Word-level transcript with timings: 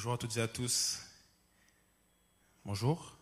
Bonjour 0.00 0.14
à 0.14 0.16
toutes 0.16 0.38
et 0.38 0.40
à 0.40 0.48
tous. 0.48 0.98
Bonjour. 2.64 3.18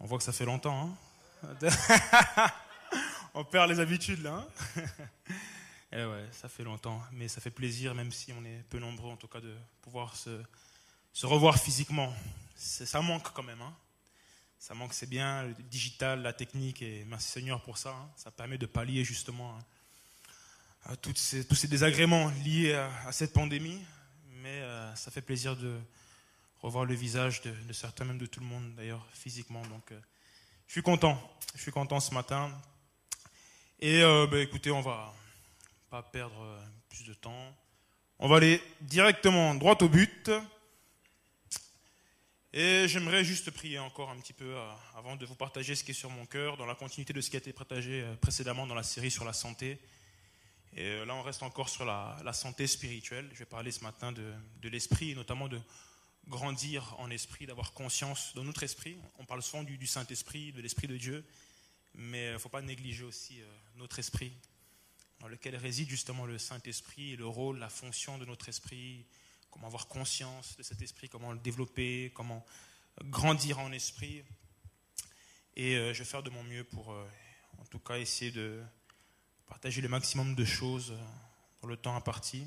On 0.00 0.06
voit 0.06 0.16
que 0.16 0.24
ça 0.24 0.32
fait 0.32 0.46
longtemps. 0.46 0.96
Hein 1.42 1.70
on 3.34 3.44
perd 3.44 3.68
les 3.68 3.80
habitudes 3.80 4.22
là. 4.22 4.48
Hein 4.78 4.82
eh 5.92 6.04
ouais, 6.06 6.26
ça 6.32 6.48
fait 6.48 6.64
longtemps, 6.64 7.02
mais 7.12 7.28
ça 7.28 7.42
fait 7.42 7.50
plaisir, 7.50 7.94
même 7.94 8.10
si 8.10 8.32
on 8.32 8.42
est 8.46 8.64
peu 8.70 8.78
nombreux 8.78 9.10
en 9.10 9.18
tout 9.18 9.28
cas, 9.28 9.42
de 9.42 9.54
pouvoir 9.82 10.16
se, 10.16 10.40
revoir 11.22 11.58
physiquement. 11.58 12.10
Ça 12.56 13.02
manque 13.02 13.30
quand 13.34 13.42
même. 13.42 13.60
Hein 13.60 13.76
ça 14.58 14.72
manque, 14.72 14.94
c'est 14.94 15.10
bien, 15.10 15.42
le 15.42 15.52
digital, 15.64 16.22
la 16.22 16.32
technique, 16.32 16.80
et 16.80 17.04
merci 17.04 17.30
Seigneur 17.30 17.60
pour 17.60 17.76
ça. 17.76 17.94
Ça 18.16 18.30
permet 18.30 18.56
de 18.56 18.64
pallier 18.64 19.04
justement 19.04 19.58
tous 21.02 21.14
ces 21.14 21.68
désagréments 21.68 22.30
liés 22.42 22.72
à, 22.72 23.12
cette 23.12 23.34
pandémie, 23.34 23.84
mais 24.44 24.60
euh, 24.60 24.94
ça 24.94 25.10
fait 25.10 25.22
plaisir 25.22 25.56
de 25.56 25.74
revoir 26.60 26.84
le 26.84 26.92
visage 26.92 27.40
de, 27.40 27.72
certains, 27.72 28.04
même 28.04 28.18
de 28.18 28.26
tout 28.26 28.40
le 28.40 28.46
monde 28.46 28.74
d'ailleurs, 28.74 29.02
physiquement. 29.14 29.62
Donc, 29.68 29.90
euh, 29.90 29.98
je 30.66 30.72
suis 30.72 30.82
content, 30.82 31.18
je 31.54 31.62
suis 31.62 31.72
content 31.72 31.98
ce 31.98 32.12
matin. 32.12 32.52
Et 33.80 34.02
euh, 34.02 34.26
bah, 34.26 34.38
écoutez, 34.40 34.70
on 34.70 34.82
va 34.82 35.14
pas 35.88 36.02
perdre 36.02 36.60
plus 36.90 37.04
de 37.04 37.14
temps. 37.14 37.56
On 38.18 38.28
va 38.28 38.36
aller 38.36 38.62
directement 38.82 39.54
droit 39.54 39.78
au 39.80 39.88
but. 39.88 40.30
Et 42.52 42.86
j'aimerais 42.86 43.24
juste 43.24 43.50
prier 43.50 43.78
encore 43.78 44.10
un 44.10 44.16
petit 44.18 44.34
peu 44.34 44.54
avant 44.94 45.16
de 45.16 45.24
vous 45.24 45.36
partager 45.36 45.74
ce 45.74 45.82
qui 45.82 45.92
est 45.92 45.94
sur 45.94 46.10
mon 46.10 46.26
cœur, 46.26 46.58
dans 46.58 46.66
la 46.66 46.74
continuité 46.74 47.14
de 47.14 47.22
ce 47.22 47.30
qui 47.30 47.36
a 47.36 47.38
été 47.38 47.54
partagé 47.54 48.04
précédemment 48.20 48.66
dans 48.66 48.74
la 48.74 48.82
série 48.82 49.10
sur 49.10 49.24
la 49.24 49.32
santé. 49.32 49.80
Et 50.76 50.86
euh, 50.86 51.04
là, 51.04 51.14
on 51.14 51.22
reste 51.22 51.42
encore 51.42 51.68
sur 51.68 51.84
la, 51.84 52.32
santé 52.32 52.66
spirituelle. 52.66 53.28
Je 53.32 53.38
vais 53.38 53.44
parler 53.44 53.70
ce 53.70 53.82
matin 53.82 54.12
de, 54.12 54.68
l'esprit, 54.68 55.14
notamment 55.14 55.48
de 55.48 55.60
grandir 56.28 56.94
en 56.98 57.10
esprit, 57.10 57.46
d'avoir 57.46 57.72
conscience 57.72 58.34
de 58.34 58.42
notre 58.42 58.62
esprit. 58.62 58.96
On 59.18 59.24
parle 59.24 59.42
souvent 59.42 59.62
du, 59.62 59.86
Saint-Esprit, 59.86 60.52
de 60.52 60.60
l'Esprit 60.60 60.88
de 60.88 60.96
Dieu, 60.96 61.24
mais 61.94 62.28
il 62.28 62.32
ne 62.32 62.38
faut 62.38 62.48
pas 62.48 62.62
négliger 62.62 63.04
aussi 63.04 63.40
notre 63.76 63.98
esprit, 63.98 64.32
dans 65.20 65.28
lequel 65.28 65.54
réside 65.54 65.88
justement 65.88 66.26
le 66.26 66.38
Saint-Esprit, 66.38 67.16
le 67.16 67.26
rôle, 67.26 67.58
la 67.58 67.68
fonction 67.68 68.18
de 68.18 68.24
notre 68.24 68.48
esprit, 68.48 69.04
comment 69.50 69.68
avoir 69.68 69.86
conscience 69.86 70.56
de 70.56 70.62
cet 70.62 70.82
esprit, 70.82 71.08
comment 71.08 71.32
le 71.32 71.38
développer, 71.38 72.10
comment 72.14 72.44
grandir 73.02 73.58
en 73.58 73.70
esprit. 73.72 74.24
Et 75.56 75.76
euh, 75.76 75.92
je 75.92 76.00
vais 76.00 76.04
faire 76.04 76.22
de 76.22 76.30
mon 76.30 76.42
mieux 76.42 76.64
pour, 76.64 76.92
euh, 76.92 77.08
en 77.58 77.64
tout 77.66 77.78
cas, 77.78 77.98
essayer 77.98 78.30
de 78.30 78.60
partager 79.46 79.80
le 79.80 79.88
maximum 79.88 80.34
de 80.34 80.44
choses 80.44 80.92
euh, 80.92 81.04
dans 81.62 81.68
le 81.68 81.76
temps 81.76 81.96
imparti. 81.96 82.46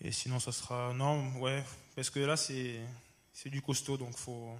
Et 0.00 0.12
sinon, 0.12 0.40
ça 0.40 0.52
sera. 0.52 0.92
Non, 0.94 1.38
ouais, 1.40 1.64
parce 1.94 2.10
que 2.10 2.20
là, 2.20 2.36
c'est, 2.36 2.80
du 3.46 3.60
costaud, 3.60 3.96
donc 3.96 4.16
faut, 4.16 4.58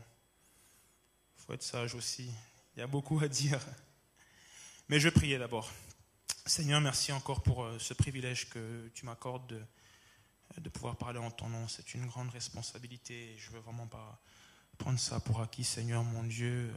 faut 1.36 1.52
être 1.52 1.62
sage 1.62 1.94
aussi. 1.94 2.30
Il 2.76 2.80
y 2.80 2.82
a 2.82 2.86
beaucoup 2.86 3.18
à 3.20 3.28
dire. 3.28 3.60
Mais 4.88 5.00
je 5.00 5.08
priais 5.08 5.38
d'abord. 5.38 5.70
Seigneur, 6.46 6.80
merci 6.80 7.12
encore 7.12 7.42
pour 7.42 7.68
ce 7.78 7.94
privilège 7.94 8.48
que 8.50 8.90
tu 8.94 9.06
m'accordes 9.06 9.46
de 9.46 9.62
de 10.58 10.68
pouvoir 10.68 10.96
parler 10.96 11.18
en 11.18 11.30
ton 11.30 11.48
nom. 11.48 11.68
C'est 11.68 11.94
une 11.94 12.06
grande 12.06 12.30
responsabilité. 12.30 13.36
Je 13.38 13.50
ne 13.50 13.56
veux 13.56 13.60
vraiment 13.60 13.86
pas 13.86 14.20
prendre 14.78 14.98
ça 14.98 15.20
pour 15.20 15.40
acquis, 15.40 15.64
Seigneur 15.64 16.02
mon 16.02 16.24
Dieu. 16.24 16.72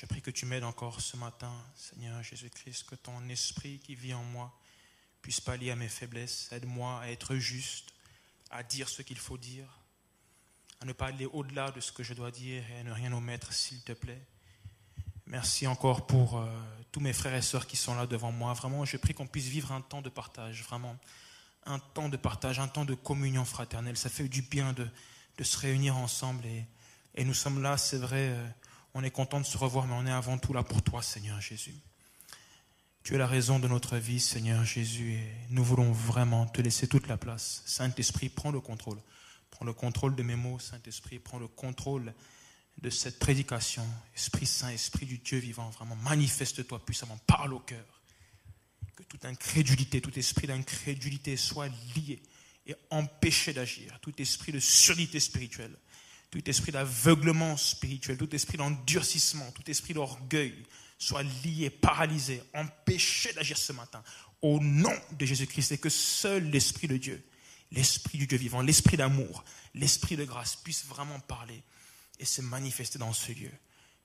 Je 0.00 0.06
prie 0.06 0.22
que 0.22 0.30
tu 0.30 0.46
m'aides 0.46 0.64
encore 0.64 0.98
ce 1.02 1.18
matin, 1.18 1.52
Seigneur 1.76 2.22
Jésus-Christ, 2.22 2.84
que 2.84 2.94
ton 2.94 3.28
esprit 3.28 3.78
qui 3.80 3.94
vit 3.94 4.14
en 4.14 4.24
moi 4.24 4.50
puisse 5.20 5.42
pallier 5.42 5.72
à 5.72 5.76
mes 5.76 5.90
faiblesses. 5.90 6.48
Aide-moi 6.52 6.98
à 7.02 7.10
être 7.10 7.34
juste, 7.34 7.92
à 8.50 8.62
dire 8.62 8.88
ce 8.88 9.02
qu'il 9.02 9.18
faut 9.18 9.36
dire, 9.36 9.68
à 10.80 10.86
ne 10.86 10.94
pas 10.94 11.08
aller 11.08 11.26
au-delà 11.26 11.70
de 11.70 11.80
ce 11.80 11.92
que 11.92 12.02
je 12.02 12.14
dois 12.14 12.30
dire 12.30 12.64
et 12.70 12.78
à 12.78 12.82
ne 12.82 12.92
rien 12.92 13.12
omettre, 13.12 13.52
s'il 13.52 13.82
te 13.82 13.92
plaît. 13.92 14.22
Merci 15.26 15.66
encore 15.66 16.06
pour 16.06 16.38
euh, 16.38 16.48
tous 16.92 17.00
mes 17.00 17.12
frères 17.12 17.34
et 17.34 17.42
sœurs 17.42 17.66
qui 17.66 17.76
sont 17.76 17.94
là 17.94 18.06
devant 18.06 18.32
moi. 18.32 18.54
Vraiment, 18.54 18.86
je 18.86 18.96
prie 18.96 19.12
qu'on 19.12 19.26
puisse 19.26 19.48
vivre 19.48 19.70
un 19.70 19.82
temps 19.82 20.00
de 20.00 20.08
partage, 20.08 20.62
vraiment. 20.62 20.96
Un 21.66 21.78
temps 21.78 22.08
de 22.08 22.16
partage, 22.16 22.58
un 22.58 22.68
temps 22.68 22.86
de 22.86 22.94
communion 22.94 23.44
fraternelle. 23.44 23.98
Ça 23.98 24.08
fait 24.08 24.30
du 24.30 24.40
bien 24.40 24.72
de, 24.72 25.44
se 25.44 25.58
réunir 25.58 25.98
ensemble. 25.98 26.46
Et, 26.46 27.22
nous 27.22 27.34
sommes 27.34 27.60
là, 27.60 27.76
c'est 27.76 27.98
vrai, 27.98 28.30
euh, 28.30 28.48
on 28.94 29.04
est 29.04 29.10
content 29.10 29.40
de 29.40 29.46
se 29.46 29.56
revoir, 29.56 29.86
mais 29.86 29.94
on 29.94 30.06
est 30.06 30.12
avant 30.12 30.38
tout 30.38 30.52
là 30.52 30.62
pour 30.62 30.82
toi, 30.82 31.02
Seigneur 31.02 31.40
Jésus. 31.40 31.74
Tu 33.02 33.14
es 33.14 33.18
la 33.18 33.26
raison 33.26 33.58
de 33.58 33.66
notre 33.66 33.96
vie, 33.96 34.20
Seigneur 34.20 34.64
Jésus, 34.64 35.14
et 35.14 35.34
nous 35.48 35.64
voulons 35.64 35.90
vraiment 35.90 36.46
te 36.46 36.60
laisser 36.60 36.86
toute 36.86 37.08
la 37.08 37.16
place. 37.16 37.62
Saint-Esprit, 37.64 38.28
prends 38.28 38.50
le 38.50 38.60
contrôle. 38.60 38.98
Prends 39.50 39.64
le 39.64 39.72
contrôle 39.72 40.14
de 40.14 40.22
mes 40.22 40.36
mots, 40.36 40.58
Saint-Esprit, 40.58 41.18
prends 41.18 41.38
le 41.38 41.48
contrôle 41.48 42.12
de 42.78 42.90
cette 42.90 43.18
prédication. 43.18 43.86
Esprit 44.14 44.46
Saint, 44.46 44.70
Esprit 44.70 45.06
du 45.06 45.18
Dieu 45.18 45.38
vivant, 45.38 45.70
vraiment, 45.70 45.96
manifeste-toi 45.96 46.84
puissamment, 46.84 47.18
parle 47.26 47.54
au 47.54 47.60
cœur. 47.60 47.84
Que 48.96 49.02
toute 49.04 49.24
incrédulité, 49.24 50.00
tout 50.00 50.16
esprit 50.18 50.46
d'incrédulité 50.46 51.36
soit 51.36 51.68
lié 51.96 52.22
et 52.66 52.74
empêché 52.90 53.52
d'agir. 53.52 53.98
Tout 54.00 54.20
esprit 54.20 54.52
de 54.52 54.60
surdité 54.60 55.20
spirituelle, 55.20 55.74
tout 56.30 56.48
esprit 56.48 56.72
d'aveuglement 56.72 57.56
spirituel, 57.56 58.16
tout 58.16 58.34
esprit 58.34 58.56
d'endurcissement, 58.56 59.50
tout 59.52 59.68
esprit 59.68 59.94
d'orgueil 59.94 60.54
soit 61.00 61.22
lié, 61.22 61.70
paralysé, 61.70 62.42
empêché 62.54 63.32
d'agir 63.32 63.56
ce 63.56 63.72
matin. 63.72 64.04
Au 64.42 64.60
nom 64.60 64.94
de 65.12 65.26
Jésus-Christ, 65.26 65.72
et 65.72 65.78
que 65.78 65.88
seul 65.88 66.50
l'Esprit 66.50 66.88
de 66.88 66.98
Dieu, 66.98 67.24
l'Esprit 67.72 68.18
du 68.18 68.26
Dieu 68.26 68.38
vivant, 68.38 68.60
l'Esprit 68.60 68.96
d'amour, 68.96 69.44
l'Esprit 69.74 70.16
de 70.16 70.24
grâce 70.24 70.56
puisse 70.56 70.84
vraiment 70.84 71.18
parler 71.20 71.62
et 72.18 72.24
se 72.24 72.42
manifester 72.42 72.98
dans 72.98 73.12
ce 73.12 73.32
lieu. 73.32 73.50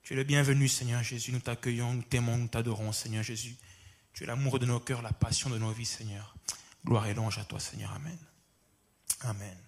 Tu 0.02 0.14
es 0.14 0.16
le 0.16 0.24
bienvenu, 0.24 0.68
Seigneur 0.68 1.02
Jésus. 1.02 1.32
Nous 1.32 1.40
t'accueillons, 1.40 1.92
nous 1.92 2.02
t'aimons, 2.02 2.38
nous 2.38 2.48
t'adorons, 2.48 2.92
Seigneur 2.92 3.22
Jésus. 3.22 3.56
Tu 4.14 4.24
es 4.24 4.26
l'amour 4.26 4.58
de 4.58 4.66
nos 4.66 4.80
cœurs, 4.80 5.02
la 5.02 5.12
passion 5.12 5.50
de 5.50 5.58
nos 5.58 5.72
vies, 5.72 5.84
Seigneur. 5.84 6.34
Gloire 6.84 7.06
et 7.06 7.14
louange 7.14 7.38
à 7.38 7.44
toi, 7.44 7.60
Seigneur. 7.60 7.92
Amen. 7.92 8.18
Amen. 9.20 9.58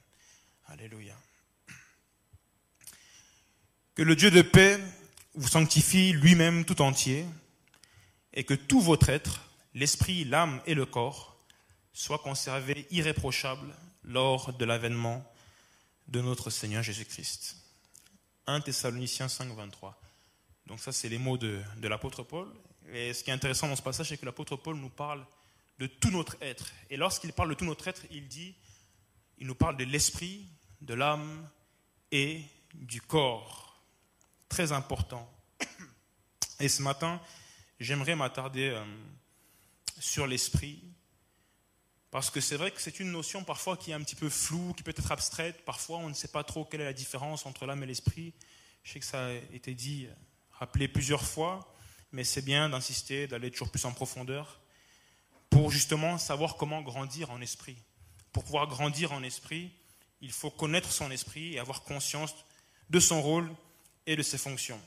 Alléluia. 0.68 1.14
Que 3.98 4.04
le 4.04 4.14
Dieu 4.14 4.30
de 4.30 4.42
paix 4.42 4.78
vous 5.34 5.48
sanctifie 5.48 6.12
lui-même 6.12 6.64
tout 6.64 6.82
entier 6.82 7.26
et 8.32 8.44
que 8.44 8.54
tout 8.54 8.80
votre 8.80 9.08
être, 9.08 9.50
l'esprit, 9.74 10.24
l'âme 10.24 10.62
et 10.66 10.74
le 10.74 10.86
corps, 10.86 11.36
soient 11.92 12.20
conservés 12.20 12.86
irréprochables 12.92 13.74
lors 14.04 14.52
de 14.52 14.64
l'avènement 14.64 15.28
de 16.06 16.20
notre 16.20 16.48
Seigneur 16.48 16.84
Jésus-Christ. 16.84 17.56
1 18.46 18.60
Thessaloniciens 18.60 19.26
5, 19.26 19.48
23. 19.48 20.00
Donc 20.66 20.78
ça, 20.78 20.92
c'est 20.92 21.08
les 21.08 21.18
mots 21.18 21.36
de, 21.36 21.60
l'apôtre 21.82 22.22
Paul. 22.22 22.46
Et 22.92 23.12
ce 23.12 23.24
qui 23.24 23.30
est 23.30 23.34
intéressant 23.34 23.66
dans 23.66 23.74
ce 23.74 23.82
passage, 23.82 24.10
c'est 24.10 24.16
que 24.16 24.26
l'apôtre 24.26 24.54
Paul 24.54 24.76
nous 24.76 24.90
parle 24.90 25.26
de 25.80 25.88
tout 25.88 26.12
notre 26.12 26.36
être. 26.40 26.70
Et 26.88 26.96
lorsqu'il 26.96 27.32
parle 27.32 27.48
de 27.48 27.54
tout 27.54 27.64
notre 27.64 27.88
être, 27.88 28.02
il 28.12 28.28
dit, 28.28 28.54
il 29.38 29.48
nous 29.48 29.56
parle 29.56 29.76
de 29.76 29.82
l'esprit, 29.82 30.46
de 30.82 30.94
l'âme 30.94 31.50
et 32.12 32.44
du 32.74 33.00
corps. 33.00 33.67
Très 34.48 34.72
important. 34.72 35.30
Et 36.60 36.68
ce 36.68 36.82
matin, 36.82 37.20
j'aimerais 37.78 38.16
m'attarder 38.16 38.70
euh, 38.70 38.84
sur 40.00 40.26
l'esprit, 40.26 40.82
parce 42.10 42.30
que 42.30 42.40
c'est 42.40 42.56
vrai 42.56 42.70
que 42.70 42.80
c'est 42.80 43.00
une 43.00 43.12
notion 43.12 43.44
parfois 43.44 43.76
qui 43.76 43.90
est 43.90 43.94
un 43.94 44.02
petit 44.02 44.16
peu 44.16 44.28
floue, 44.28 44.72
qui 44.74 44.82
peut 44.82 44.94
être 44.96 45.12
abstraite. 45.12 45.64
Parfois, 45.64 45.98
on 45.98 46.08
ne 46.08 46.14
sait 46.14 46.28
pas 46.28 46.42
trop 46.42 46.64
quelle 46.64 46.80
est 46.80 46.84
la 46.84 46.92
différence 46.92 47.46
entre 47.46 47.66
l'âme 47.66 47.82
et 47.82 47.86
l'esprit. 47.86 48.32
Je 48.82 48.92
sais 48.92 49.00
que 49.00 49.04
ça 49.04 49.26
a 49.26 49.32
été 49.32 49.74
dit, 49.74 50.08
rappelé 50.52 50.88
plusieurs 50.88 51.22
fois, 51.22 51.74
mais 52.12 52.24
c'est 52.24 52.42
bien 52.42 52.70
d'insister, 52.70 53.26
d'aller 53.26 53.50
toujours 53.50 53.70
plus 53.70 53.84
en 53.84 53.92
profondeur 53.92 54.60
pour 55.50 55.70
justement 55.70 56.18
savoir 56.18 56.56
comment 56.56 56.82
grandir 56.82 57.30
en 57.30 57.40
esprit. 57.40 57.76
Pour 58.32 58.44
pouvoir 58.44 58.66
grandir 58.66 59.12
en 59.12 59.22
esprit, 59.22 59.70
il 60.20 60.32
faut 60.32 60.50
connaître 60.50 60.90
son 60.90 61.10
esprit 61.10 61.54
et 61.54 61.58
avoir 61.58 61.82
conscience 61.82 62.34
de 62.90 63.00
son 63.00 63.22
rôle 63.22 63.50
et 64.08 64.16
de 64.16 64.22
ses 64.22 64.38
fonctions. 64.38 64.80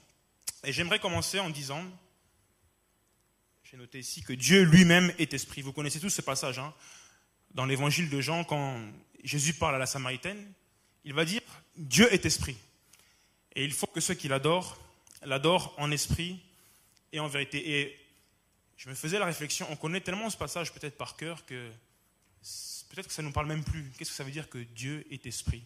Et 0.64 0.74
j'aimerais 0.74 1.00
commencer 1.00 1.40
en 1.40 1.50
disant, 1.50 1.84
j'ai 3.64 3.78
noté 3.78 4.00
ici 4.00 4.22
que 4.22 4.34
Dieu 4.34 4.64
lui-même 4.64 5.14
est 5.18 5.34
esprit. 5.34 5.62
Vous 5.62 5.72
connaissez 5.72 6.00
tous 6.00 6.10
ce 6.10 6.22
passage. 6.22 6.60
Hein 6.60 6.74
dans 7.54 7.66
l'évangile 7.66 8.10
de 8.10 8.22
Jean, 8.22 8.44
quand 8.44 8.80
Jésus 9.24 9.54
parle 9.54 9.76
à 9.76 9.78
la 9.78 9.86
Samaritaine, 9.86 10.52
il 11.04 11.14
va 11.14 11.26
dire 11.26 11.42
Dieu 11.78 12.12
est 12.14 12.26
esprit. 12.26 12.58
Et 13.56 13.64
il 13.64 13.74
faut 13.74 13.88
que 13.88 14.02
ceux 14.02 14.14
qui 14.14 14.28
l'adorent 14.28 14.78
l'adorent 15.24 15.74
en 15.78 15.92
esprit 15.92 16.40
et 17.12 17.20
en 17.20 17.28
vérité. 17.28 17.80
Et 17.80 18.00
je 18.78 18.90
me 18.90 18.96
faisais 18.96 19.20
la 19.20 19.26
réflexion, 19.26 19.68
on 19.70 19.76
connaît 19.76 20.02
tellement 20.02 20.30
ce 20.30 20.38
passage 20.38 20.74
peut-être 20.74 20.98
par 20.98 21.16
cœur 21.16 21.46
que 21.46 21.70
peut-être 22.90 23.08
que 23.08 23.14
ça 23.14 23.22
ne 23.22 23.28
nous 23.28 23.34
parle 23.34 23.46
même 23.48 23.64
plus. 23.64 23.92
Qu'est-ce 23.98 24.10
que 24.10 24.16
ça 24.16 24.24
veut 24.24 24.32
dire 24.32 24.50
que 24.50 24.58
Dieu 24.58 25.06
est 25.12 25.26
esprit? 25.28 25.64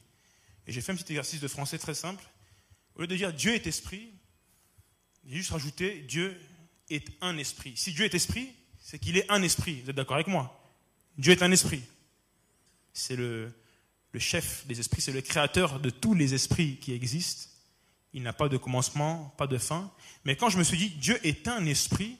Et 0.67 0.73
j'ai 0.73 0.81
fait 0.81 0.91
un 0.91 0.95
petit 0.95 1.13
exercice 1.13 1.39
de 1.39 1.47
français 1.47 1.77
très 1.77 1.93
simple. 1.93 2.23
Au 2.95 3.01
lieu 3.01 3.07
de 3.07 3.15
dire 3.15 3.33
Dieu 3.33 3.53
est 3.53 3.67
esprit, 3.67 4.09
j'ai 5.25 5.37
juste 5.37 5.51
rajouté 5.51 6.01
Dieu 6.01 6.39
est 6.89 7.07
un 7.21 7.37
esprit. 7.37 7.73
Si 7.75 7.91
Dieu 7.93 8.05
est 8.05 8.13
esprit, 8.13 8.51
c'est 8.79 8.99
qu'il 8.99 9.17
est 9.17 9.29
un 9.29 9.41
esprit. 9.41 9.81
Vous 9.81 9.89
êtes 9.89 9.95
d'accord 9.95 10.15
avec 10.15 10.27
moi? 10.27 10.61
Dieu 11.17 11.31
est 11.31 11.41
un 11.41 11.51
esprit. 11.51 11.81
c'est 12.93 13.15
le, 13.15 13.51
chef 14.17 14.65
des 14.67 14.79
esprits, 14.79 15.01
c'est 15.01 15.11
le 15.11 15.21
créateur 15.21 15.79
de 15.79 15.89
tous 15.89 16.13
les 16.13 16.33
esprits 16.33 16.77
qui 16.77 16.93
existent. 16.93 17.49
Il 18.13 18.23
n'a 18.23 18.31
pas 18.31 18.47
de 18.47 18.55
commencement, 18.55 19.33
pas 19.37 19.47
de 19.47 19.57
fin. 19.57 19.91
Mais 20.23 20.37
quand 20.37 20.49
je 20.49 20.57
me 20.57 20.63
suis 20.63 20.77
dit, 20.77 20.89
Dieu 20.89 21.19
est 21.27 21.49
un 21.49 21.65
esprit, 21.65 22.17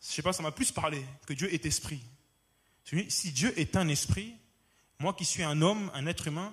je 0.00 0.08
sais 0.08 0.22
pas, 0.22 0.32
ça 0.32 0.42
m'a 0.42 0.50
plus 0.50 0.72
parlé 0.72 1.04
que 1.26 1.32
Dieu 1.32 1.52
est 1.54 1.66
esprit. 1.66 2.00
Si 3.08 3.30
Dieu 3.30 3.56
est 3.58 3.76
un 3.76 3.88
esprit, 3.88 4.34
moi 4.98 5.14
qui 5.14 5.24
suis 5.24 5.44
un 5.44 5.62
homme, 5.62 5.90
un 5.94 6.06
être 6.06 6.26
humain, 6.26 6.52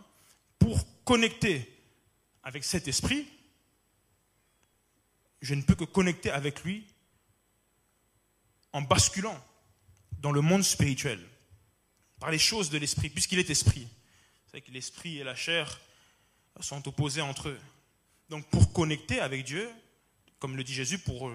pour 0.59 0.85
connecter 1.03 1.80
avec 2.43 2.63
cet 2.63 2.87
esprit, 2.87 3.27
je 5.41 5.53
ne 5.55 5.61
peux 5.61 5.75
que 5.75 5.83
connecter 5.83 6.29
avec 6.31 6.63
lui 6.63 6.85
en 8.73 8.81
basculant 8.81 9.43
dans 10.19 10.31
le 10.31 10.41
monde 10.41 10.63
spirituel, 10.63 11.19
par 12.19 12.31
les 12.31 12.39
choses 12.39 12.69
de 12.69 12.77
l'esprit, 12.77 13.09
puisqu'il 13.09 13.39
est 13.39 13.49
esprit. 13.49 13.87
C'est 14.51 14.61
que 14.61 14.71
l'esprit 14.71 15.17
et 15.17 15.23
la 15.23 15.35
chair 15.35 15.81
sont 16.59 16.87
opposés 16.87 17.21
entre 17.21 17.49
eux. 17.49 17.59
Donc 18.29 18.45
pour 18.49 18.71
connecter 18.71 19.19
avec 19.19 19.45
Dieu, 19.45 19.69
comme 20.39 20.55
le 20.55 20.63
dit 20.63 20.73
Jésus, 20.73 20.99
pour 20.99 21.31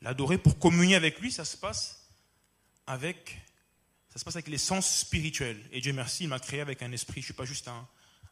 l'adorer, 0.00 0.38
pour 0.38 0.58
communier 0.58 0.94
avec 0.94 1.18
lui, 1.20 1.32
ça 1.32 1.44
se 1.44 1.56
passe 1.56 2.08
avec 2.86 3.38
ça 4.08 4.20
se 4.20 4.24
passe 4.24 4.36
avec 4.36 4.48
les 4.48 4.58
sens 4.58 5.00
spirituels. 5.00 5.62
Et 5.72 5.82
Dieu 5.82 5.92
merci, 5.92 6.24
il 6.24 6.28
m'a 6.28 6.38
créé 6.38 6.62
avec 6.62 6.80
un 6.80 6.90
esprit. 6.90 7.20
Je 7.20 7.24
ne 7.24 7.24
suis 7.26 7.34
pas 7.34 7.44
juste 7.44 7.68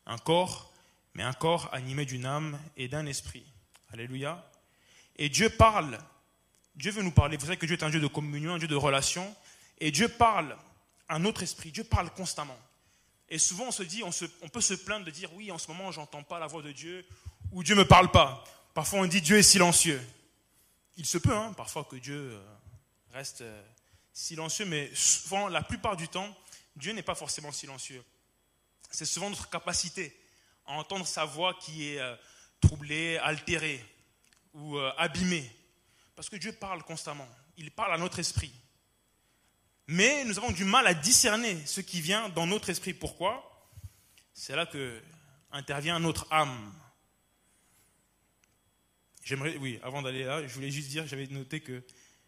un 0.07 0.19
corps, 0.19 0.74
mais 1.15 1.23
un 1.23 1.33
corps 1.33 1.69
animé 1.73 2.05
d'une 2.05 2.27
âme 2.27 2.59
et 2.77 2.89
d'un 2.89 3.07
esprit. 3.07 3.45
Alléluia. 3.93 4.45
Et 5.17 5.29
Dieu 5.29 5.49
parle. 5.49 5.99
Dieu 6.75 6.91
veut 6.91 7.03
nous 7.03 7.13
parler. 7.13 7.37
Vous 7.37 7.47
savez 7.47 7.57
que 7.57 7.67
Dieu 7.67 7.77
est 7.77 7.85
un 7.85 7.91
Dieu 7.91 8.01
de 8.01 8.07
communion, 8.09 8.55
un 8.55 8.59
Dieu 8.59 8.69
de 8.69 8.75
relation. 8.75 9.35
Et 9.79 9.91
Dieu 9.91 10.09
parle 10.09 10.57
à 11.09 11.19
notre 11.19 11.43
esprit. 11.43 11.71
Dieu 11.71 11.85
parle 11.85 12.11
constamment. 12.11 12.59
Et 13.29 13.39
souvent, 13.39 13.69
on 13.69 13.71
se 13.71 13.83
dit, 13.83 14.03
on, 14.03 14.49
peut 14.49 14.61
se 14.61 14.75
plaindre 14.75 15.07
de 15.07 15.11
dire, 15.11 15.33
oui, 15.35 15.51
en 15.51 15.59
ce 15.59 15.69
moment, 15.69 15.91
j'entends 15.93 16.23
pas 16.23 16.39
la 16.39 16.47
voix 16.47 16.63
de 16.63 16.73
Dieu, 16.73 17.07
ou 17.53 17.63
Dieu 17.63 17.75
me 17.75 17.87
parle 17.87 18.11
pas. 18.11 18.45
Parfois, 18.75 19.01
on 19.01 19.07
dit, 19.07 19.21
Dieu 19.21 19.39
est 19.39 19.43
silencieux. 19.43 20.01
Il 20.97 21.07
se 21.07 21.19
peut, 21.19 21.35
hein, 21.35 21.53
parfois, 21.57 21.85
que 21.85 21.97
Dieu 21.97 22.33
euh, 22.33 22.45
reste 23.13 23.41
euh, 23.41 23.63
silencieux, 24.13 24.67
mais 24.67 24.91
souvent, 24.95 25.49
la 25.49 25.63
plupart 25.63 25.97
du 25.97 26.07
temps, 26.07 26.37
Dieu 26.77 26.93
n'est 26.93 27.03
pas 27.03 27.15
forcément 27.15 27.51
silencieux. 27.51 28.05
C'est 28.91 29.07
souvent 29.07 29.31
notre 29.31 29.49
capacité 29.49 30.15
à 30.67 30.75
entendre 30.75 31.07
sa 31.07 31.25
voix 31.25 31.55
qui 31.55 31.89
est 31.89 32.01
euh, 32.01 32.15
troublée, 32.61 33.19
altérée 33.19 33.85
ou 34.53 34.77
euh, 34.77 34.93
abîmée. 34.97 35.51
Parce 36.17 36.29
que 36.29 36.37
Dieu 36.37 36.53
parle 36.53 36.83
constamment. 36.83 37.29
Il 37.57 37.71
parle 37.71 37.93
à 37.95 37.99
notre 37.99 38.19
esprit. 38.19 38.53
Mais 39.87 40.25
nous 40.25 40.39
avons 40.39 40.51
du 40.51 40.65
mal 40.65 40.87
à 40.87 40.95
discerner 40.95 41.65
ce 41.67 41.81
qui 41.81 42.01
vient 42.01 42.29
dans 42.31 42.47
notre 42.47 42.71
esprit. 42.71 42.95
Pourquoi? 42.95 43.51
C'est 44.33 44.57
là 44.57 44.67
que 44.67 45.03
intervient 45.53 45.99
notre 45.99 46.27
âme. 46.33 46.73
J'aimerais, 49.25 49.57
oui, 49.57 49.79
avant 49.83 50.03
d'aller 50.03 50.25
là, 50.25 50.47
je 50.47 50.53
voulais 50.53 50.71
juste 50.71 50.89
dire, 50.89 51.07
j'avais 51.07 51.27
noté 51.29 51.61
que 51.61 51.83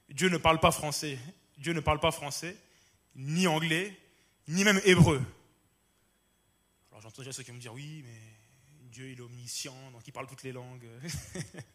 Dieu 0.09 0.29
ne 0.29 0.39
parle 0.39 0.61
pas 0.61 0.71
français. 0.71 1.19
Dieu 1.59 1.73
ne 1.73 1.81
parle 1.81 2.01
pas 2.01 2.11
français, 2.11 2.57
ni 3.15 3.47
anglais, 3.47 3.99
ni 4.49 4.65
même 4.65 4.81
hébreu. 4.85 5.23
Alors 6.97 7.03
j'entends 7.03 7.21
déjà 7.21 7.33
ceux 7.33 7.43
qui 7.43 7.51
vont 7.51 7.59
me 7.59 7.61
dire 7.61 7.75
oui, 7.75 8.03
mais 8.07 8.19
Dieu 8.91 9.11
il 9.11 9.19
est 9.19 9.21
omniscient, 9.21 9.77
donc 9.93 10.01
il 10.07 10.13
parle 10.13 10.27
toutes 10.27 10.45
les 10.45 10.53
langues. 10.53 10.89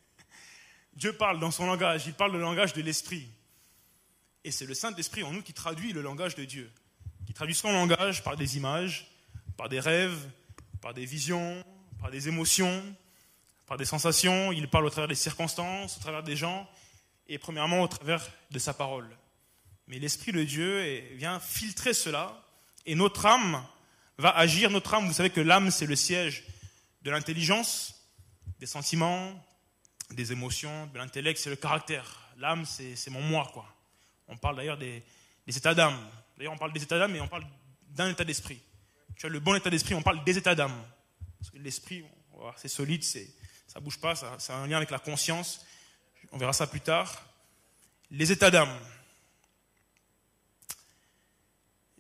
Dieu 0.96 1.14
parle 1.14 1.40
dans 1.40 1.52
son 1.52 1.68
langage, 1.68 2.08
il 2.08 2.16
parle 2.16 2.32
le 2.32 2.40
langage 2.40 2.74
de 2.74 2.82
l'esprit. 2.82 3.30
Et 4.44 4.50
c'est 4.50 4.66
le 4.66 4.74
Saint-Esprit 4.74 5.22
en 5.22 5.32
nous 5.32 5.44
qui 5.44 5.54
traduit 5.54 5.94
le 5.94 6.02
langage 6.02 6.34
de 6.34 6.44
Dieu, 6.44 6.72
qui 7.28 7.36
traduit 7.36 7.54
son 7.54 7.72
langage 7.72 8.24
par 8.24 8.36
des 8.36 8.58
images, 8.58 9.12
par 9.58 9.70
des 9.70 9.80
rêves, 9.80 10.28
par 10.82 10.96
des 10.96 11.06
visions, 11.06 11.64
par 12.00 12.10
des 12.10 12.28
émotions, 12.28 12.84
par 13.68 13.78
des 13.78 13.86
sensations. 13.86 14.52
Il 14.52 14.70
parle 14.70 14.88
au 14.88 14.90
travers 14.90 15.08
des 15.08 15.14
circonstances, 15.14 15.98
au 15.98 16.00
travers 16.00 16.24
des 16.24 16.36
gens, 16.36 16.68
et 17.28 17.38
premièrement 17.38 17.84
au 17.84 17.88
travers 17.88 18.28
de 18.50 18.58
sa 18.58 18.74
parole. 18.74 19.16
Mais 19.86 20.00
l'Esprit 20.00 20.32
de 20.32 20.44
Dieu 20.44 20.82
vient 21.14 21.40
filtrer 21.40 21.94
cela 21.94 22.44
et 22.88 22.96
notre 22.96 23.28
âme 23.28 23.64
va 24.22 24.30
agir. 24.38 24.70
Notre 24.70 24.94
âme, 24.94 25.08
vous 25.08 25.14
savez 25.14 25.30
que 25.30 25.42
l'âme, 25.42 25.72
c'est 25.72 25.86
le 25.86 25.96
siège 25.96 26.44
de 27.02 27.12
l'intelligence, 27.12 27.96
des 28.60 28.66
sentiments, 28.66 29.34
des 30.12 30.32
émotions, 30.32 30.88
de 30.88 30.98
l'intellect, 30.98 31.40
c'est 31.40 31.50
le 31.50 31.56
caractère. 31.56 32.30
L'âme, 32.38 32.66
c'est 32.66 33.10
mon 33.10 33.22
moi, 33.22 33.50
quoi. 33.54 33.66
On 34.28 34.38
parle 34.38 34.56
d'ailleurs 34.56 34.78
des, 34.78 35.04
états 35.48 35.74
d'âme. 35.74 35.98
D'ailleurs, 36.38 36.54
on 36.54 36.58
parle 36.58 36.74
des 36.74 36.84
états 36.84 36.98
d'âme, 36.98 37.12
mais 37.12 37.20
on 37.20 37.28
parle 37.28 37.46
d'un 37.90 38.10
état 38.10 38.24
d'esprit. 38.24 38.62
Tu 39.16 39.26
as 39.26 39.30
le 39.30 39.40
bon 39.40 39.56
état 39.56 39.70
d'esprit, 39.70 39.94
on 39.94 40.02
parle 40.02 40.24
des 40.24 40.38
états 40.38 40.56
d'âme. 40.56 40.76
l'esprit, 41.56 42.04
c'est 42.56 42.68
solide, 42.68 43.04
ça 43.04 43.80
bouge 43.80 44.00
pas, 44.00 44.16
ça 44.16 44.38
a 44.50 44.54
un 44.54 44.68
lien 44.68 44.78
avec 44.78 44.92
la 44.92 45.00
conscience. 45.00 45.66
On 46.32 46.38
verra 46.38 46.54
ça 46.54 46.68
plus 46.68 46.82
tard. 46.82 47.26
Les 48.10 48.32
états 48.32 48.52
d'âme. 48.52 48.74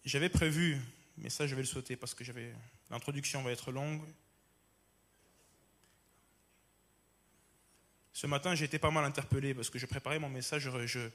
J'avais 0.04 0.30
prévu, 0.30 0.82
mais 1.22 1.30
ça 1.30 1.48
je 1.48 1.56
vais 1.56 1.62
le 1.62 1.68
sauter 1.68 1.96
parce 1.96 2.14
que 2.14 2.24
l'introduction 2.90 3.42
va 3.44 3.52
être 3.52 3.72
longue. 3.72 4.02
Ce 8.14 8.28
matin, 8.28 8.54
j'ai 8.54 8.66
été 8.66 8.78
pas 8.78 8.92
mal 8.92 9.06
interpellé 9.06 9.54
parce 9.54 9.70
que 9.70 9.80
je 9.80 9.86
préparais 9.86 10.20
mon 10.20 10.30
message, 10.30 10.70
je, 10.86 11.10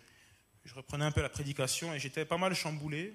je, 0.64 0.74
reprenais 0.74 1.04
un 1.04 1.12
peu 1.12 1.22
la 1.22 1.28
prédication 1.28 1.92
et 1.92 2.00
j'étais 2.00 2.24
pas 2.24 2.38
mal 2.38 2.54
chamboulé. 2.54 3.12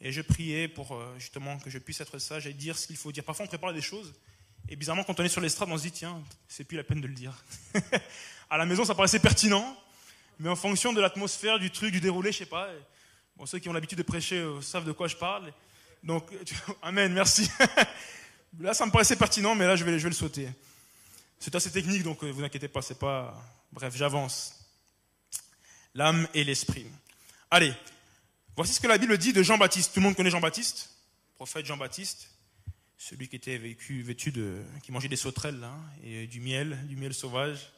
Et 0.00 0.12
je 0.12 0.20
priais 0.22 0.68
pour 0.68 0.94
euh, 0.94 1.14
justement 1.18 1.58
que 1.58 1.70
je 1.70 1.78
puisse 1.78 2.00
être 2.00 2.18
sage 2.18 2.46
et 2.46 2.52
dire 2.52 2.76
ce 2.76 2.86
qu'il 2.86 2.96
faut 2.96 3.12
dire. 3.12 3.24
Parfois, 3.24 3.44
on 3.44 3.48
prépare 3.48 3.72
des 3.72 3.80
choses 3.80 4.12
et 4.68 4.76
bizarrement, 4.76 5.04
quand 5.04 5.18
on 5.20 5.24
est 5.24 5.28
sur 5.28 5.40
l'estrade, 5.40 5.68
on 5.70 5.78
se 5.78 5.82
dit 5.82 5.92
tiens, 5.92 6.22
c'est 6.48 6.64
plus 6.64 6.76
la 6.76 6.84
peine 6.84 7.00
de 7.00 7.06
le 7.06 7.14
dire. 7.14 7.32
à 8.50 8.58
la 8.58 8.66
maison, 8.66 8.84
ça 8.84 8.94
paraissait 8.94 9.20
pertinent, 9.20 9.76
mais 10.38 10.48
en 10.48 10.56
fonction 10.56 10.92
de 10.92 11.00
l'atmosphère, 11.00 11.58
du 11.58 11.70
truc, 11.70 11.92
du 11.92 12.00
déroulé, 12.00 12.32
je 12.32 12.38
sais 12.38 12.46
pas, 12.46 12.70
Bon, 13.36 13.44
ceux 13.44 13.58
qui 13.58 13.68
ont 13.68 13.72
l'habitude 13.74 13.98
de 13.98 14.02
prêcher 14.02 14.38
euh, 14.38 14.62
savent 14.62 14.86
de 14.86 14.92
quoi 14.92 15.08
je 15.08 15.16
parle. 15.16 15.52
Donc, 16.02 16.30
Amen, 16.82 17.12
merci. 17.12 17.50
là, 18.60 18.74
ça 18.74 18.86
me 18.86 18.90
paraissait 18.90 19.16
pertinent, 19.16 19.54
mais 19.54 19.66
là, 19.66 19.76
je 19.76 19.84
vais, 19.84 19.98
je 19.98 20.08
le 20.08 20.14
sauter. 20.14 20.48
C'est 21.38 21.54
assez 21.54 21.70
technique, 21.70 22.02
donc 22.02 22.22
euh, 22.24 22.30
vous 22.30 22.44
inquiétez 22.44 22.68
pas, 22.68 22.82
c'est 22.82 22.98
pas. 22.98 23.34
Bref, 23.72 23.94
j'avance. 23.96 24.54
L'âme 25.94 26.26
et 26.34 26.44
l'esprit. 26.44 26.86
Allez, 27.50 27.72
voici 28.54 28.72
ce 28.72 28.80
que 28.80 28.86
la 28.86 28.98
Bible 28.98 29.16
dit 29.18 29.32
de 29.32 29.42
Jean-Baptiste. 29.42 29.92
Tout 29.94 30.00
le 30.00 30.04
monde 30.04 30.16
connaît 30.16 30.30
Jean-Baptiste? 30.30 30.90
Prophète 31.36 31.66
Jean-Baptiste 31.66 32.28
celui 32.98 33.28
qui 33.28 33.36
était 33.36 33.58
vécu, 33.58 34.02
vêtu 34.02 34.32
de, 34.32 34.62
qui 34.82 34.92
mangeait 34.92 35.08
des 35.08 35.16
sauterelles 35.16 35.62
hein, 35.62 35.78
et 36.02 36.26
du 36.26 36.40
miel, 36.40 36.78
du 36.86 36.96
miel 36.96 37.14
sauvage, 37.14 37.72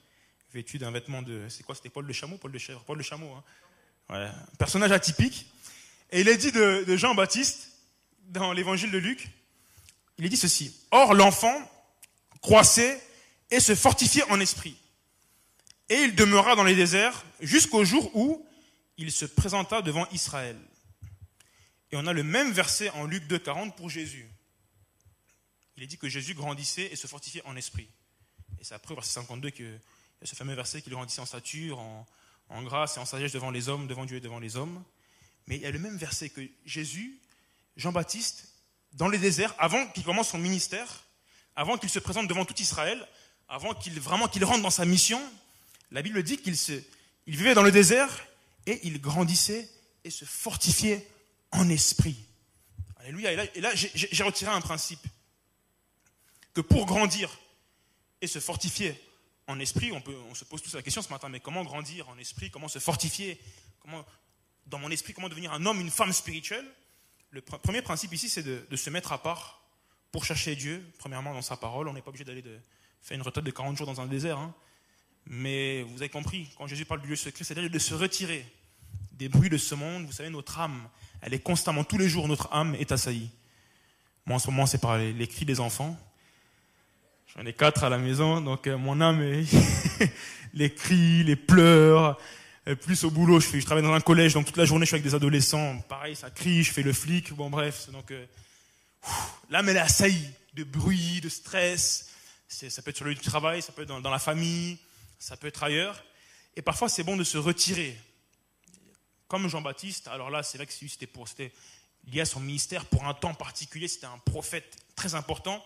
vêtu 0.52 0.78
d'un 0.78 0.90
vêtement 0.90 1.22
de, 1.22 1.48
c'est 1.48 1.64
quoi, 1.64 1.75
c'était 1.75 1.88
Paul 1.88 2.06
de 2.06 2.12
chameau, 2.12 2.38
Paul 2.38 2.52
de 2.52 2.58
chèvre, 2.58 2.82
Paul 2.84 2.98
de 2.98 3.02
chameau, 3.02 3.32
hein, 3.34 3.44
un 4.08 4.32
personnage 4.58 4.92
atypique. 4.92 5.46
Et 6.10 6.20
il 6.20 6.28
est 6.28 6.37
dit 6.37 6.52
de, 6.52 6.96
Jean-Baptiste, 6.96 7.67
dans 8.28 8.52
l'évangile 8.52 8.90
de 8.90 8.99
Luc, 8.99 9.28
il 10.18 10.25
est 10.25 10.28
dit 10.28 10.37
ceci. 10.37 10.75
Or, 10.90 11.14
l'enfant 11.14 11.56
croissait 12.40 13.00
et 13.50 13.61
se 13.61 13.75
fortifiait 13.75 14.25
en 14.30 14.40
esprit. 14.40 14.76
Et 15.88 16.02
il 16.02 16.14
demeura 16.14 16.54
dans 16.54 16.64
les 16.64 16.75
déserts 16.75 17.25
jusqu'au 17.40 17.85
jour 17.85 18.11
où 18.14 18.47
il 18.99 19.11
se 19.11 19.25
présenta 19.25 19.80
devant 19.80 20.06
Israël. 20.11 20.56
Et 21.90 21.97
on 21.97 22.06
a 22.06 22.12
le 22.12 22.23
même 22.23 22.52
verset 22.52 22.90
en 22.90 23.06
Luc 23.06 23.25
2,40 23.25 23.75
pour 23.75 23.88
Jésus. 23.88 24.28
Il 25.76 25.82
est 25.82 25.87
dit 25.87 25.97
que 25.97 26.08
Jésus 26.08 26.35
grandissait 26.35 26.88
et 26.92 26.97
se 26.97 27.06
fortifiait 27.06 27.42
en 27.47 27.56
esprit. 27.56 27.88
Et 28.61 28.64
c'est 28.64 28.75
après, 28.75 28.94
verset 28.94 29.12
52, 29.12 29.50
qu'il 29.50 29.66
y 29.66 30.25
a 30.25 30.26
ce 30.26 30.35
fameux 30.35 30.54
verset 30.54 30.82
qu'il 30.82 30.92
grandissait 30.92 31.20
en 31.20 31.26
stature, 31.26 31.78
en, 31.78 32.06
en 32.50 32.62
grâce 32.62 32.97
et 32.97 33.00
en 33.00 33.06
sagesse 33.06 33.32
devant 33.32 33.50
les 33.50 33.68
hommes, 33.68 33.87
devant 33.87 34.04
Dieu 34.04 34.18
et 34.18 34.20
devant 34.20 34.40
les 34.40 34.56
hommes. 34.56 34.82
Mais 35.47 35.56
il 35.56 35.62
y 35.62 35.66
a 35.66 35.70
le 35.70 35.78
même 35.78 35.97
verset 35.97 36.28
que 36.28 36.42
Jésus, 36.66 37.18
Jean-Baptiste, 37.78 38.49
dans 38.92 39.08
les 39.08 39.18
déserts, 39.18 39.54
avant 39.58 39.87
qu'il 39.88 40.04
commence 40.04 40.30
son 40.30 40.38
ministère, 40.38 41.04
avant 41.56 41.78
qu'il 41.78 41.88
se 41.88 41.99
présente 41.99 42.28
devant 42.28 42.44
tout 42.44 42.61
Israël, 42.61 43.06
avant 43.49 43.73
qu'il 43.73 43.99
vraiment 44.00 44.28
qu'il 44.28 44.44
rentre 44.44 44.62
dans 44.62 44.70
sa 44.70 44.85
mission, 44.85 45.23
la 45.90 46.02
Bible 46.02 46.23
dit 46.23 46.37
qu'il 46.37 46.56
il 47.26 47.37
vivait 47.37 47.54
dans 47.54 47.62
le 47.62 47.73
désert 47.73 48.26
et 48.66 48.80
il 48.82 49.00
grandissait 49.00 49.70
et 50.04 50.11
se 50.11 50.25
fortifiait 50.25 51.06
en 51.52 51.68
esprit. 51.70 52.16
Alléluia. 52.97 53.32
Et 53.54 53.61
là, 53.61 53.70
j'ai 53.75 54.23
retiré 54.23 54.50
un 54.50 54.61
principe 54.61 55.06
que 56.52 56.61
pour 56.61 56.85
grandir 56.85 57.38
et 58.20 58.26
se 58.26 58.40
fortifier 58.40 59.00
en 59.47 59.61
esprit, 59.61 59.92
on, 59.92 60.00
peut, 60.00 60.16
on 60.28 60.35
se 60.35 60.44
pose 60.44 60.62
tous 60.62 60.75
la 60.75 60.82
question 60.82 61.00
ce 61.00 61.08
matin, 61.08 61.28
mais 61.28 61.40
comment 61.40 61.64
grandir 61.64 62.08
en 62.08 62.18
esprit, 62.18 62.50
comment 62.50 62.68
se 62.68 62.80
fortifier, 62.80 63.40
comment, 63.80 64.04
dans 64.66 64.78
mon 64.78 64.90
esprit, 64.90 65.14
comment 65.14 65.28
devenir 65.28 65.52
un 65.52 65.64
homme, 65.64 65.80
une 65.80 65.90
femme 65.90 66.12
spirituelle? 66.12 66.66
Le 67.30 67.42
premier 67.42 67.82
principe 67.82 68.14
ici, 68.14 68.28
c'est 68.28 68.42
de, 68.42 68.76
se 68.76 68.90
mettre 68.90 69.12
à 69.12 69.23
part 69.23 69.62
pour 70.12 70.25
chercher 70.25 70.56
Dieu, 70.56 70.85
premièrement 70.99 71.35
dans 71.35 71.42
sa 71.42 71.56
parole. 71.56 71.88
On 71.88 71.92
n'est 71.92 72.00
pas 72.00 72.08
obligé 72.08 72.25
d'aller 72.25 72.42
faire 73.02 73.16
une 73.16 73.23
retraite 73.23 73.44
de 73.44 73.50
40 73.50 73.76
jours 73.76 73.87
dans 73.87 74.00
un 74.00 74.06
désert. 74.06 74.38
Hein. 74.38 74.54
Mais 75.26 75.82
vous 75.82 76.00
avez 76.00 76.08
compris, 76.08 76.49
quand 76.56 76.66
Jésus 76.66 76.87
parle 76.87 77.02
du 77.02 77.08
lieu 77.08 77.16
secret, 77.16 77.44
c'est-à-dire 77.44 77.70
de 77.70 77.78
se 77.78 77.94
retirer 77.94 78.47
des 79.12 79.28
bruits 79.28 79.50
de 79.50 79.58
ce 79.58 79.75
monde. 79.75 80.06
Vous 80.06 80.12
savez, 80.12 80.30
notre 80.30 80.58
âme, 80.58 80.88
elle 81.20 81.35
est 81.35 81.40
constamment, 81.40 81.85
tous 81.85 81.99
les 81.99 82.08
jours, 82.08 82.28
notre 82.28 82.49
âme 82.52 82.75
est 82.76 82.92
assaillie. 82.92 83.30
Moi, 84.25 84.37
en 84.37 84.38
ce 84.38 84.50
moment, 84.50 84.66
c'est 84.66 84.80
par 84.80 84.97
les, 84.97 85.26
cris 85.26 85.44
des 85.44 85.61
enfants. 85.61 85.99
J'en 87.37 87.44
ai 87.44 87.52
quatre 87.52 87.85
à 87.85 87.90
la 87.90 87.99
maison, 87.99 88.40
donc 88.40 88.66
euh, 88.66 88.78
mon 88.78 89.00
âme, 89.00 89.20
est 89.23 89.44
les 90.54 90.73
cris, 90.73 91.25
les 91.25 91.37
pleurs. 91.37 92.18
Plus 92.76 93.04
au 93.04 93.10
boulot, 93.10 93.40
je, 93.40 93.58
je 93.58 93.64
travaille 93.64 93.82
dans 93.82 93.94
un 93.94 94.00
collège, 94.00 94.34
donc 94.34 94.44
toute 94.44 94.58
la 94.58 94.66
journée, 94.66 94.84
je 94.84 94.88
suis 94.88 94.96
avec 94.96 95.04
des 95.04 95.14
adolescents. 95.14 95.78
Pareil, 95.88 96.14
ça 96.14 96.30
crie, 96.30 96.62
je 96.62 96.70
fais 96.70 96.82
le 96.82 96.92
flic. 96.92 97.32
Bon, 97.32 97.48
bref, 97.48 97.88
donc 97.90 98.10
euh, 98.10 98.26
l'âme, 99.48 99.70
elle 99.70 99.78
est 99.78 99.80
assaillie 99.80 100.28
de 100.52 100.64
bruit, 100.64 101.22
de 101.22 101.30
stress. 101.30 102.10
Ça 102.46 102.82
peut 102.82 102.90
être 102.90 102.96
sur 102.96 103.06
le 103.06 103.12
lieu 103.12 103.16
du 103.16 103.22
travail, 103.22 103.62
ça 103.62 103.72
peut 103.72 103.82
être 103.82 103.88
dans, 103.88 104.00
dans 104.00 104.10
la 104.10 104.18
famille, 104.18 104.76
ça 105.18 105.38
peut 105.38 105.46
être 105.46 105.62
ailleurs. 105.62 106.04
Et 106.56 106.62
parfois, 106.62 106.90
c'est 106.90 107.04
bon 107.04 107.16
de 107.16 107.25
se 107.25 107.38
retirer. 107.38 107.96
Comme 109.28 109.48
Jean-Baptiste, 109.48 110.08
alors 110.08 110.28
là, 110.28 110.42
c'est 110.42 110.58
vrai 110.58 110.66
que 110.66 110.72
c'était 110.72 111.06
pour, 111.06 111.26
c'était 111.26 111.52
lié 112.06 112.20
à 112.20 112.26
son 112.26 112.40
ministère 112.40 112.84
pour 112.84 113.06
un 113.06 113.14
temps 113.14 113.34
particulier, 113.34 113.88
c'était 113.88 114.06
un 114.06 114.18
prophète 114.26 114.76
très 114.94 115.14
important. 115.14 115.64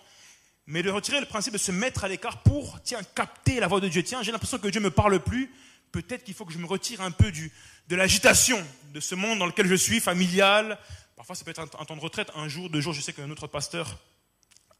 Mais 0.67 0.85
de 0.85 0.91
retirer 0.91 1.19
le 1.19 1.27
principe 1.27 1.55
de 1.55 1.59
se 1.59 1.73
mettre 1.73 2.05
à 2.05 2.09
l'écart 2.09 2.45
pour, 2.45 2.81
tiens, 2.83 3.01
capter 3.17 3.59
la 3.59 3.67
voix 3.67 3.81
de 3.81 3.89
Dieu. 3.89 4.05
Tiens, 4.05 4.23
j'ai 4.23 4.31
l'impression 4.31 4.59
que 4.59 4.69
Dieu 4.69 4.81
ne 4.81 4.85
me 4.85 4.91
parle 4.93 5.19
plus. 5.19 5.53
Peut-être 5.93 6.25
qu'il 6.25 6.33
faut 6.33 6.47
que 6.47 6.53
je 6.55 6.59
me 6.59 6.67
retire 6.67 7.03
un 7.03 7.11
peu 7.11 7.31
de 7.31 7.97
l'agitation 7.97 8.67
de 8.95 9.01
ce 9.01 9.15
monde 9.15 9.39
dans 9.39 9.47
lequel 9.47 9.67
je 9.67 9.75
suis, 9.75 10.01
familial. 10.01 10.79
Parfois, 11.17 11.37
ça 11.37 11.45
peut 11.45 11.51
être 11.51 11.61
un, 11.61 11.67
temps 11.67 11.97
de 11.97 12.01
retraite, 12.01 12.33
un 12.35 12.49
jour, 12.49 12.71
deux 12.71 12.81
jours. 12.81 12.95
Je 12.95 13.03
sais 13.03 13.13
que 13.13 13.21
notre 13.21 13.47
pasteur 13.47 13.99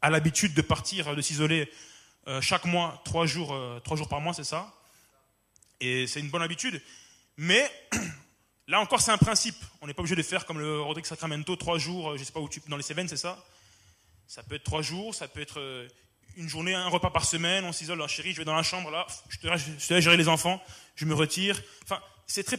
a 0.01 0.09
l'habitude 0.09 0.55
de 0.55 0.61
partir, 0.63 1.15
de 1.15 1.21
s'isoler 1.21 1.71
euh, 2.27 2.41
chaque 2.41 2.65
mois, 2.65 2.99
trois 3.05 3.27
jours, 3.27 3.53
euh, 3.53 3.79
trois 3.79 3.95
jours 3.95 4.09
par 4.09 4.21
mois, 4.21 4.33
c'est 4.33 4.43
ça. 4.43 4.73
Et 5.79 6.07
c'est 6.07 6.19
une 6.19 6.29
bonne 6.29 6.41
habitude. 6.41 6.81
Mais 7.37 7.71
là 8.67 8.79
encore, 8.79 8.99
c'est 8.99 9.11
un 9.11 9.17
principe. 9.19 9.57
On 9.81 9.87
n'est 9.87 9.93
pas 9.93 10.01
obligé 10.01 10.15
de 10.15 10.23
faire 10.23 10.47
comme 10.47 10.59
le 10.59 10.81
Rodrigue 10.81 11.05
Sacramento, 11.05 11.55
trois 11.55 11.77
jours, 11.77 12.09
euh, 12.09 12.15
je 12.15 12.21
ne 12.21 12.25
sais 12.25 12.33
pas 12.33 12.39
où 12.39 12.49
tu 12.49 12.59
dans 12.67 12.77
les 12.77 12.83
Cévennes, 12.83 13.07
c'est 13.07 13.17
ça 13.17 13.45
Ça 14.25 14.41
peut 14.41 14.55
être 14.55 14.63
trois 14.63 14.81
jours, 14.81 15.13
ça 15.13 15.27
peut 15.27 15.41
être 15.41 15.87
une 16.37 16.49
journée, 16.49 16.73
un 16.73 16.87
repas 16.87 17.09
par 17.09 17.25
semaine, 17.25 17.65
on 17.65 17.71
s'isole, 17.71 18.05
chérie, 18.07 18.33
je 18.33 18.37
vais 18.37 18.45
dans 18.45 18.55
la 18.55 18.63
chambre, 18.63 18.89
là, 18.91 19.05
je 19.29 19.37
te, 19.37 19.47
laisse, 19.47 20.03
gérer 20.03 20.17
les 20.17 20.27
enfants, 20.27 20.61
je 20.95 21.05
me 21.05 21.13
retire. 21.13 21.61
Enfin, 21.83 21.99
c'est 22.27 22.43
très 22.43 22.57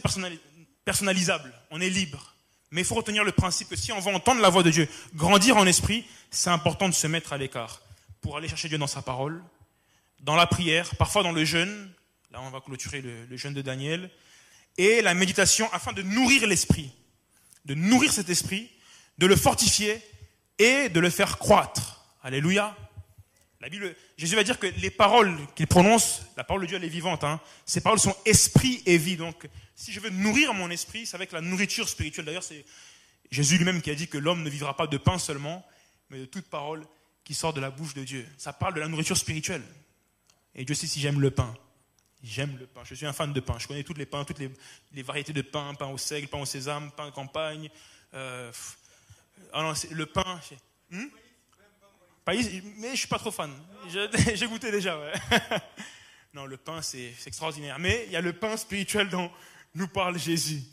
personnalisable, 0.85 1.53
on 1.71 1.81
est 1.81 1.89
libre. 1.89 2.33
Mais 2.71 2.81
il 2.81 2.85
faut 2.85 2.95
retenir 2.95 3.23
le 3.23 3.31
principe 3.31 3.69
que 3.69 3.75
si 3.75 3.91
on 3.91 3.99
veut 3.99 4.13
entendre 4.13 4.41
la 4.41 4.49
voix 4.49 4.63
de 4.63 4.71
Dieu, 4.71 4.87
grandir 5.13 5.57
en 5.57 5.65
esprit, 5.65 6.05
c'est 6.31 6.49
important 6.49 6.89
de 6.89 6.93
se 6.93 7.07
mettre 7.07 7.33
à 7.33 7.37
l'écart 7.37 7.81
pour 8.21 8.37
aller 8.37 8.47
chercher 8.47 8.69
Dieu 8.69 8.77
dans 8.77 8.87
sa 8.87 9.01
parole, 9.01 9.43
dans 10.21 10.35
la 10.35 10.47
prière, 10.47 10.95
parfois 10.95 11.23
dans 11.23 11.31
le 11.31 11.45
jeûne, 11.45 11.91
Là, 12.35 12.41
on 12.41 12.49
va 12.49 12.59
clôturer 12.59 13.01
le, 13.01 13.37
jeûne 13.37 13.53
de 13.53 13.61
Daniel. 13.61 14.11
Et 14.77 15.01
la 15.01 15.13
méditation 15.13 15.71
afin 15.71 15.93
de 15.93 16.01
nourrir 16.01 16.45
l'esprit, 16.47 16.91
de 17.63 17.75
nourrir 17.75 18.11
cet 18.11 18.27
esprit, 18.27 18.69
de 19.17 19.25
le 19.25 19.37
fortifier 19.37 20.01
et 20.59 20.89
de 20.89 20.99
le 20.99 21.09
faire 21.09 21.37
croître. 21.37 22.03
Alléluia. 22.21 22.75
La 23.61 23.69
Bible, 23.69 23.95
Jésus 24.17 24.35
va 24.35 24.43
dire 24.43 24.59
que 24.59 24.67
les 24.67 24.89
paroles 24.89 25.37
qu'il 25.55 25.67
prononce, 25.67 26.21
la 26.37 26.43
parole 26.43 26.63
de 26.63 26.67
Dieu, 26.67 26.77
elle 26.77 26.83
est 26.83 26.89
vivante. 26.89 27.23
Hein. 27.23 27.39
Ces 27.65 27.81
paroles 27.81 27.99
sont 27.99 28.15
esprit 28.25 28.83
et 28.85 28.97
vie. 28.97 29.17
Donc, 29.17 29.47
si 29.75 29.91
je 29.91 29.99
veux 29.99 30.09
nourrir 30.09 30.53
mon 30.53 30.69
esprit, 30.69 31.05
c'est 31.05 31.15
avec 31.15 31.31
la 31.31 31.41
nourriture 31.41 31.87
spirituelle. 31.87 32.25
D'ailleurs, 32.25 32.43
c'est 32.43 32.65
Jésus 33.31 33.57
lui-même 33.57 33.81
qui 33.81 33.91
a 33.91 33.95
dit 33.95 34.07
que 34.07 34.17
l'homme 34.17 34.43
ne 34.43 34.49
vivra 34.49 34.75
pas 34.75 34.87
de 34.87 34.97
pain 34.97 35.17
seulement, 35.17 35.65
mais 36.09 36.19
de 36.19 36.25
toute 36.25 36.45
parole 36.45 36.85
qui 37.23 37.33
sort 37.33 37.53
de 37.53 37.61
la 37.61 37.71
bouche 37.71 37.93
de 37.93 38.03
Dieu. 38.03 38.27
Ça 38.37 38.53
parle 38.53 38.75
de 38.75 38.79
la 38.79 38.87
nourriture 38.87 39.17
spirituelle. 39.17 39.63
Et 40.53 40.63
Dieu 40.63 40.75
sait 40.75 40.87
si 40.87 40.99
j'aime 40.99 41.19
le 41.19 41.31
pain. 41.31 41.53
J'aime 42.23 42.57
le 42.57 42.67
pain. 42.67 42.81
Je 42.83 42.95
suis 42.95 43.05
un 43.05 43.13
fan 43.13 43.33
de 43.33 43.39
pain. 43.39 43.57
Je 43.59 43.67
connais 43.67 43.83
toutes 43.83 43.97
les 43.97 44.05
pains, 44.05 44.23
toutes 44.23 44.39
les, 44.39 45.03
variétés 45.03 45.33
de 45.33 45.41
pain, 45.41 45.73
pain 45.73 45.87
au 45.87 45.97
seigle, 45.97 46.27
pain 46.27 46.39
au 46.39 46.45
sésame, 46.45 46.91
pain 46.91 47.11
campagne. 47.11 47.69
Euh, 48.13 48.51
ah 49.53 49.73
le 49.91 50.05
pain. 50.05 50.39
Mais 52.27 52.91
je 52.91 52.95
suis 52.95 53.07
pas 53.07 53.19
trop 53.19 53.31
fan. 53.31 53.51
J'ai 54.33 54.47
goûté 54.47 54.71
déjà. 54.71 54.99
non, 56.33 56.45
le 56.45 56.57
pain 56.57 56.81
c'est 56.81 57.13
extraordinaire. 57.25 57.77
Mais 57.79 58.03
il 58.07 58.13
y 58.13 58.15
a 58.15 58.21
le 58.21 58.33
pain 58.33 58.57
spirituel 58.57 59.09
dont 59.09 59.29
nous 59.75 59.87
parle 59.87 60.17
Jésus. 60.17 60.63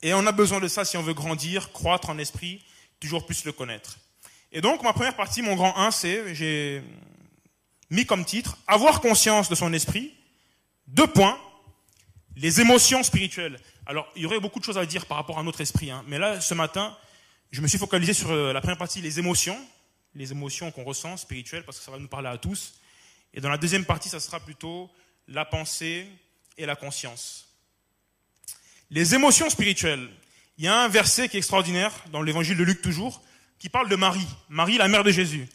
Et 0.00 0.14
on 0.14 0.26
a 0.26 0.32
besoin 0.32 0.60
de 0.60 0.68
ça 0.68 0.84
si 0.84 0.96
on 0.96 1.02
veut 1.02 1.14
grandir, 1.14 1.72
croître 1.72 2.08
en 2.08 2.18
esprit, 2.18 2.64
toujours 3.00 3.26
plus 3.26 3.44
le 3.44 3.52
connaître. 3.52 3.98
Et 4.52 4.60
donc 4.60 4.82
ma 4.82 4.92
première 4.92 5.16
partie, 5.16 5.42
mon 5.42 5.54
grand 5.54 5.76
1, 5.76 5.90
c'est 5.90 6.34
j'ai 6.34 6.82
mis 7.90 8.06
comme 8.06 8.24
titre 8.24 8.56
Avoir 8.66 9.00
conscience 9.00 9.48
de 9.48 9.54
son 9.54 9.72
esprit. 9.72 10.14
Deux 10.86 11.06
points. 11.06 11.38
Les 12.36 12.60
émotions 12.60 13.02
spirituelles. 13.02 13.60
Alors, 13.84 14.06
il 14.14 14.22
y 14.22 14.26
aurait 14.26 14.40
beaucoup 14.40 14.60
de 14.60 14.64
choses 14.64 14.78
à 14.78 14.86
dire 14.86 15.06
par 15.06 15.16
rapport 15.16 15.38
à 15.38 15.42
notre 15.42 15.60
esprit, 15.60 15.90
hein. 15.90 16.04
mais 16.06 16.18
là, 16.18 16.40
ce 16.40 16.54
matin, 16.54 16.96
je 17.50 17.60
me 17.60 17.66
suis 17.66 17.78
focalisé 17.78 18.12
sur 18.12 18.30
euh, 18.30 18.52
la 18.52 18.60
première 18.60 18.78
partie, 18.78 19.00
les 19.00 19.18
émotions, 19.18 19.58
les 20.14 20.32
émotions 20.32 20.70
qu'on 20.70 20.84
ressent 20.84 21.16
spirituelles, 21.16 21.64
parce 21.64 21.78
que 21.78 21.84
ça 21.84 21.90
va 21.90 21.98
nous 21.98 22.08
parler 22.08 22.28
à 22.28 22.38
tous. 22.38 22.74
Et 23.34 23.40
dans 23.40 23.48
la 23.48 23.58
deuxième 23.58 23.84
partie, 23.84 24.08
ça 24.08 24.20
sera 24.20 24.40
plutôt 24.40 24.90
la 25.26 25.44
pensée 25.44 26.06
et 26.56 26.66
la 26.66 26.76
conscience. 26.76 27.48
Les 28.90 29.14
émotions 29.14 29.50
spirituelles. 29.50 30.08
Il 30.56 30.64
y 30.64 30.68
a 30.68 30.82
un 30.82 30.88
verset 30.88 31.28
qui 31.28 31.36
est 31.36 31.38
extraordinaire, 31.38 31.92
dans 32.10 32.22
l'évangile 32.22 32.56
de 32.56 32.64
Luc 32.64 32.82
toujours, 32.82 33.22
qui 33.58 33.68
parle 33.68 33.88
de 33.88 33.96
Marie, 33.96 34.26
Marie, 34.48 34.76
la 34.76 34.88
mère 34.88 35.04
de 35.04 35.10
Jésus. 35.10 35.46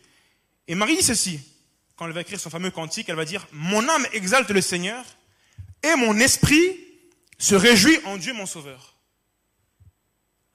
Et 0.67 0.75
Marie 0.75 0.97
dit 0.97 1.03
ceci, 1.03 1.39
quand 1.95 2.05
elle 2.05 2.13
va 2.13 2.21
écrire 2.21 2.39
son 2.39 2.49
fameux 2.49 2.71
cantique, 2.71 3.09
elle 3.09 3.15
va 3.15 3.25
dire 3.25 3.47
Mon 3.51 3.87
âme 3.87 4.05
exalte 4.13 4.49
le 4.49 4.61
Seigneur 4.61 5.03
et 5.83 5.95
mon 5.95 6.17
esprit 6.19 6.79
se 7.37 7.55
réjouit 7.55 7.99
en 8.05 8.17
Dieu 8.17 8.33
mon 8.33 8.45
Sauveur. 8.45 8.92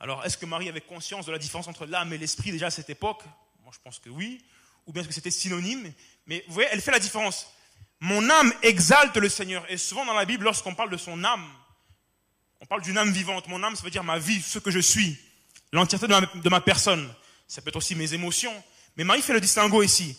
Alors, 0.00 0.24
est-ce 0.24 0.36
que 0.38 0.46
Marie 0.46 0.68
avait 0.68 0.80
conscience 0.80 1.26
de 1.26 1.32
la 1.32 1.38
différence 1.38 1.68
entre 1.68 1.86
l'âme 1.86 2.12
et 2.12 2.18
l'esprit 2.18 2.52
déjà 2.52 2.66
à 2.66 2.70
cette 2.70 2.90
époque? 2.90 3.22
Moi, 3.62 3.72
je 3.74 3.78
pense 3.82 3.98
que 3.98 4.10
oui. 4.10 4.44
Ou 4.86 4.92
bien 4.92 5.02
est-ce 5.02 5.08
que 5.08 5.14
c'était 5.14 5.30
synonyme? 5.30 5.92
Mais 6.26 6.44
vous 6.46 6.54
voyez, 6.54 6.68
elle 6.72 6.80
fait 6.80 6.90
la 6.90 6.98
différence. 6.98 7.52
Mon 8.00 8.30
âme 8.30 8.52
exalte 8.62 9.16
le 9.16 9.28
Seigneur. 9.28 9.64
Et 9.68 9.76
souvent 9.76 10.04
dans 10.04 10.14
la 10.14 10.24
Bible, 10.24 10.44
lorsqu'on 10.44 10.74
parle 10.74 10.90
de 10.90 10.96
son 10.96 11.24
âme, 11.24 11.46
on 12.60 12.66
parle 12.66 12.82
d'une 12.82 12.96
âme 12.96 13.12
vivante. 13.12 13.48
Mon 13.48 13.62
âme, 13.62 13.76
ça 13.76 13.82
veut 13.82 13.90
dire 13.90 14.04
ma 14.04 14.18
vie, 14.18 14.40
ce 14.40 14.58
que 14.58 14.70
je 14.70 14.78
suis, 14.78 15.18
l'entièreté 15.72 16.06
de 16.06 16.48
ma, 16.48 16.60
personne. 16.60 17.12
Ça 17.46 17.60
peut 17.60 17.68
être 17.68 17.76
aussi 17.76 17.94
mes 17.94 18.14
émotions. 18.14 18.52
Mais 18.96 19.04
Marie 19.04 19.22
fait 19.22 19.32
le 19.32 19.40
distinguo 19.40 19.82
ici 19.82 20.16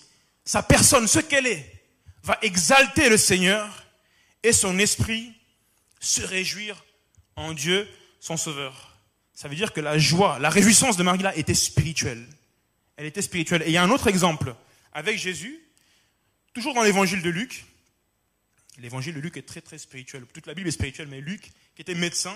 sa 0.50 0.64
personne, 0.64 1.08
ce 1.08 1.20
qu'elle 1.20 1.46
est, 1.46 1.84
va 2.24 2.40
exalter 2.42 3.08
le 3.08 3.18
Seigneur 3.18 3.86
et 4.42 4.52
son 4.52 4.80
esprit 4.80 5.32
se 6.00 6.24
réjouir 6.24 6.84
en 7.36 7.54
Dieu, 7.54 7.88
son 8.20 8.36
Sauveur. 8.36 8.89
Ça 9.40 9.48
veut 9.48 9.56
dire 9.56 9.72
que 9.72 9.80
la 9.80 9.98
joie, 9.98 10.38
la 10.40 10.50
réjouissance 10.50 10.98
de 10.98 11.04
Marie 11.04 11.24
là 11.24 11.34
était 11.34 11.54
spirituelle. 11.54 12.28
Elle 12.98 13.06
était 13.06 13.22
spirituelle. 13.22 13.62
Et 13.62 13.68
il 13.68 13.72
y 13.72 13.78
a 13.78 13.84
un 13.84 13.90
autre 13.90 14.08
exemple 14.08 14.54
avec 14.92 15.18
Jésus, 15.18 15.58
toujours 16.54 16.74
dans 16.74 16.84
l'évangile 16.84 17.22
de 17.22 17.30
Luc. 17.30 17.64
L'évangile 18.80 19.16
de 19.16 19.22
Luc 19.22 19.38
est 19.38 19.48
très 19.48 19.62
très 19.62 19.78
spirituel. 19.78 20.26
Toute 20.34 20.46
la 20.46 20.54
Bible 20.54 20.68
est 20.68 20.72
spirituelle, 20.72 21.08
mais 21.08 21.22
Luc, 21.22 21.54
qui 21.74 21.82
était 21.82 21.96
médecin, 21.96 22.36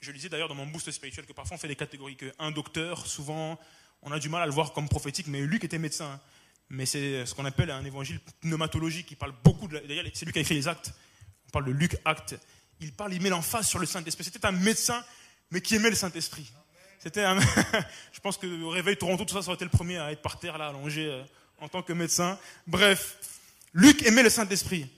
je 0.00 0.12
lisais 0.12 0.28
d'ailleurs 0.28 0.48
dans 0.48 0.54
mon 0.54 0.66
boost 0.66 0.90
spirituel 0.90 1.24
que 1.24 1.32
parfois 1.32 1.54
on 1.56 1.58
fait 1.58 1.66
des 1.66 1.76
catégories, 1.76 2.18
qu'un 2.18 2.50
docteur, 2.50 3.06
souvent, 3.06 3.58
on 4.02 4.12
a 4.12 4.18
du 4.18 4.28
mal 4.28 4.42
à 4.42 4.46
le 4.46 4.52
voir 4.52 4.74
comme 4.74 4.86
prophétique, 4.90 5.28
mais 5.28 5.40
Luc 5.40 5.64
était 5.64 5.78
médecin 5.78 6.20
mais 6.68 6.84
c'est 6.84 7.24
ce 7.24 7.34
qu'on 7.34 7.46
appelle 7.46 7.70
un 7.70 7.86
évangile 7.86 8.20
pneumatologique. 8.42 9.06
qui 9.06 9.16
parle 9.16 9.32
beaucoup 9.42 9.68
de. 9.68 9.78
D'ailleurs, 9.78 10.04
c'est 10.12 10.26
lui 10.26 10.32
qui 10.32 10.38
a 10.40 10.42
écrit 10.42 10.56
les 10.56 10.68
actes. 10.68 10.92
On 11.46 11.50
parle 11.50 11.64
de 11.64 11.70
Luc, 11.70 11.96
acte. 12.04 12.38
Il 12.80 12.92
parle, 12.92 13.14
il 13.14 13.22
met 13.22 13.30
l'emphase 13.30 13.66
sur 13.66 13.78
le 13.78 13.86
Saint-Esprit. 13.86 14.24
C'était 14.24 14.44
un 14.44 14.52
médecin, 14.52 15.02
mais 15.50 15.60
qui 15.60 15.74
aimait 15.74 15.90
le 15.90 15.96
Saint-Esprit. 15.96 16.50
C'était 16.98 17.24
un. 17.24 17.38
Je 18.12 18.20
pense 18.20 18.36
que 18.36 18.62
au 18.62 18.70
réveil 18.70 18.96
Toronto, 18.96 19.24
tout 19.24 19.34
ça, 19.34 19.42
ça 19.42 19.48
aurait 19.48 19.56
été 19.56 19.64
le 19.64 19.70
premier 19.70 19.98
à 19.98 20.12
être 20.12 20.22
par 20.22 20.38
terre, 20.38 20.58
là, 20.58 20.68
allongé 20.68 21.06
euh, 21.06 21.22
en 21.60 21.68
tant 21.68 21.82
que 21.82 21.92
médecin. 21.92 22.38
Bref, 22.66 23.16
Luc 23.72 24.04
aimait 24.06 24.22
le 24.22 24.30
Saint-Esprit. 24.30 24.88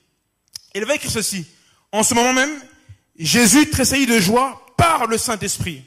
Il 0.74 0.84
va 0.84 0.94
écrire 0.94 1.10
ceci. 1.10 1.46
En 1.92 2.02
ce 2.02 2.14
moment 2.14 2.32
même, 2.32 2.62
Jésus 3.18 3.68
tressaillit 3.70 4.06
de 4.06 4.20
joie 4.20 4.64
par 4.76 5.06
le 5.06 5.18
Saint-Esprit. 5.18 5.84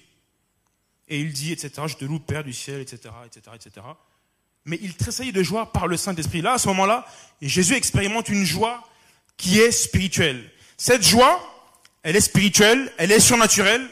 Et 1.08 1.20
il 1.20 1.34
dit, 1.34 1.52
etc., 1.52 1.72
je 1.88 1.96
te 1.96 2.06
loue, 2.06 2.20
Père 2.20 2.44
du 2.44 2.54
ciel, 2.54 2.82
etc., 2.82 3.14
etc., 3.26 3.56
etc 3.56 3.82
mais 4.66 4.80
il 4.82 4.96
tressaillit 4.96 5.32
de 5.32 5.44
joie 5.44 5.72
par 5.72 5.88
le 5.88 5.98
Saint-Esprit. 5.98 6.42
Là, 6.42 6.54
à 6.54 6.58
ce 6.58 6.68
moment-là, 6.70 7.06
Jésus 7.42 7.74
expérimente 7.74 8.30
une 8.30 8.46
joie 8.46 8.84
qui 9.38 9.60
est 9.60 9.72
spirituelle. 9.72 10.50
Cette 10.78 11.04
joie, 11.04 11.42
elle 12.04 12.16
est 12.16 12.22
spirituelle, 12.22 12.92
elle 12.98 13.12
est 13.12 13.20
surnaturelle, 13.20 13.88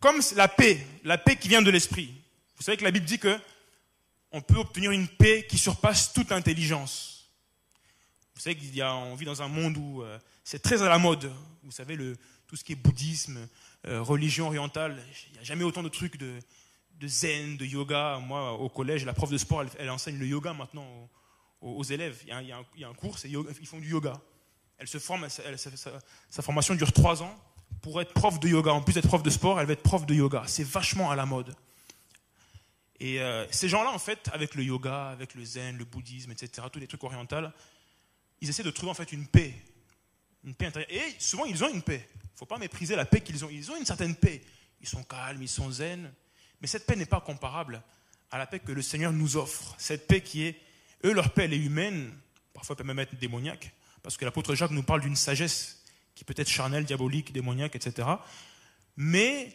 comme 0.00 0.20
la 0.34 0.48
paix, 0.48 0.86
la 1.04 1.18
paix 1.18 1.36
qui 1.36 1.48
vient 1.48 1.62
de 1.62 1.70
l'esprit. 1.70 2.12
Vous 2.56 2.62
savez 2.62 2.76
que 2.76 2.84
la 2.84 2.90
Bible 2.90 3.06
dit 3.06 3.18
que 3.18 3.38
on 4.32 4.40
peut 4.40 4.56
obtenir 4.56 4.90
une 4.90 5.08
paix 5.08 5.46
qui 5.48 5.56
surpasse 5.56 6.12
toute 6.12 6.32
intelligence. 6.32 7.30
Vous 8.34 8.40
savez 8.40 8.56
qu'il 8.56 8.74
y 8.74 8.82
a, 8.82 9.14
vit 9.14 9.24
dans 9.24 9.40
un 9.40 9.48
monde 9.48 9.78
où 9.78 10.02
euh, 10.02 10.18
c'est 10.44 10.60
très 10.60 10.82
à 10.82 10.88
la 10.88 10.98
mode. 10.98 11.32
Vous 11.62 11.70
savez, 11.70 11.96
le, 11.96 12.16
tout 12.46 12.56
ce 12.56 12.64
qui 12.64 12.72
est 12.72 12.76
bouddhisme, 12.76 13.48
euh, 13.86 14.02
religion 14.02 14.46
orientale, 14.46 15.02
il 15.28 15.32
n'y 15.32 15.38
a 15.38 15.42
jamais 15.42 15.64
autant 15.64 15.82
de 15.82 15.88
trucs 15.88 16.18
de, 16.18 16.38
de 17.00 17.08
zen, 17.08 17.56
de 17.56 17.64
yoga. 17.64 18.18
Moi, 18.18 18.52
au 18.52 18.68
collège, 18.68 19.04
la 19.04 19.14
prof 19.14 19.30
de 19.30 19.38
sport, 19.38 19.64
elle, 19.78 19.90
enseigne 19.90 20.18
le 20.18 20.26
yoga 20.26 20.52
maintenant 20.52 21.08
aux, 21.60 21.84
élèves. 21.84 22.18
Il 22.24 22.28
y, 22.28 22.52
a, 22.52 22.88
un, 22.88 22.94
cours, 22.94 23.16
ils 23.24 23.66
font 23.66 23.80
du 23.80 23.88
yoga. 23.88 24.20
Elle 24.78 24.88
se 24.88 24.98
forme, 24.98 25.28
sa, 25.28 26.42
formation 26.42 26.74
dure 26.74 26.92
trois 26.92 27.22
ans 27.22 27.34
pour 27.86 28.00
être 28.00 28.14
prof 28.14 28.40
de 28.40 28.48
yoga. 28.48 28.72
En 28.72 28.82
plus 28.82 28.94
d'être 28.94 29.06
prof 29.06 29.22
de 29.22 29.30
sport, 29.30 29.60
elle 29.60 29.66
va 29.68 29.74
être 29.74 29.82
prof 29.84 30.04
de 30.06 30.12
yoga. 30.12 30.42
C'est 30.48 30.66
vachement 30.66 31.08
à 31.12 31.14
la 31.14 31.24
mode. 31.24 31.54
Et 32.98 33.20
euh, 33.20 33.46
ces 33.52 33.68
gens-là, 33.68 33.92
en 33.92 33.98
fait, 34.00 34.28
avec 34.32 34.56
le 34.56 34.64
yoga, 34.64 35.10
avec 35.10 35.36
le 35.36 35.44
zen, 35.44 35.78
le 35.78 35.84
bouddhisme, 35.84 36.32
etc., 36.32 36.66
tous 36.72 36.80
les 36.80 36.88
trucs 36.88 37.04
orientaux, 37.04 37.36
ils 38.40 38.48
essaient 38.48 38.64
de 38.64 38.72
trouver 38.72 38.90
en 38.90 38.94
fait 38.94 39.12
une 39.12 39.28
paix. 39.28 39.54
Une 40.42 40.52
paix 40.56 40.66
intérieure. 40.66 40.90
Et 40.90 41.14
souvent, 41.20 41.44
ils 41.44 41.62
ont 41.62 41.72
une 41.72 41.82
paix. 41.82 42.08
Il 42.12 42.32
ne 42.32 42.38
faut 42.38 42.46
pas 42.46 42.58
mépriser 42.58 42.96
la 42.96 43.04
paix 43.04 43.20
qu'ils 43.20 43.44
ont. 43.44 43.50
Ils 43.50 43.70
ont 43.70 43.76
une 43.76 43.86
certaine 43.86 44.16
paix. 44.16 44.42
Ils 44.80 44.88
sont 44.88 45.04
calmes, 45.04 45.40
ils 45.40 45.48
sont 45.48 45.70
zen. 45.70 46.12
Mais 46.60 46.66
cette 46.66 46.86
paix 46.86 46.96
n'est 46.96 47.06
pas 47.06 47.20
comparable 47.20 47.80
à 48.32 48.38
la 48.38 48.48
paix 48.48 48.58
que 48.58 48.72
le 48.72 48.82
Seigneur 48.82 49.12
nous 49.12 49.36
offre. 49.36 49.76
Cette 49.78 50.08
paix 50.08 50.22
qui 50.22 50.42
est, 50.42 50.60
eux, 51.04 51.12
leur 51.12 51.30
paix, 51.30 51.44
elle 51.44 51.54
est 51.54 51.64
humaine. 51.64 52.12
Parfois, 52.52 52.74
elle 52.74 52.78
peut 52.78 52.88
même 52.88 52.98
être 52.98 53.14
démoniaque. 53.16 53.72
Parce 54.02 54.16
que 54.16 54.24
l'apôtre 54.24 54.56
Jacques 54.56 54.72
nous 54.72 54.82
parle 54.82 55.02
d'une 55.02 55.14
sagesse 55.14 55.75
qui 56.16 56.24
peut 56.24 56.34
être 56.36 56.48
charnelle, 56.48 56.84
diabolique, 56.84 57.32
démoniaque, 57.32 57.76
etc. 57.76 58.08
Mais 58.96 59.54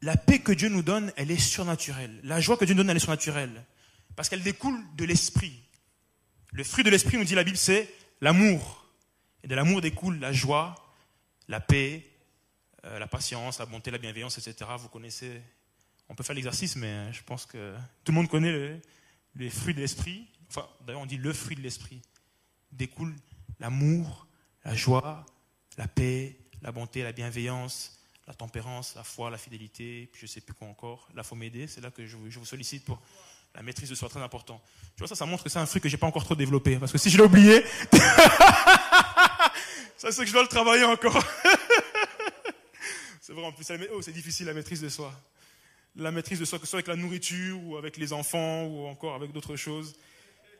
la 0.00 0.16
paix 0.16 0.38
que 0.38 0.52
Dieu 0.52 0.70
nous 0.70 0.82
donne, 0.82 1.12
elle 1.16 1.30
est 1.30 1.38
surnaturelle. 1.38 2.20
La 2.22 2.40
joie 2.40 2.56
que 2.56 2.64
Dieu 2.64 2.74
nous 2.74 2.78
donne, 2.78 2.90
elle 2.90 2.96
est 2.96 3.00
surnaturelle. 3.00 3.66
Parce 4.16 4.28
qu'elle 4.28 4.42
découle 4.42 4.80
de 4.96 5.04
l'esprit. 5.04 5.60
Le 6.52 6.64
fruit 6.64 6.84
de 6.84 6.90
l'esprit, 6.90 7.18
nous 7.18 7.24
dit 7.24 7.34
la 7.34 7.44
Bible, 7.44 7.56
c'est 7.56 7.92
l'amour. 8.20 8.86
Et 9.42 9.48
de 9.48 9.54
l'amour 9.54 9.80
découle 9.80 10.18
la 10.20 10.32
joie, 10.32 10.74
la 11.48 11.60
paix, 11.60 12.06
euh, 12.84 12.98
la 12.98 13.08
patience, 13.08 13.58
la 13.58 13.66
bonté, 13.66 13.90
la 13.90 13.98
bienveillance, 13.98 14.38
etc. 14.38 14.70
Vous 14.78 14.88
connaissez, 14.88 15.42
on 16.08 16.14
peut 16.14 16.22
faire 16.22 16.36
l'exercice, 16.36 16.76
mais 16.76 17.12
je 17.12 17.22
pense 17.24 17.46
que 17.46 17.74
tout 18.04 18.12
le 18.12 18.16
monde 18.16 18.28
connaît 18.28 18.80
les 19.34 19.50
fruits 19.50 19.74
de 19.74 19.80
l'esprit. 19.80 20.28
Enfin, 20.48 20.68
d'ailleurs, 20.86 21.02
on 21.02 21.06
dit 21.06 21.16
le 21.16 21.32
fruit 21.32 21.56
de 21.56 21.62
l'esprit. 21.62 22.00
Découle 22.70 23.14
l'amour, 23.58 24.28
la 24.64 24.74
joie, 24.74 25.26
la 25.80 25.88
paix, 25.88 26.36
la 26.60 26.72
bonté, 26.72 27.02
la 27.02 27.12
bienveillance, 27.12 27.98
la 28.26 28.34
tempérance, 28.34 28.94
la 28.96 29.02
foi, 29.02 29.30
la 29.30 29.38
fidélité, 29.38 30.10
puis 30.12 30.20
je 30.20 30.26
ne 30.26 30.28
sais 30.28 30.42
plus 30.42 30.52
quoi 30.52 30.68
encore, 30.68 31.08
la 31.14 31.22
m'aider, 31.34 31.66
c'est 31.66 31.80
là 31.80 31.90
que 31.90 32.06
je 32.06 32.18
vous, 32.18 32.44
sollicite 32.44 32.84
pour 32.84 33.00
la 33.54 33.62
maîtrise 33.62 33.88
de 33.88 33.94
soi, 33.94 34.10
très 34.10 34.20
important. 34.20 34.60
Tu 34.94 34.98
vois, 34.98 35.08
ça, 35.08 35.14
ça 35.14 35.24
montre 35.24 35.42
que 35.42 35.48
c'est 35.48 35.58
un 35.58 35.64
fruit 35.64 35.80
que 35.80 35.88
j'ai 35.88 35.96
pas 35.96 36.06
encore 36.06 36.24
trop 36.24 36.34
développé, 36.34 36.76
parce 36.76 36.92
que 36.92 36.98
si 36.98 37.08
je 37.08 37.16
l'ai 37.16 37.22
oublié, 37.22 37.64
ça 39.96 40.12
c'est 40.12 40.20
que 40.20 40.26
je 40.26 40.32
dois 40.34 40.42
le 40.42 40.48
travailler 40.48 40.84
encore. 40.84 41.16
c'est 43.22 43.32
vrai, 43.32 43.46
en 43.46 43.52
plus, 43.52 43.64
oh, 43.94 44.02
c'est 44.02 44.12
difficile 44.12 44.48
la 44.48 44.54
maîtrise 44.54 44.82
de 44.82 44.90
soi. 44.90 45.18
La 45.96 46.10
maîtrise 46.10 46.40
de 46.40 46.44
soi, 46.44 46.58
que 46.58 46.66
ce 46.66 46.72
soit 46.72 46.80
avec 46.80 46.88
la 46.88 46.96
nourriture, 46.96 47.58
ou 47.64 47.78
avec 47.78 47.96
les 47.96 48.12
enfants, 48.12 48.64
ou 48.64 48.86
encore 48.86 49.14
avec 49.14 49.32
d'autres 49.32 49.56
choses. 49.56 49.96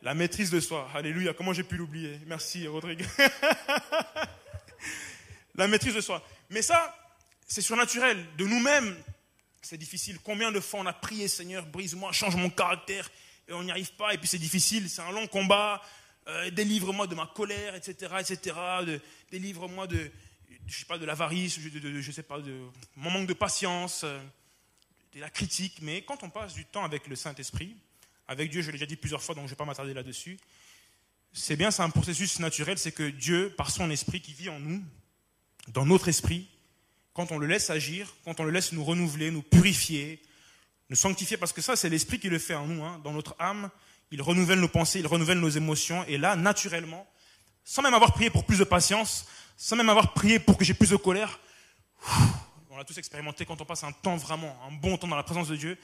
La 0.01 0.15
maîtrise 0.15 0.49
de 0.49 0.59
soi. 0.59 0.89
Alléluia, 0.95 1.35
comment 1.35 1.53
j'ai 1.53 1.61
pu 1.61 1.77
l'oublier? 1.77 2.19
Merci, 2.25 2.67
Rodrigue. 2.67 3.05
la 5.55 5.67
maîtrise 5.67 5.95
de 5.95 6.01
soi. 6.01 6.23
Mais 6.49 6.61
ça, 6.61 6.95
c'est 7.47 7.61
surnaturel. 7.61 8.25
De 8.37 8.45
nous-mêmes, 8.45 8.95
c'est 9.61 9.77
difficile. 9.77 10.19
Combien 10.23 10.51
de 10.51 10.59
fois 10.59 10.81
on 10.81 10.85
a 10.85 10.93
prié, 10.93 11.27
Seigneur, 11.27 11.65
brise-moi, 11.65 12.11
change 12.11 12.35
mon 12.35 12.49
caractère, 12.49 13.09
et 13.47 13.53
on 13.53 13.63
n'y 13.63 13.71
arrive 13.71 13.93
pas, 13.93 14.13
et 14.13 14.17
puis 14.17 14.27
c'est 14.27 14.39
difficile, 14.39 14.89
c'est 14.89 15.01
un 15.01 15.11
long 15.11 15.27
combat. 15.27 15.81
Euh, 16.27 16.51
délivre-moi 16.51 17.07
de 17.07 17.15
ma 17.15 17.25
colère, 17.25 17.73
etc., 17.73 18.13
etc. 18.19 18.55
délivre-moi 19.31 19.87
de, 19.87 20.11
je 20.67 20.77
sais 20.77 20.85
pas, 20.85 20.99
de 20.99 21.05
l'avarice, 21.05 21.59
de, 21.59 21.99
je 21.99 22.11
sais 22.11 22.21
pas, 22.21 22.39
de 22.39 22.55
mon 22.95 23.09
manque 23.09 23.27
de 23.27 23.33
patience, 23.33 24.03
euh, 24.03 24.19
de 25.15 25.19
la 25.19 25.31
critique. 25.31 25.79
Mais 25.81 26.03
quand 26.03 26.23
on 26.23 26.29
passe 26.29 26.53
du 26.53 26.65
temps 26.65 26.83
avec 26.83 27.07
le 27.07 27.15
Saint-Esprit, 27.15 27.75
avec 28.27 28.51
Dieu, 28.51 28.61
je 28.61 28.67
l'ai 28.67 28.73
déjà 28.73 28.85
dit 28.85 28.97
plusieurs 28.97 29.23
fois, 29.23 29.33
donc 29.33 29.45
je 29.45 29.47
ne 29.47 29.49
vais 29.49 29.55
pas 29.55 29.65
m'attarder 29.65 29.95
là-dessus. 29.95 30.37
C'est 31.33 31.55
bien, 31.55 31.71
c'est 31.71 31.81
un 31.81 31.89
processus 31.89 32.39
naturel, 32.39 32.77
c'est 32.77 32.91
que 32.91 33.09
Dieu, 33.09 33.53
par 33.57 33.71
son 33.71 33.89
esprit 33.89 34.21
qui 34.21 34.33
vit 34.33 34.49
en 34.49 34.59
nous, 34.59 34.83
dans 35.67 35.85
notre 35.85 36.07
esprit, 36.07 36.47
quand 37.13 37.31
on 37.31 37.37
le 37.37 37.47
laisse 37.47 37.69
agir, 37.69 38.13
quand 38.25 38.39
on 38.39 38.43
le 38.43 38.51
laisse 38.51 38.71
nous 38.71 38.83
renouveler, 38.83 39.31
nous 39.31 39.41
purifier, 39.41 40.21
nous 40.89 40.95
sanctifier, 40.95 41.37
parce 41.37 41.53
que 41.53 41.61
ça, 41.61 41.75
c'est 41.75 41.89
l'esprit 41.89 42.19
qui 42.19 42.29
le 42.29 42.39
fait 42.39 42.55
en 42.55 42.67
nous, 42.67 42.83
hein. 42.83 42.99
dans 43.03 43.11
notre 43.11 43.35
âme, 43.39 43.69
il 44.11 44.21
renouvelle 44.21 44.59
nos 44.59 44.67
pensées, 44.67 44.99
il 44.99 45.07
renouvelle 45.07 45.39
nos 45.39 45.49
émotions, 45.49 46.03
et 46.05 46.17
là, 46.17 46.35
naturellement, 46.35 47.07
sans 47.63 47.81
même 47.81 47.93
avoir 47.93 48.13
prié 48.13 48.29
pour 48.29 48.45
plus 48.45 48.59
de 48.59 48.63
patience, 48.63 49.25
sans 49.55 49.75
même 49.75 49.89
avoir 49.89 50.13
prié 50.13 50.39
pour 50.39 50.57
que 50.57 50.65
j'ai 50.65 50.73
plus 50.73 50.89
de 50.89 50.95
colère, 50.95 51.39
on 52.69 52.77
l'a 52.77 52.83
tous 52.83 52.97
expérimenté 52.97 53.45
quand 53.45 53.61
on 53.61 53.65
passe 53.65 53.83
un 53.83 53.91
temps 53.91 54.17
vraiment, 54.17 54.57
un 54.67 54.71
bon 54.71 54.97
temps 54.97 55.07
dans 55.07 55.15
la 55.15 55.23
présence 55.23 55.47
de 55.47 55.55
Dieu, 55.55 55.77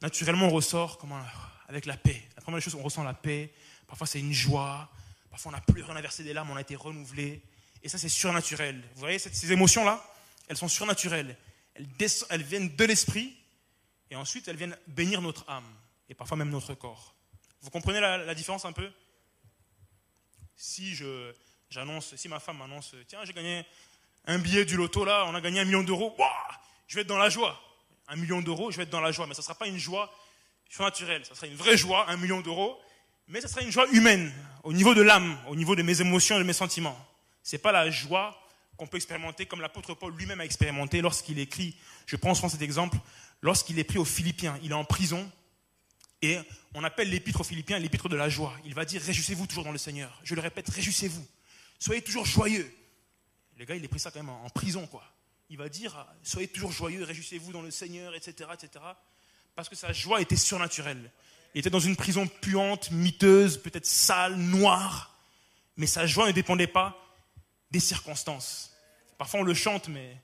naturellement 0.00 0.46
on 0.46 0.50
ressort 0.50 0.98
comment, 0.98 1.20
avec 1.66 1.84
la 1.86 1.96
paix. 1.96 2.22
La 2.36 2.42
première 2.42 2.60
chose, 2.60 2.74
on 2.74 2.82
ressent 2.82 3.02
la 3.02 3.14
paix, 3.14 3.52
parfois 3.86 4.06
c'est 4.06 4.20
une 4.20 4.32
joie, 4.32 4.88
parfois 5.30 5.50
on 5.50 5.54
n'a 5.54 5.60
plus 5.60 5.82
rien 5.82 5.96
à 5.96 6.00
verser 6.00 6.22
des 6.22 6.32
larmes, 6.32 6.50
on 6.50 6.56
a 6.56 6.60
été 6.60 6.76
renouvelé, 6.76 7.42
et 7.82 7.88
ça 7.88 7.98
c'est 7.98 8.08
surnaturel. 8.08 8.82
Vous 8.94 9.00
voyez 9.00 9.18
ces 9.18 9.52
émotions-là 9.52 10.04
elles 10.48 10.56
sont 10.56 10.68
surnaturelles. 10.68 11.36
Elles, 11.74 12.42
viennent 12.42 12.74
de 12.74 12.84
l'esprit 12.84 13.36
et 14.10 14.16
ensuite 14.16 14.48
elles 14.48 14.56
viennent 14.56 14.76
bénir 14.88 15.22
notre 15.22 15.48
âme 15.48 15.70
et 16.08 16.14
parfois 16.14 16.36
même 16.36 16.50
notre 16.50 16.74
corps. 16.74 17.14
Vous 17.60 17.70
comprenez 17.70 18.00
la, 18.00 18.34
différence 18.34 18.64
un 18.64 18.72
peu? 18.72 18.90
Si 20.56 20.94
j'annonce, 21.70 22.16
si 22.16 22.28
ma 22.28 22.40
femme 22.40 22.58
m'annonce, 22.58 22.94
tiens, 23.06 23.24
j'ai 23.24 23.32
gagné 23.32 23.64
un 24.24 24.38
billet 24.38 24.64
du 24.64 24.76
loto 24.76 25.04
là, 25.04 25.24
on 25.26 25.34
a 25.34 25.40
gagné 25.40 25.60
un 25.60 25.64
million 25.64 25.84
d'euros, 25.84 26.16
je 26.86 26.96
vais 26.96 27.02
être 27.02 27.06
dans 27.06 27.18
la 27.18 27.28
joie. 27.28 27.60
Un 28.08 28.16
million 28.16 28.40
d'euros, 28.40 28.70
je 28.70 28.78
vais 28.78 28.84
être 28.84 28.90
dans 28.90 29.00
la 29.00 29.12
joie, 29.12 29.26
mais 29.26 29.34
ça 29.34 29.42
ne 29.42 29.44
sera 29.44 29.54
pas 29.54 29.68
une 29.68 29.78
joie 29.78 30.12
surnaturelle, 30.68 31.24
ça 31.24 31.34
sera 31.34 31.46
une 31.46 31.56
vraie 31.56 31.76
joie, 31.76 32.08
un 32.08 32.16
million 32.16 32.40
d'euros, 32.40 32.80
mais 33.28 33.40
ça 33.40 33.48
sera 33.48 33.60
une 33.60 33.70
joie 33.70 33.86
humaine, 33.88 34.32
au 34.64 34.72
niveau 34.72 34.94
de 34.94 35.02
l'âme, 35.02 35.38
au 35.48 35.54
niveau 35.54 35.76
de 35.76 35.82
mes 35.82 36.00
émotions 36.00 36.36
et 36.36 36.38
de 36.38 36.44
mes 36.44 36.54
sentiments. 36.54 36.98
Ce 37.42 37.56
n'est 37.56 37.60
pas 37.60 37.72
la 37.72 37.90
joie 37.90 38.38
qu'on 38.76 38.86
peut 38.86 38.96
expérimenter, 38.96 39.46
comme 39.46 39.60
l'apôtre 39.60 39.94
Paul 39.94 40.14
lui-même 40.14 40.40
a 40.40 40.44
expérimenté 40.44 41.00
lorsqu'il 41.00 41.38
écrit, 41.38 41.76
je 42.06 42.16
prends 42.16 42.34
souvent 42.34 42.48
cet 42.48 42.62
exemple, 42.62 42.96
lorsqu'il 43.42 43.78
est 43.78 43.84
pris 43.84 43.98
aux 43.98 44.04
Philippiens, 44.04 44.58
il 44.62 44.70
est 44.70 44.74
en 44.74 44.84
prison, 44.84 45.30
et 46.22 46.38
on 46.74 46.84
appelle 46.84 47.10
l'épître 47.10 47.40
aux 47.40 47.44
Philippiens 47.44 47.78
l'épître 47.78 48.08
de 48.08 48.16
la 48.16 48.28
joie. 48.28 48.56
Il 48.64 48.74
va 48.74 48.84
dire, 48.84 49.00
réjouissez-vous 49.02 49.46
toujours 49.46 49.64
dans 49.64 49.72
le 49.72 49.78
Seigneur. 49.78 50.20
Je 50.24 50.34
le 50.34 50.40
répète, 50.40 50.68
réjouissez-vous. 50.68 51.24
Soyez 51.78 52.02
toujours 52.02 52.24
joyeux. 52.24 52.72
Le 53.56 53.64
gars, 53.64 53.76
il 53.76 53.84
est 53.84 53.88
pris 53.88 54.00
ça 54.00 54.10
quand 54.10 54.20
même 54.20 54.30
en 54.30 54.50
prison, 54.50 54.86
quoi. 54.86 55.04
Il 55.50 55.56
va 55.56 55.68
dire, 55.68 56.06
soyez 56.22 56.48
toujours 56.48 56.72
joyeux, 56.72 57.04
réjouissez-vous 57.04 57.52
dans 57.52 57.62
le 57.62 57.70
Seigneur, 57.70 58.14
etc., 58.14 58.50
etc. 58.52 58.84
Parce 59.54 59.68
que 59.68 59.76
sa 59.76 59.92
joie 59.92 60.20
était 60.20 60.36
surnaturelle. 60.36 61.10
Il 61.54 61.60
était 61.60 61.70
dans 61.70 61.80
une 61.80 61.96
prison 61.96 62.26
puante, 62.26 62.90
miteuse, 62.90 63.60
peut-être 63.60 63.86
sale, 63.86 64.36
noire. 64.36 65.16
Mais 65.76 65.86
sa 65.86 66.06
joie 66.06 66.26
ne 66.26 66.32
dépendait 66.32 66.66
pas 66.66 66.96
des 67.70 67.80
circonstances. 67.80 68.72
Parfois 69.16 69.40
on 69.40 69.44
le 69.44 69.54
chante, 69.54 69.88
mais 69.88 70.16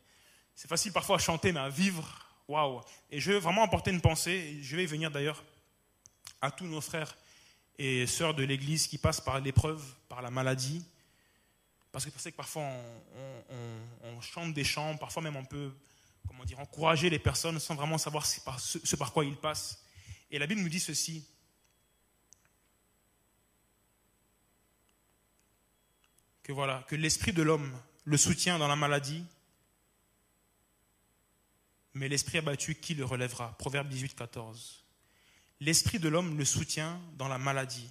c'est 0.55 0.69
facile 0.69 0.93
parfois 0.93 1.17
à 1.17 1.19
chanter, 1.19 1.53
mais 1.53 1.61
à 1.61 1.69
vivre, 1.69 2.09
waouh. 2.49 2.81
Et 3.11 3.21
je 3.21 3.33
veux 3.33 3.39
vraiment 3.39 3.63
apporter 3.63 3.91
une 3.91 4.01
pensée, 4.01 4.59
je 4.63 4.77
vais 4.77 4.87
venir 4.87 5.11
d'ailleurs 5.11 5.43
à 6.41 6.51
tous 6.51 6.67
nos 6.67 6.81
frères 6.81 7.17
et 7.79 8.07
sœurs 8.07 8.35
de 8.35 8.45
l'Église 8.45 8.87
qui 8.87 8.99
passent 8.99 9.21
par 9.21 9.41
l'épreuve, 9.41 9.83
par 10.09 10.23
la 10.23 10.31
maladie. 10.31 10.85
Parce 11.91 12.05
que 12.05 12.11
c'est 12.17 12.33
que 12.33 12.37
parfois 12.37 12.63
on, 14.03 14.21
chante 14.21 14.55
des 14.55 14.65
chants, 14.65 14.97
parfois 14.97 15.23
même 15.23 15.37
on 15.37 15.45
peut 15.45 15.73
comment 16.27 16.45
dire, 16.45 16.59
encourager 16.59 17.11
les 17.11 17.19
personnes 17.19 17.59
sans 17.61 17.75
vraiment 17.75 17.99
savoir 17.99 18.25
ce 18.27 18.97
par 18.97 19.13
quoi 19.13 19.25
ils 19.25 19.37
passent. 19.37 19.85
Et 20.31 20.39
la 20.39 20.47
Bible 20.47 20.61
nous 20.63 20.69
dit 20.69 20.81
ceci, 20.81 21.25
que 26.45 26.53
voilà, 26.53 26.85
que 26.89 26.95
l'esprit 26.95 27.33
de 27.33 27.43
l'homme 27.43 27.73
le 28.05 28.17
soutient 28.17 28.59
dans 28.59 28.69
la 28.69 28.77
maladie, 28.77 29.25
mais 31.95 32.09
l'esprit 32.09 32.39
abattu, 32.39 32.75
qui 32.75 32.95
le 32.95 33.05
relèvera? 33.05 33.57
Proverbe 33.59 33.89
18, 33.89 34.15
14. 34.15 34.85
L'esprit 35.61 35.99
de 35.99 36.09
l'homme 36.09 36.37
le 36.37 36.45
soutient 36.45 37.01
dans 37.17 37.29
la 37.29 37.39
maladie. 37.39 37.89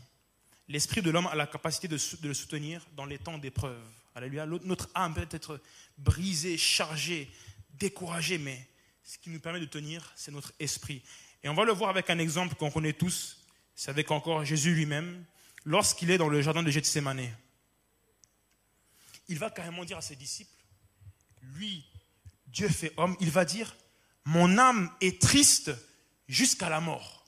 L'esprit 0.68 1.02
de 1.02 1.10
l'homme 1.10 1.28
a 1.28 1.36
la 1.36 1.48
capacité 1.48 1.88
de, 1.88 1.98
le 2.28 2.34
soutenir 2.34 2.86
dans 2.96 3.06
les 3.06 3.18
temps 3.18 3.38
d'épreuve. 3.38 3.82
Alléluia. 4.14 4.46
Notre 4.46 4.90
âme 4.94 5.14
peut 5.14 5.28
être 5.32 5.60
brisée, 5.98 6.58
chargée, 6.58 7.32
découragée, 7.72 8.38
mais 8.38 8.68
ce 9.04 9.18
qui 9.18 9.30
nous 9.30 9.40
permet 9.40 9.60
de 9.60 9.66
tenir, 9.66 10.12
c'est 10.16 10.32
notre 10.32 10.54
esprit. 10.60 11.02
Et 11.44 11.50
on 11.50 11.54
va 11.54 11.64
le 11.64 11.72
voir 11.72 11.90
avec 11.90 12.10
un 12.10 12.20
exemple 12.20 12.56
qu'on 12.56 12.72
connaît 12.72 12.94
tous. 12.94 13.42
C'est 13.74 13.90
avec 13.90 14.12
encore 14.12 14.46
Jésus 14.46 14.76
lui-même, 14.76 15.26
lorsqu'il 15.66 16.12
est 16.12 16.18
dans 16.18 16.30
le 16.30 16.42
jardin 16.42 16.62
de 16.62 16.70
Gethsemane 16.70 17.30
il 19.28 19.40
va 19.40 19.50
carrément 19.50 19.86
dire 19.86 19.98
à 19.98 20.02
ses 20.02 20.16
disciples, 20.16 20.52
lui, 21.42 21.86
Dieu 22.48 22.70
fait 22.70 22.94
homme, 22.98 23.16
il 23.20 23.32
va 23.32 23.46
dire, 23.46 23.76
mon 24.26 24.58
âme 24.58 24.92
est 25.02 25.22
triste 25.22 25.72
jusqu'à 26.28 26.70
la 26.70 26.80
mort. 26.80 27.26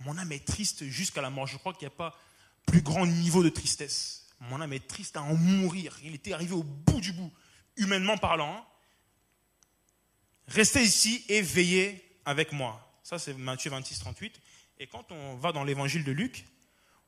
Mon 0.00 0.18
âme 0.18 0.32
est 0.32 0.44
triste 0.44 0.84
jusqu'à 0.84 1.22
la 1.22 1.30
mort. 1.30 1.46
Je 1.46 1.56
crois 1.56 1.72
qu'il 1.72 1.88
n'y 1.88 1.94
a 1.94 1.96
pas 1.96 2.16
plus 2.66 2.82
grand 2.82 3.06
niveau 3.06 3.42
de 3.42 3.48
tristesse. 3.48 4.26
Mon 4.40 4.60
âme 4.60 4.72
est 4.72 4.86
triste 4.86 5.16
à 5.16 5.22
en 5.22 5.34
mourir. 5.34 5.96
Il 6.02 6.14
était 6.14 6.32
arrivé 6.32 6.52
au 6.52 6.62
bout 6.62 7.00
du 7.00 7.12
bout, 7.12 7.32
humainement 7.76 8.18
parlant. 8.18 8.66
Restez 10.48 10.82
ici 10.82 11.24
et 11.28 11.40
veillez 11.40 12.18
avec 12.24 12.52
moi. 12.52 12.80
Ça, 13.02 13.18
c'est 13.18 13.34
Matthieu 13.34 13.70
26, 13.70 13.98
38. 14.00 14.40
Et 14.78 14.86
quand 14.86 15.10
on 15.12 15.36
va 15.36 15.52
dans 15.52 15.64
l'évangile 15.64 16.04
de 16.04 16.12
Luc, 16.12 16.44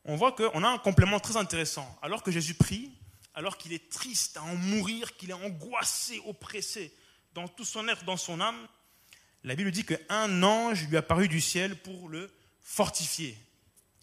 on 0.05 0.15
voit 0.15 0.31
qu'on 0.31 0.63
a 0.63 0.69
un 0.69 0.77
complément 0.77 1.19
très 1.19 1.37
intéressant. 1.37 1.87
Alors 2.01 2.23
que 2.23 2.31
Jésus 2.31 2.53
prie, 2.53 2.91
alors 3.37 3.59
qu'il 3.59 3.71
est 3.71 3.91
triste 3.91 4.35
à 4.37 4.43
en 4.43 4.55
mourir, 4.55 5.15
qu'il 5.15 5.29
est 5.29 5.33
angoissé, 5.33 6.19
oppressé 6.25 6.91
dans 7.35 7.47
tout 7.47 7.65
son 7.65 7.87
être, 7.87 8.03
dans 8.03 8.17
son 8.17 8.41
âme, 8.41 8.57
la 9.43 9.53
Bible 9.53 9.69
dit 9.69 9.85
qu'un 9.85 10.41
ange 10.41 10.87
lui 10.87 10.97
a 10.97 11.03
paru 11.03 11.27
du 11.27 11.39
ciel 11.39 11.75
pour 11.75 12.09
le 12.09 12.33
fortifier. 12.61 13.37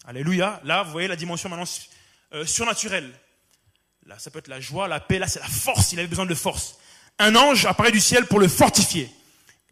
Alléluia. 0.05 0.61
Là, 0.62 0.85
vous 0.85 0.92
voyez 0.92 1.09
la 1.09 1.16
dimension 1.16 1.49
maintenant 1.49 1.68
euh, 2.33 2.47
surnaturelle. 2.47 3.12
Là, 4.07 4.20
ça 4.20 4.31
peut 4.31 4.38
être 4.38 4.47
la 4.47 4.61
joie, 4.61 4.87
la 4.87 5.01
paix. 5.01 5.18
Là, 5.18 5.27
c'est 5.27 5.40
la 5.40 5.49
force. 5.49 5.90
Il 5.90 5.99
avait 5.99 6.07
besoin 6.07 6.27
de 6.27 6.35
force. 6.37 6.79
Un 7.18 7.35
ange 7.35 7.66
apparaît 7.66 7.90
du 7.90 8.01
ciel 8.01 8.27
pour 8.27 8.38
le 8.38 8.47
fortifier. 8.47 9.11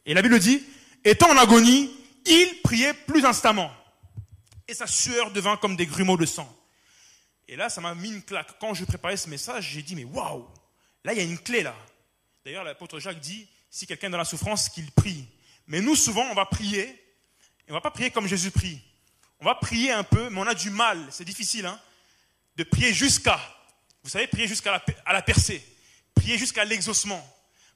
Et 0.06 0.12
la 0.12 0.22
Bible 0.22 0.40
dit, 0.40 0.60
étant 1.04 1.30
en 1.30 1.38
agonie, 1.38 1.88
il 2.26 2.62
priait 2.64 2.94
plus 2.94 3.24
instamment. 3.24 3.70
Et 4.66 4.74
sa 4.74 4.88
sueur 4.88 5.30
devint 5.30 5.56
comme 5.56 5.76
des 5.76 5.86
grumeaux 5.86 6.16
de 6.16 6.26
sang. 6.26 6.52
Et 7.52 7.56
là, 7.56 7.68
ça 7.68 7.82
m'a 7.82 7.94
mis 7.94 8.08
une 8.08 8.22
claque. 8.22 8.58
Quand 8.58 8.72
je 8.72 8.86
préparais 8.86 9.18
ce 9.18 9.28
message, 9.28 9.72
j'ai 9.72 9.82
dit, 9.82 9.94
mais 9.94 10.04
waouh, 10.04 10.48
là, 11.04 11.12
il 11.12 11.18
y 11.18 11.20
a 11.20 11.22
une 11.22 11.38
clé 11.38 11.62
là. 11.62 11.76
D'ailleurs, 12.46 12.64
l'apôtre 12.64 12.98
Jacques 12.98 13.20
dit, 13.20 13.46
si 13.68 13.86
quelqu'un 13.86 14.06
est 14.06 14.10
dans 14.10 14.16
la 14.16 14.24
souffrance, 14.24 14.70
qu'il 14.70 14.90
prie. 14.90 15.28
Mais 15.66 15.82
nous, 15.82 15.94
souvent, 15.94 16.22
on 16.30 16.34
va 16.34 16.46
prier, 16.46 16.84
et 16.84 17.70
on 17.70 17.74
va 17.74 17.82
pas 17.82 17.90
prier 17.90 18.10
comme 18.10 18.26
Jésus 18.26 18.50
prie. 18.50 18.80
On 19.38 19.44
va 19.44 19.54
prier 19.54 19.92
un 19.92 20.02
peu, 20.02 20.30
mais 20.30 20.40
on 20.40 20.46
a 20.46 20.54
du 20.54 20.70
mal, 20.70 21.06
c'est 21.10 21.26
difficile, 21.26 21.66
hein, 21.66 21.78
de 22.56 22.64
prier 22.64 22.94
jusqu'à, 22.94 23.38
vous 24.02 24.08
savez, 24.08 24.26
prier 24.28 24.48
jusqu'à 24.48 24.72
la, 24.72 24.82
à 25.04 25.12
la 25.12 25.20
percée, 25.20 25.62
prier 26.14 26.38
jusqu'à 26.38 26.64
l'exaucement. 26.64 27.22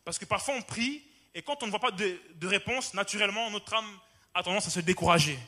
Parce 0.07 0.19
que 0.19 0.25
parfois 0.25 0.55
on 0.55 0.63
prie, 0.63 1.03
et 1.35 1.43
quand 1.43 1.63
on 1.63 1.67
ne 1.67 1.71
voit 1.71 1.81
pas 1.81 1.91
de, 1.91 2.19
de 2.37 2.47
réponse, 2.47 2.95
naturellement, 2.95 3.51
notre 3.51 3.75
âme 3.75 3.99
a 4.33 4.43
tendance 4.43 4.69
à 4.69 4.71
se 4.71 4.81
décourager. 4.81 5.39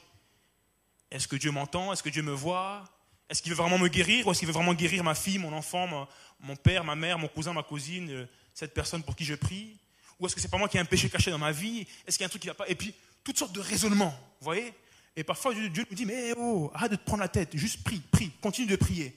Est-ce 1.11 1.27
que 1.27 1.37
Dieu 1.37 1.51
m'entend? 1.51 1.95
Est-ce 1.95 2.03
que 2.03 2.11
Dieu 2.11 2.23
me 2.23 2.33
voit? 2.33 2.85
Est-ce 3.29 3.43
qu'il 3.43 3.53
veut 3.53 3.59
vraiment 3.59 3.79
me 3.79 3.89
guérir 3.89 4.27
Ou 4.27 4.31
est-ce 4.31 4.41
qu'il 4.41 4.49
veut 4.49 4.55
vraiment 4.55 4.75
guérir 4.75 5.05
ma 5.05 5.15
fille, 5.15 5.39
mon 5.39 5.53
enfant, 5.53 6.09
mon 6.41 6.57
père, 6.57 6.85
ma 6.85 6.97
mère, 6.97 7.19
mon 7.19 7.29
cousin, 7.29 7.53
ma 7.53 7.63
cousine, 7.63 8.11
euh, 8.11 8.27
cette 8.55 8.73
personne 8.73 9.03
pour 9.03 9.17
qui 9.17 9.25
je 9.25 9.35
prie? 9.35 9.77
Ou 10.19 10.27
est-ce 10.27 10.35
que 10.35 10.41
c'est 10.41 10.51
pas 10.51 10.59
moi 10.59 10.69
qui 10.69 10.77
ai 10.77 10.81
un 10.81 10.85
péché 10.85 11.09
caché 11.09 11.31
dans 11.31 11.39
ma 11.39 11.53
vie? 11.53 11.87
Est-ce 12.07 12.17
qu'il 12.17 12.23
y 12.23 12.25
a 12.25 12.27
un 12.27 12.31
truc 12.31 12.43
qui 12.43 12.49
va 12.49 12.55
pas? 12.55 12.69
Et 12.69 12.75
puis, 12.75 12.95
toutes 13.23 13.39
sortes 13.39 13.53
de 13.53 13.61
raisonnements, 13.61 14.15
vous 14.41 14.45
voyez? 14.45 14.73
Et 15.15 15.25
parfois, 15.25 15.53
Dieu 15.53 15.85
nous 15.91 15.97
dit, 15.97 16.07
mais 16.07 16.33
oh, 16.37 16.71
arrête 16.75 16.93
de 16.93 16.97
te 16.97 17.05
prendre 17.05 17.23
la 17.23 17.29
tête, 17.29 17.57
juste 17.57 17.83
prie, 17.83 18.01
prie, 18.11 18.31
continue 18.41 18.67
de 18.67 18.77
prier. 18.77 19.17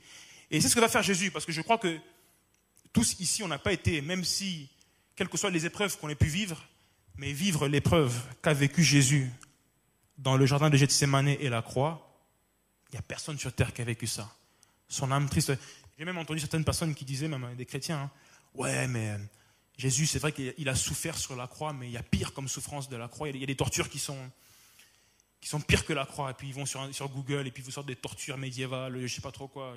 Et 0.49 0.59
c'est 0.59 0.67
ce 0.67 0.75
que 0.75 0.79
va 0.79 0.89
faire 0.89 1.03
Jésus, 1.03 1.31
parce 1.31 1.45
que 1.45 1.51
je 1.51 1.61
crois 1.61 1.77
que 1.77 1.97
tous 2.91 3.19
ici, 3.19 3.43
on 3.43 3.47
n'a 3.47 3.59
pas 3.59 3.71
été, 3.71 4.01
même 4.01 4.23
si, 4.23 4.67
quelles 5.15 5.29
que 5.29 5.37
soient 5.37 5.49
les 5.49 5.65
épreuves 5.65 5.97
qu'on 5.97 6.09
ait 6.09 6.15
pu 6.15 6.25
vivre, 6.27 6.61
mais 7.17 7.31
vivre 7.31 7.67
l'épreuve 7.67 8.19
qu'a 8.41 8.53
vécu 8.53 8.83
Jésus 8.83 9.31
dans 10.17 10.37
le 10.37 10.45
jardin 10.45 10.69
de 10.69 10.77
Gethsemane 10.77 11.29
et 11.29 11.49
la 11.49 11.61
croix, 11.61 12.10
il 12.91 12.95
n'y 12.95 12.99
a 12.99 13.01
personne 13.01 13.39
sur 13.39 13.53
terre 13.53 13.73
qui 13.73 13.81
a 13.81 13.85
vécu 13.85 14.05
ça. 14.05 14.29
Son 14.87 15.11
âme 15.11 15.29
triste. 15.29 15.53
J'ai 15.97 16.05
même 16.05 16.17
entendu 16.17 16.39
certaines 16.39 16.65
personnes 16.65 16.93
qui 16.93 17.05
disaient, 17.05 17.27
même 17.27 17.55
des 17.55 17.65
chrétiens, 17.65 17.99
hein, 17.99 18.11
ouais, 18.55 18.87
mais 18.87 19.11
euh, 19.11 19.17
Jésus, 19.77 20.07
c'est 20.07 20.19
vrai 20.19 20.31
qu'il 20.33 20.67
a 20.67 20.75
souffert 20.75 21.17
sur 21.17 21.35
la 21.35 21.47
croix, 21.47 21.73
mais 21.73 21.87
il 21.87 21.91
y 21.91 21.97
a 21.97 22.03
pire 22.03 22.33
comme 22.33 22.47
souffrance 22.47 22.89
de 22.89 22.97
la 22.97 23.07
croix. 23.07 23.29
Il 23.29 23.37
y 23.37 23.43
a 23.43 23.47
des 23.47 23.55
tortures 23.55 23.89
qui 23.89 23.99
sont, 23.99 24.17
qui 25.39 25.47
sont 25.47 25.61
pires 25.61 25.85
que 25.85 25.93
la 25.93 26.05
croix. 26.05 26.31
Et 26.31 26.33
puis 26.33 26.49
ils 26.49 26.53
vont 26.53 26.65
sur, 26.65 26.93
sur 26.93 27.07
Google 27.09 27.47
et 27.47 27.51
puis 27.51 27.63
vous 27.63 27.71
sortent 27.71 27.87
des 27.87 27.95
tortures 27.95 28.37
médiévales, 28.37 28.97
je 28.97 29.03
ne 29.03 29.07
sais 29.07 29.21
pas 29.21 29.31
trop 29.31 29.47
quoi. 29.47 29.75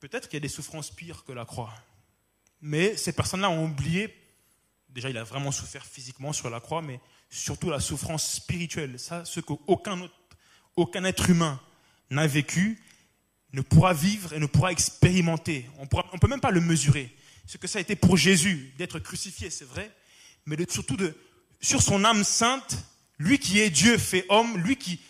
Peut-être 0.00 0.28
qu'il 0.28 0.36
y 0.36 0.38
a 0.38 0.40
des 0.40 0.48
souffrances 0.48 0.90
pires 0.90 1.24
que 1.24 1.32
la 1.32 1.44
croix. 1.44 1.72
Mais 2.60 2.96
ces 2.96 3.12
personnes-là 3.12 3.50
ont 3.50 3.66
oublié, 3.66 4.12
déjà 4.88 5.10
il 5.10 5.16
a 5.16 5.24
vraiment 5.24 5.52
souffert 5.52 5.86
physiquement 5.86 6.32
sur 6.32 6.50
la 6.50 6.60
croix, 6.60 6.82
mais 6.82 7.00
surtout 7.30 7.70
la 7.70 7.78
souffrance 7.78 8.28
spirituelle. 8.32 8.98
Ça, 8.98 9.24
ce 9.24 9.38
qu'aucun 9.40 10.08
aucun 10.76 11.04
être 11.04 11.28
humain 11.28 11.60
n'a 12.10 12.26
vécu, 12.26 12.78
ne 13.52 13.60
pourra 13.60 13.92
vivre 13.92 14.32
et 14.32 14.38
ne 14.38 14.46
pourra 14.46 14.72
expérimenter. 14.72 15.68
On 15.78 15.82
ne 15.84 16.18
peut 16.18 16.28
même 16.28 16.40
pas 16.40 16.50
le 16.50 16.60
mesurer. 16.60 17.14
Ce 17.46 17.56
que 17.56 17.66
ça 17.66 17.78
a 17.78 17.82
été 17.82 17.96
pour 17.96 18.16
Jésus 18.16 18.72
d'être 18.76 18.98
crucifié, 18.98 19.50
c'est 19.50 19.64
vrai, 19.64 19.90
mais 20.44 20.56
surtout 20.68 20.96
de, 20.96 21.14
sur 21.60 21.82
son 21.82 22.04
âme 22.04 22.24
sainte, 22.24 22.76
lui 23.18 23.38
qui 23.38 23.58
est 23.60 23.70
Dieu 23.70 23.98
fait 23.98 24.26
homme, 24.28 24.58
lui 24.58 24.76
qui, 24.76 25.00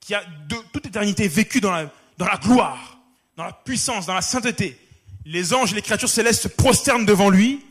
qui 0.00 0.14
a 0.14 0.24
de 0.24 0.56
toute 0.72 0.86
éternité 0.86 1.28
vécu 1.28 1.60
dans 1.60 1.72
la, 1.72 1.92
dans 2.16 2.26
la 2.26 2.36
gloire, 2.36 2.98
dans 3.36 3.44
la 3.44 3.52
puissance, 3.52 4.06
dans 4.06 4.14
la 4.14 4.22
sainteté. 4.22 4.78
Les 5.24 5.52
anges, 5.52 5.74
les 5.74 5.82
créatures 5.82 6.08
célestes 6.08 6.42
se 6.42 6.48
prosternent 6.48 7.06
devant 7.06 7.28
lui. 7.28 7.64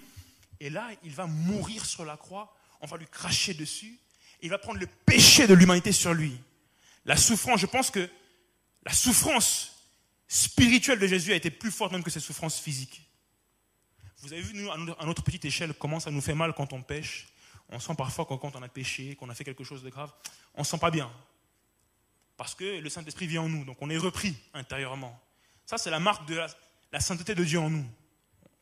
Et 0.59 0.69
là, 0.69 0.87
il 1.03 1.11
va 1.11 1.25
mourir 1.25 1.85
sur 1.85 2.05
la 2.05 2.17
croix. 2.17 2.55
On 2.81 2.87
va 2.87 2.97
lui 2.97 3.07
cracher 3.07 3.53
dessus. 3.53 3.99
Et 4.41 4.45
il 4.45 4.49
va 4.49 4.57
prendre 4.57 4.79
le 4.79 4.87
péché 5.05 5.47
de 5.47 5.53
l'humanité 5.53 5.91
sur 5.91 6.13
lui. 6.13 6.39
La 7.05 7.17
souffrance, 7.17 7.59
je 7.59 7.65
pense 7.65 7.89
que 7.89 8.09
la 8.83 8.93
souffrance 8.93 9.87
spirituelle 10.27 10.99
de 10.99 11.07
Jésus 11.07 11.31
a 11.31 11.35
été 11.35 11.49
plus 11.49 11.71
forte 11.71 11.91
même 11.91 12.03
que 12.03 12.11
ses 12.11 12.19
souffrances 12.19 12.59
physiques. 12.59 13.09
Vous 14.21 14.33
avez 14.33 14.41
vu, 14.41 14.53
nous, 14.53 14.69
à 14.71 15.05
notre 15.05 15.23
petite 15.23 15.45
échelle, 15.45 15.73
comment 15.73 15.99
ça 15.99 16.11
nous 16.11 16.21
fait 16.21 16.35
mal 16.35 16.53
quand 16.53 16.73
on 16.73 16.81
pêche. 16.81 17.29
On 17.69 17.79
sent 17.79 17.93
parfois 17.95 18.25
que 18.25 18.33
quand 18.33 18.55
on 18.55 18.63
a 18.63 18.67
péché, 18.67 19.15
qu'on 19.15 19.29
a 19.29 19.35
fait 19.35 19.43
quelque 19.43 19.63
chose 19.63 19.83
de 19.83 19.89
grave, 19.89 20.11
on 20.55 20.61
ne 20.61 20.65
sent 20.65 20.77
pas 20.77 20.91
bien. 20.91 21.09
Parce 22.35 22.55
que 22.55 22.79
le 22.79 22.89
Saint-Esprit 22.89 23.27
vit 23.27 23.37
en 23.37 23.49
nous, 23.49 23.63
donc 23.63 23.77
on 23.81 23.89
est 23.89 23.97
repris 23.97 24.35
intérieurement. 24.53 25.19
Ça, 25.65 25.77
c'est 25.77 25.89
la 25.89 25.99
marque 25.99 26.27
de 26.27 26.35
la, 26.91 26.99
sainteté 26.99 27.35
de 27.35 27.43
Dieu 27.43 27.59
en 27.59 27.69
nous. 27.69 27.85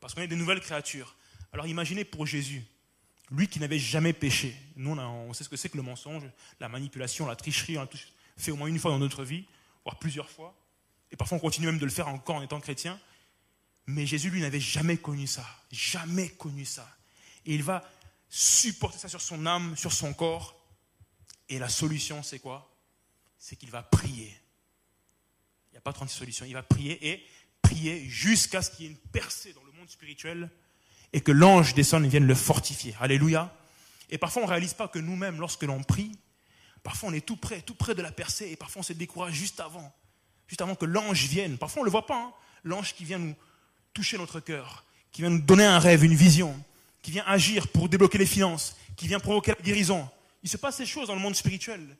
Parce 0.00 0.14
qu'on 0.14 0.20
est 0.20 0.28
des 0.28 0.36
nouvelles 0.36 0.60
créatures. 0.60 1.16
Alors 1.52 1.66
imaginez 1.66 2.04
pour 2.04 2.26
Jésus, 2.26 2.62
lui 3.30 3.48
qui 3.48 3.60
n'avait 3.60 3.78
jamais 3.78 4.12
péché. 4.12 4.54
Nous, 4.76 4.90
on, 4.90 5.32
sait 5.32 5.44
ce 5.44 5.48
que 5.48 5.56
c'est 5.56 5.68
que 5.68 5.76
le 5.76 5.82
mensonge, 5.82 6.24
la 6.60 6.68
manipulation, 6.68 7.26
la 7.26 7.36
tricherie. 7.36 7.78
On 7.78 7.82
l'a 7.82 7.88
fait 8.36 8.50
au 8.50 8.56
moins 8.56 8.68
une 8.68 8.78
fois 8.78 8.90
dans 8.90 8.98
notre 8.98 9.24
vie, 9.24 9.46
plusieurs 9.96 10.30
fois. 10.30 10.54
Et 11.10 11.16
parfois, 11.16 11.38
on 11.38 11.40
continue 11.40 11.66
même 11.66 11.78
de 11.78 11.84
le 11.84 11.90
faire 11.90 12.08
encore 12.08 12.36
en 12.36 12.42
étant 12.42 12.60
chrétien. 12.60 13.00
Mais 13.86 14.06
Jésus, 14.06 14.30
lui, 14.30 14.40
n'avait 14.40 14.60
jamais 14.60 14.98
connu 14.98 15.26
ça. 15.26 15.46
Jamais 15.70 16.28
connu 16.28 16.64
ça. 16.64 16.88
Et 17.46 17.54
il 17.54 17.62
va 17.62 17.82
supporter 18.28 18.98
ça 18.98 19.08
sur 19.08 19.22
son 19.22 19.46
âme, 19.46 19.76
sur 19.76 19.92
son 19.92 20.12
corps. 20.12 20.60
Et 21.48 21.58
la 21.58 21.68
solution, 21.68 22.22
c'est 22.22 22.38
quoi? 22.38 22.70
C'est 23.38 23.56
qu'il 23.56 23.70
va 23.70 23.82
prier. 23.82 24.36
Il 25.68 25.72
n'y 25.72 25.78
a 25.78 25.80
pas 25.80 25.92
36 25.92 26.18
solutions. 26.18 26.44
Il 26.44 26.52
va 26.52 26.62
prier 26.62 27.08
et 27.08 27.26
prier 27.62 28.06
jusqu'à 28.08 28.60
ce 28.60 28.70
qu'il 28.70 28.84
y 28.84 28.88
ait 28.88 28.92
une 28.92 28.98
percée 28.98 29.52
dans 29.54 29.64
le 29.64 29.72
monde 29.72 29.88
spirituel 29.88 30.50
et 31.12 31.20
que 31.22 31.32
l'ange 31.32 31.74
descende 31.74 32.04
et 32.04 32.08
vienne 32.08 32.26
le 32.26 32.34
fortifier. 32.34 32.94
Alléluia. 33.00 33.54
Et 34.10 34.18
parfois, 34.18 34.42
on 34.42 34.46
ne 34.46 34.50
réalise 34.50 34.74
pas 34.74 34.88
que 34.88 34.98
nous-mêmes, 34.98 35.38
lorsque 35.38 35.62
l'on 35.62 35.82
prie, 35.82 36.18
parfois 36.82 37.10
on 37.10 37.12
est 37.12 37.24
tout 37.24 37.36
près, 37.36 37.60
tout 37.62 37.74
près 37.74 37.94
de 37.94 38.02
la 38.02 38.12
percée, 38.12 38.50
et 38.50 38.56
parfois 38.56 38.80
on 38.80 38.82
se 38.82 38.92
décourage 38.92 39.34
juste 39.34 39.60
avant, 39.60 39.92
juste 40.46 40.62
avant 40.62 40.74
que 40.74 40.84
l'ange 40.84 41.24
vienne. 41.24 41.58
Parfois 41.58 41.80
on 41.80 41.84
ne 41.84 41.88
le 41.88 41.92
voit 41.92 42.06
pas, 42.06 42.18
hein. 42.18 42.32
l'ange 42.64 42.94
qui 42.94 43.04
vient 43.04 43.18
nous 43.18 43.34
toucher 43.92 44.18
notre 44.18 44.40
cœur, 44.40 44.84
qui 45.12 45.22
vient 45.22 45.30
nous 45.30 45.40
donner 45.40 45.64
un 45.64 45.78
rêve, 45.78 46.04
une 46.04 46.14
vision, 46.14 46.54
qui 47.02 47.10
vient 47.10 47.24
agir 47.26 47.68
pour 47.68 47.88
débloquer 47.88 48.18
les 48.18 48.26
finances, 48.26 48.76
qui 48.96 49.08
vient 49.08 49.20
provoquer 49.20 49.52
la 49.52 49.64
guérison. 49.64 50.08
Il 50.42 50.48
se 50.48 50.56
passe 50.56 50.76
ces 50.76 50.86
choses 50.86 51.08
dans 51.08 51.14
le 51.14 51.20
monde 51.20 51.34
spirituel. 51.34 51.96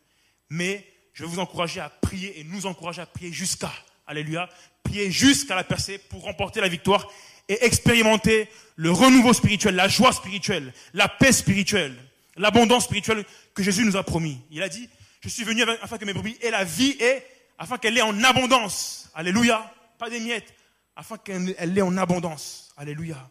Mais 0.51 0.87
je 1.13 1.25
vais 1.25 1.29
vous 1.29 1.39
encourager 1.39 1.81
à 1.81 1.89
prier 1.89 2.41
et 2.41 2.45
nous 2.45 2.67
encourager 2.67 3.03
à 3.03 3.07
prier 3.07 3.33
jusqu'à, 3.33 3.73
alléluia, 4.07 4.49
prier 4.83 5.11
jusqu'à 5.11 5.55
la 5.55 5.65
percée 5.65 5.99
pour 5.99 6.23
remporter 6.23 6.61
la 6.61 6.69
victoire 6.69 7.09
et 7.49 7.65
expérimenter 7.65 8.49
le 8.77 8.91
renouveau 8.91 9.33
spirituel, 9.33 9.75
la 9.75 9.89
joie 9.89 10.13
spirituelle, 10.13 10.73
la 10.95 11.09
paix 11.09 11.33
spirituelle, 11.33 11.97
l'abondance 12.39 12.85
spirituelle 12.85 13.25
que 13.55 13.63
Jésus 13.63 13.85
nous 13.85 13.97
a 13.97 14.03
promis. 14.03 14.41
Il 14.51 14.63
a 14.63 14.69
dit, 14.69 14.89
je 15.21 15.29
suis 15.29 15.45
venu 15.45 15.63
afin 15.83 15.99
que 15.99 16.05
mes 16.05 16.13
brebis 16.13 16.39
aient 16.41 16.51
la 16.51 16.65
vie 16.65 16.97
et 17.01 17.23
afin 17.59 17.77
qu'elle 17.79 17.99
ait 17.99 18.03
en 18.03 18.23
abondance. 18.25 19.11
Alléluia. 19.15 19.73
Pas 19.99 20.09
des 20.09 20.21
miettes, 20.21 20.55
afin 20.95 21.19
qu'elle 21.19 21.45
l'ait 21.45 21.83
en 21.83 21.97
abondance. 21.97 22.73
Alléluia. 22.77 23.31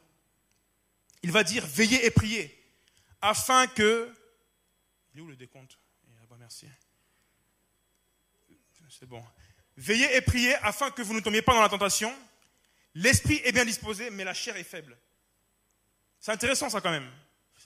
Il 1.23 1.31
va 1.31 1.43
dire 1.43 1.65
veillez 1.65 2.05
et 2.05 2.11
priez, 2.11 2.53
afin 3.21 3.67
que. 3.67 4.13
Il 5.13 5.19
est 5.19 5.23
où 5.23 5.27
le 5.27 5.35
décompte 5.35 5.79
eh, 6.07 6.35
Merci. 6.37 6.67
C'est 8.89 9.07
bon. 9.07 9.23
Veillez 9.77 10.15
et 10.15 10.21
priez 10.21 10.55
afin 10.55 10.91
que 10.91 11.01
vous 11.01 11.13
ne 11.13 11.19
tombiez 11.19 11.41
pas 11.41 11.53
dans 11.53 11.61
la 11.61 11.69
tentation. 11.69 12.13
L'esprit 12.95 13.41
est 13.43 13.51
bien 13.51 13.65
disposé, 13.65 14.09
mais 14.09 14.23
la 14.23 14.33
chair 14.33 14.55
est 14.57 14.63
faible. 14.63 14.97
C'est 16.19 16.31
intéressant 16.31 16.69
ça 16.69 16.81
quand 16.81 16.91
même. 16.91 17.09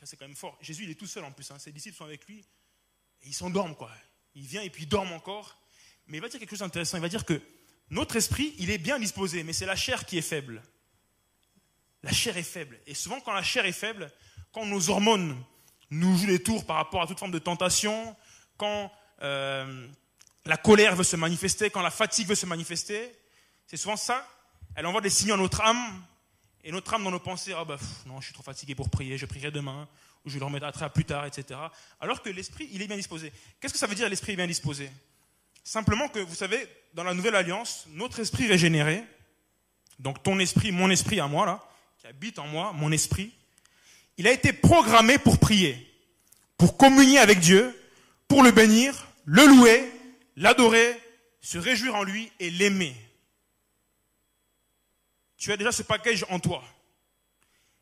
C'est 0.04 0.18
quand 0.18 0.28
même 0.28 0.36
fort. 0.36 0.58
Jésus 0.62 0.84
il 0.84 0.90
est 0.90 0.96
tout 0.96 1.08
seul 1.08 1.24
en 1.24 1.32
plus. 1.32 1.50
Hein. 1.52 1.60
Ses 1.60 1.72
disciples 1.72 1.96
sont 1.96 2.06
avec 2.06 2.26
lui 2.28 2.40
et 3.22 3.28
ils 3.28 3.34
s'endorment 3.34 3.76
quoi. 3.76 3.92
Il 4.36 4.46
vient 4.46 4.62
et 4.62 4.70
puis 4.70 4.84
il 4.84 4.90
dorment 4.90 5.14
encore. 5.14 5.58
Mais 6.08 6.18
il 6.18 6.22
va 6.22 6.30
dire 6.30 6.40
quelque 6.40 6.50
chose 6.50 6.60
d'intéressant. 6.60 6.98
Il 6.98 7.02
va 7.02 7.10
dire 7.10 7.26
que 7.26 7.42
notre 7.90 8.16
esprit, 8.16 8.56
il 8.58 8.72
est 8.72 8.78
bien 8.78 9.00
disposé, 9.00 9.44
mais 9.44 9.54
c'est 9.54 9.66
la 9.66 9.76
chair 9.76 10.06
qui 10.06 10.18
est 10.18 10.24
faible. 10.24 10.64
La 12.04 12.12
chair 12.12 12.38
est 12.38 12.44
faible. 12.44 12.80
Et 12.88 12.96
souvent, 12.96 13.20
quand 13.20 13.34
la 13.34 13.44
chair 13.44 13.66
est 13.66 13.72
faible, 13.74 14.12
quand 14.52 14.66
nos 14.66 14.90
hormones 14.90 15.42
nous 15.92 16.18
jouent 16.18 16.28
des 16.28 16.42
tours 16.42 16.66
par 16.66 16.78
rapport 16.78 17.02
à 17.02 17.08
toute 17.08 17.20
forme 17.20 17.32
de 17.32 17.40
tentation, 17.40 18.16
quand 18.58 18.92
euh, 19.22 19.88
la 20.46 20.58
colère 20.58 20.96
veut 20.96 21.04
se 21.04 21.16
manifester, 21.16 21.70
quand 21.70 21.82
la 21.82 21.92
fatigue 21.92 22.28
veut 22.28 22.36
se 22.36 22.46
manifester, 22.46 23.14
c'est 23.68 23.78
souvent 23.78 23.98
ça. 23.98 24.28
Elle 24.76 24.86
envoie 24.86 25.02
des 25.02 25.10
signaux 25.10 25.36
à 25.36 25.38
notre 25.38 25.62
âme, 25.62 26.04
et 26.64 26.72
notre 26.72 26.94
âme 26.94 27.04
dans 27.04 27.12
nos 27.12 27.20
pensées, 27.20 27.54
ah 27.56 27.66
bah 27.66 27.78
non, 28.06 28.20
je 28.20 28.26
suis 28.26 28.34
trop 28.34 28.44
fatigué 28.44 28.76
pour 28.76 28.90
prier, 28.90 29.18
je 29.18 29.26
prierai 29.26 29.52
demain, 29.52 29.88
ou 30.26 30.30
je 30.30 30.38
le 30.38 30.46
remettrai 30.46 30.86
à 30.86 30.90
plus 30.90 31.06
tard, 31.06 31.26
etc. 31.26 31.60
Alors 32.00 32.22
que 32.22 32.30
l'esprit, 32.30 32.70
il 32.72 32.82
est 32.82 32.88
bien 32.88 32.98
disposé. 32.98 33.32
Qu'est-ce 33.60 33.74
que 33.74 33.80
ça 33.80 33.88
veut 33.88 33.96
dire 33.96 34.08
l'esprit 34.10 34.34
est 34.34 34.38
bien 34.38 34.48
disposé? 34.48 34.90
Simplement 35.64 36.08
que, 36.08 36.20
vous 36.20 36.36
savez, 36.36 36.68
dans 36.94 37.04
la 37.04 37.14
nouvelle 37.14 37.36
alliance, 37.36 37.86
notre 37.90 38.20
esprit 38.20 38.48
régénéré, 38.48 39.04
donc 40.00 40.22
ton 40.24 40.40
esprit, 40.40 40.72
mon 40.72 40.90
esprit 40.90 41.20
à 41.20 41.28
moi, 41.28 41.46
là, 41.46 41.64
qui 42.00 42.08
habite 42.08 42.40
en 42.40 42.48
moi, 42.48 42.74
mon 42.74 42.92
esprit, 42.92 43.32
il 44.18 44.28
a 44.28 44.32
été 44.32 44.54
programmé 44.54 45.18
pour 45.18 45.40
prier, 45.40 45.88
pour 46.58 46.78
communier 46.78 47.20
avec 47.20 47.40
Dieu, 47.40 47.76
pour 48.28 48.44
le 48.44 48.52
bénir, 48.52 49.08
le 49.26 49.46
louer, 49.46 49.92
l'adorer, 50.36 51.00
se 51.42 51.58
réjouir 51.58 51.96
en 51.96 52.04
lui 52.04 52.32
et 52.40 52.50
l'aimer. 52.50 52.96
Tu 55.42 55.52
as 55.52 55.58
déjà 55.58 55.72
ce 55.72 55.82
package 55.82 56.24
en 56.30 56.40
toi. 56.40 56.64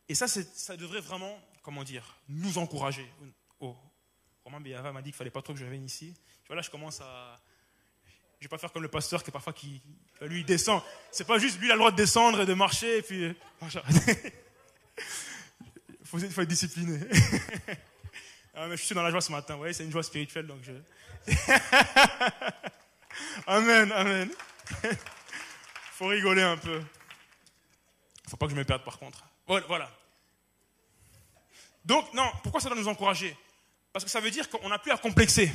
Et 0.07 0.15
ça, 0.15 0.29
ça 0.29 0.77
devrait 0.77 1.01
vraiment, 1.01 1.37
comment 1.61 1.83
dire, 1.83 2.15
nous 2.29 2.57
encourager. 2.57 3.05
Oh, 3.59 3.75
Romain 4.45 4.61
Béava 4.61 4.93
m'a 4.93 5.01
dit 5.01 5.09
qu'il 5.09 5.17
fallait 5.17 5.29
pas 5.29 5.41
trop 5.41 5.51
que 5.51 5.59
je 5.59 5.65
vienne 5.65 5.83
ici. 5.83 6.13
Tu 6.43 6.47
vois, 6.47 6.55
là, 6.55 6.61
je 6.61 6.69
commence 6.69 7.01
à. 7.01 7.35
Je 8.39 8.45
vais 8.45 8.49
pas 8.49 8.57
faire 8.57 8.71
comme 8.71 8.83
le 8.83 8.87
pasteur 8.87 9.21
qui 9.21 9.31
parfois 9.31 9.51
qui, 9.51 9.81
lui, 10.21 10.39
il 10.39 10.45
descend. 10.45 10.81
C'est 11.11 11.27
pas 11.27 11.37
juste 11.37 11.59
lui, 11.59 11.67
il 11.67 11.71
a 11.71 11.73
le 11.73 11.79
droit 11.79 11.91
de 11.91 11.97
descendre 11.97 12.39
et 12.39 12.45
de 12.45 12.53
marcher 12.53 13.01
puis. 13.01 13.25
Il 13.25 13.35
faut, 16.05 16.17
faut, 16.17 16.41
être 16.41 16.47
discipliné. 16.47 16.97
ah, 18.55 18.67
mais 18.67 18.77
je 18.77 18.83
suis 18.83 18.95
dans 18.95 19.03
la 19.03 19.11
joie 19.11 19.19
ce 19.19 19.33
matin. 19.33 19.55
Vous 19.55 19.59
voyez, 19.59 19.73
c'est 19.73 19.83
une 19.83 19.91
joie 19.91 20.03
spirituelle, 20.03 20.47
donc 20.47 20.61
je. 20.63 20.71
amen, 23.47 23.91
amen. 23.91 24.29
faut 25.91 26.07
rigoler 26.07 26.43
un 26.43 26.55
peu. 26.55 26.81
Faut 28.29 28.37
pas 28.37 28.45
que 28.45 28.51
je 28.51 28.57
me 28.57 28.63
perde 28.63 28.83
par 28.83 28.99
contre. 28.99 29.25
Voilà. 29.47 29.89
Donc, 31.83 32.13
non, 32.13 32.29
pourquoi 32.43 32.61
ça 32.61 32.69
doit 32.69 32.77
nous 32.77 32.87
encourager? 32.87 33.35
Parce 33.91 34.05
que 34.05 34.11
ça 34.11 34.19
veut 34.19 34.29
dire 34.29 34.49
qu'on 34.49 34.69
n'a 34.69 34.77
plus 34.77 34.91
à 34.91 34.97
complexer. 34.97 35.51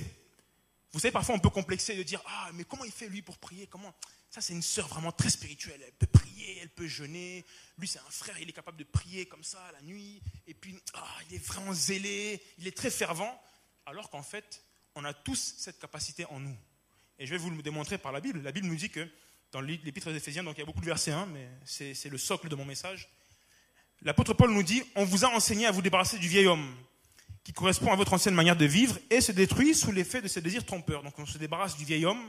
Vous 0.93 0.99
savez, 0.99 1.13
parfois 1.13 1.37
on 1.37 1.39
peut 1.39 1.51
complexer 1.51 1.97
de 1.97 2.03
dire 2.03 2.21
Ah, 2.27 2.51
mais 2.55 2.65
comment 2.65 2.85
il 2.85 2.93
fait 2.93 3.09
lui 3.09 3.23
pour 3.23 3.39
prier? 3.39 3.69
Comment? 3.69 3.95
Ça, 4.31 4.41
c'est 4.41 4.53
une 4.53 4.63
sœur 4.63 4.89
vraiment 4.89 5.13
très 5.13 5.31
spirituelle. 5.31 5.81
Elle 5.87 5.93
peut 5.93 6.09
prier, 6.09 6.59
elle 6.61 6.69
peut 6.69 6.89
jeûner. 6.89 7.45
Lui, 7.79 7.87
c'est 7.87 8.01
un 8.01 8.11
frère, 8.11 8.37
il 8.41 8.49
est 8.49 8.53
capable 8.53 8.79
de 8.79 8.85
prier 8.85 9.27
comme 9.27 9.45
ça 9.45 9.61
la 9.73 9.83
nuit. 9.83 10.21
Et 10.49 10.55
puis, 10.55 10.77
ah, 10.95 11.07
il 11.29 11.37
est 11.37 11.45
vraiment 11.45 11.73
zélé, 11.73 12.43
il 12.59 12.67
est 12.67 12.77
très 12.77 12.91
fervent. 12.91 13.41
Alors 13.87 14.11
qu'en 14.11 14.25
fait, 14.25 14.65
on 14.97 15.05
a 15.05 15.15
tous 15.15 15.55
cette 15.59 15.79
capacité 15.79 16.25
en 16.27 16.41
nous. 16.41 16.57
Et 17.21 17.27
je 17.27 17.31
vais 17.31 17.39
vous 17.39 17.51
le 17.51 17.63
démontrer 17.63 17.99
par 17.99 18.11
la 18.11 18.21
Bible. 18.21 18.43
La 18.43 18.51
Bible 18.51 18.67
nous 18.67 18.75
dit 18.75 18.91
que 18.91 19.09
dans 19.55 19.61
l'épître 19.61 20.11
des 20.11 20.17
Éphésiens, 20.17 20.43
donc 20.43 20.57
il 20.57 20.61
y 20.61 20.63
a 20.65 20.67
beaucoup 20.67 20.81
de 20.81 20.87
versets, 20.87 21.13
hein, 21.13 21.29
mais 21.33 21.49
c'est 21.65 22.09
le 22.09 22.19
socle 22.19 22.49
de 22.49 22.57
mon 22.57 22.65
message. 22.65 23.09
L'apôtre 24.03 24.35
Paul 24.35 24.51
nous 24.51 24.65
dit, 24.65 24.83
on 24.97 25.05
vous 25.05 25.25
a 25.25 25.29
enseigné 25.29 25.65
à 25.67 25.71
vous 25.71 25.81
débarrasser 25.81 26.19
du 26.19 26.27
vieil 26.27 26.49
homme, 26.49 26.75
qui 27.45 27.53
correspond 27.53 27.93
à 27.93 27.97
votre 27.97 28.13
ancienne 28.13 28.35
manière 28.35 28.57
de 28.57 28.65
vivre, 28.65 28.99
et 29.11 29.21
se 29.21 29.31
détruit 29.31 29.77
sous 29.77 29.93
l'effet 29.93 30.21
de 30.21 30.27
ses 30.27 30.41
désirs 30.41 30.67
trompeurs. 30.67 31.05
Donc 31.05 31.17
on 31.21 31.25
se 31.25 31.39
débarrasse 31.39 31.77
du 31.77 31.85
vieil 31.85 32.05
homme, 32.05 32.21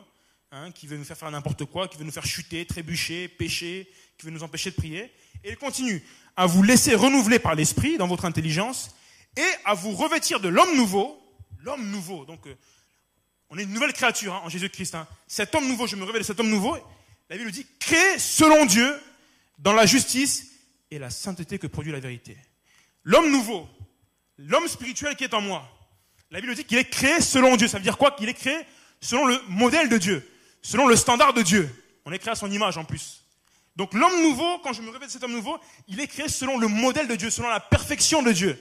hein, 0.52 0.72
qui 0.72 0.86
veut 0.86 0.98
nous 0.98 1.04
faire 1.04 1.18
faire 1.18 1.32
n'importe 1.32 1.66
quoi, 1.66 1.88
qui 1.88 1.98
veut 1.98 2.04
nous 2.04 2.12
faire 2.12 2.28
chuter, 2.28 2.64
trébucher, 2.68 3.28
pécher, 3.28 3.90
qui 4.20 4.28
veut 4.28 4.32
nous 4.32 4.44
empêcher 4.44 4.70
de 4.70 4.76
prier. 4.76 5.12
Et 5.44 5.50
il 5.50 5.58
continue 5.58 6.04
à 6.36 6.46
vous 6.46 6.62
laisser 6.62 6.94
renouveler 6.94 7.40
par 7.40 7.56
l'esprit 7.56 7.98
dans 7.98 8.08
votre 8.08 8.26
intelligence, 8.26 8.96
et 9.36 9.66
à 9.66 9.74
vous 9.74 9.96
revêtir 9.96 10.40
de 10.40 10.48
l'homme 10.48 10.78
nouveau, 10.78 11.20
l'homme 11.64 11.90
nouveau. 11.90 12.24
Donc 12.26 12.46
euh, 12.46 12.56
on 13.50 13.58
est 13.58 13.64
une 13.64 13.74
nouvelle 13.74 13.94
créature 13.94 14.36
hein, 14.36 14.42
en 14.44 14.50
Jésus-Christ. 14.50 14.94
Hein. 14.94 15.08
Cet 15.26 15.56
homme 15.56 15.68
nouveau, 15.68 15.88
je 15.88 15.96
me 15.96 16.04
révèle 16.04 16.24
cet 16.24 16.40
homme 16.40 16.50
nouveau. 16.50 16.78
La 17.30 17.38
Bible 17.38 17.52
dit, 17.52 17.66
créé 17.80 18.20
selon 18.20 18.66
Dieu, 18.66 19.00
dans 19.58 19.74
la 19.74 19.86
justice 19.86 20.52
et 20.92 21.00
la 21.00 21.10
sainteté 21.10 21.58
que 21.58 21.68
produit 21.68 21.92
la 21.92 22.00
vérité. 22.00 22.38
L'homme 23.04 23.32
nouveau, 23.32 23.68
l'homme 24.38 24.68
spirituel 24.68 25.16
qui 25.16 25.24
est 25.24 25.34
en 25.34 25.42
moi, 25.42 25.68
la 26.32 26.42
Bible 26.42 26.56
dit 26.56 26.66
qu'il 26.66 26.78
est 26.78 26.90
créé 26.90 27.22
selon 27.22 27.56
Dieu. 27.56 27.68
Ça 27.68 27.78
veut 27.78 27.84
dire 27.84 27.98
quoi 27.98 28.12
Qu'il 28.12 28.30
est 28.30 28.34
créé 28.34 28.58
selon 29.00 29.26
le 29.26 29.40
modèle 29.48 29.90
de 29.90 29.98
Dieu, 29.98 30.28
selon 30.62 30.88
le 30.88 30.96
standard 30.96 31.34
de 31.34 31.42
Dieu. 31.42 31.70
On 32.06 32.12
est 32.12 32.20
créé 32.20 32.32
à 32.32 32.36
son 32.36 32.52
image 32.52 32.78
en 32.78 32.84
plus. 32.84 33.24
Donc 33.76 33.94
l'homme 33.94 34.22
nouveau, 34.22 34.60
quand 34.60 34.74
je 34.74 34.82
me 34.82 34.90
révèle 34.90 35.08
de 35.08 35.12
cet 35.12 35.24
homme 35.24 35.34
nouveau, 35.34 35.58
il 35.88 36.00
est 36.00 36.08
créé 36.08 36.28
selon 36.30 36.58
le 36.58 36.68
modèle 36.68 37.08
de 37.08 37.16
Dieu, 37.16 37.30
selon 37.30 37.50
la 37.50 37.60
perfection 37.60 38.24
de 38.24 38.32
Dieu, 38.32 38.58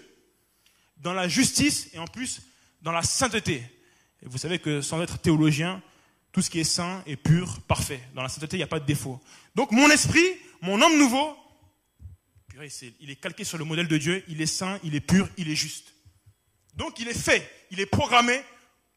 dans 0.96 1.14
la 1.14 1.28
justice 1.28 1.88
et 1.92 1.98
en 1.98 2.06
plus 2.06 2.42
dans 2.82 2.92
la 2.92 3.02
sainteté. 3.02 3.62
Et 4.22 4.26
vous 4.26 4.38
savez 4.38 4.58
que 4.58 4.80
sans 4.80 5.00
être 5.02 5.18
théologien, 5.18 5.82
tout 6.34 6.42
ce 6.42 6.50
qui 6.50 6.58
est 6.58 6.64
saint 6.64 7.00
est 7.06 7.14
pur, 7.14 7.62
parfait. 7.62 8.00
Dans 8.12 8.22
la 8.22 8.28
sainteté, 8.28 8.56
il 8.56 8.58
n'y 8.58 8.64
a 8.64 8.66
pas 8.66 8.80
de 8.80 8.84
défaut. 8.84 9.22
Donc 9.54 9.70
mon 9.70 9.88
esprit, 9.88 10.26
mon 10.62 10.82
homme 10.82 10.98
nouveau, 10.98 11.38
il 12.98 13.08
est 13.08 13.16
calqué 13.16 13.44
sur 13.44 13.56
le 13.56 13.64
modèle 13.64 13.86
de 13.86 13.96
Dieu, 13.96 14.24
il 14.26 14.40
est 14.40 14.46
saint, 14.46 14.80
il 14.82 14.96
est 14.96 15.00
pur, 15.00 15.28
il 15.36 15.48
est 15.48 15.54
juste. 15.54 15.94
Donc 16.74 16.98
il 16.98 17.06
est 17.06 17.16
fait, 17.16 17.48
il 17.70 17.78
est 17.78 17.86
programmé 17.86 18.42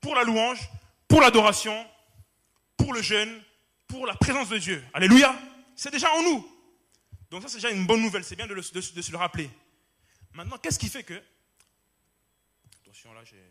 pour 0.02 0.16
la 0.16 0.24
louange, 0.24 0.68
pour 1.08 1.22
l'adoration, 1.22 1.86
pour 2.76 2.92
le 2.92 3.04
jeûne, 3.04 3.40
pour 3.88 4.08
la 4.08 4.16
présence 4.16 4.50
de 4.50 4.58
Dieu. 4.58 4.84
Alléluia. 4.92 5.40
C'est 5.76 5.92
déjà 5.92 6.12
en 6.16 6.24
nous. 6.24 6.52
Donc 7.30 7.44
ça, 7.44 7.50
c'est 7.50 7.58
déjà 7.58 7.70
une 7.70 7.86
bonne 7.86 8.02
nouvelle. 8.02 8.24
C'est 8.24 8.36
bien 8.36 8.48
de, 8.48 8.60
se 8.62 9.12
le 9.12 9.18
rappeler. 9.18 9.48
Maintenant, 10.34 10.58
qu'est-ce 10.58 10.80
qui 10.80 10.90
fait 10.90 11.04
que... 11.04 11.22
Attention, 12.82 13.14
là, 13.14 13.24
j'ai 13.26 13.44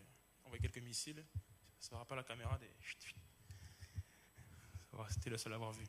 envoyé 0.45 0.61
quelques 0.61 0.85
missiles. 0.85 1.25
Ça 1.79 1.91
ne 1.91 1.97
verra 1.97 2.05
pas 2.05 2.17
la 2.17 2.25
caméra. 2.25 2.59
Des... 2.59 2.69
C'était 5.11 5.31
le 5.31 5.39
seul 5.39 5.53
à 5.53 5.57
avoir 5.57 5.73
vu. 5.73 5.85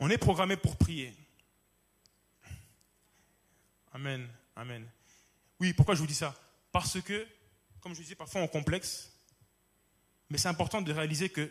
On 0.00 0.10
est 0.10 0.18
programmé 0.18 0.56
pour 0.56 0.76
prier. 0.76 1.14
Amen. 3.92 4.28
Amen. 4.56 4.86
Oui, 5.60 5.72
pourquoi 5.72 5.94
je 5.94 6.00
vous 6.00 6.06
dis 6.06 6.14
ça? 6.14 6.34
Parce 6.72 7.00
que, 7.00 7.26
comme 7.80 7.94
je 7.94 8.02
disais, 8.02 8.14
parfois 8.14 8.40
on 8.40 8.48
complexe, 8.48 9.10
mais 10.30 10.38
c'est 10.38 10.48
important 10.48 10.82
de 10.82 10.92
réaliser 10.92 11.28
que 11.28 11.50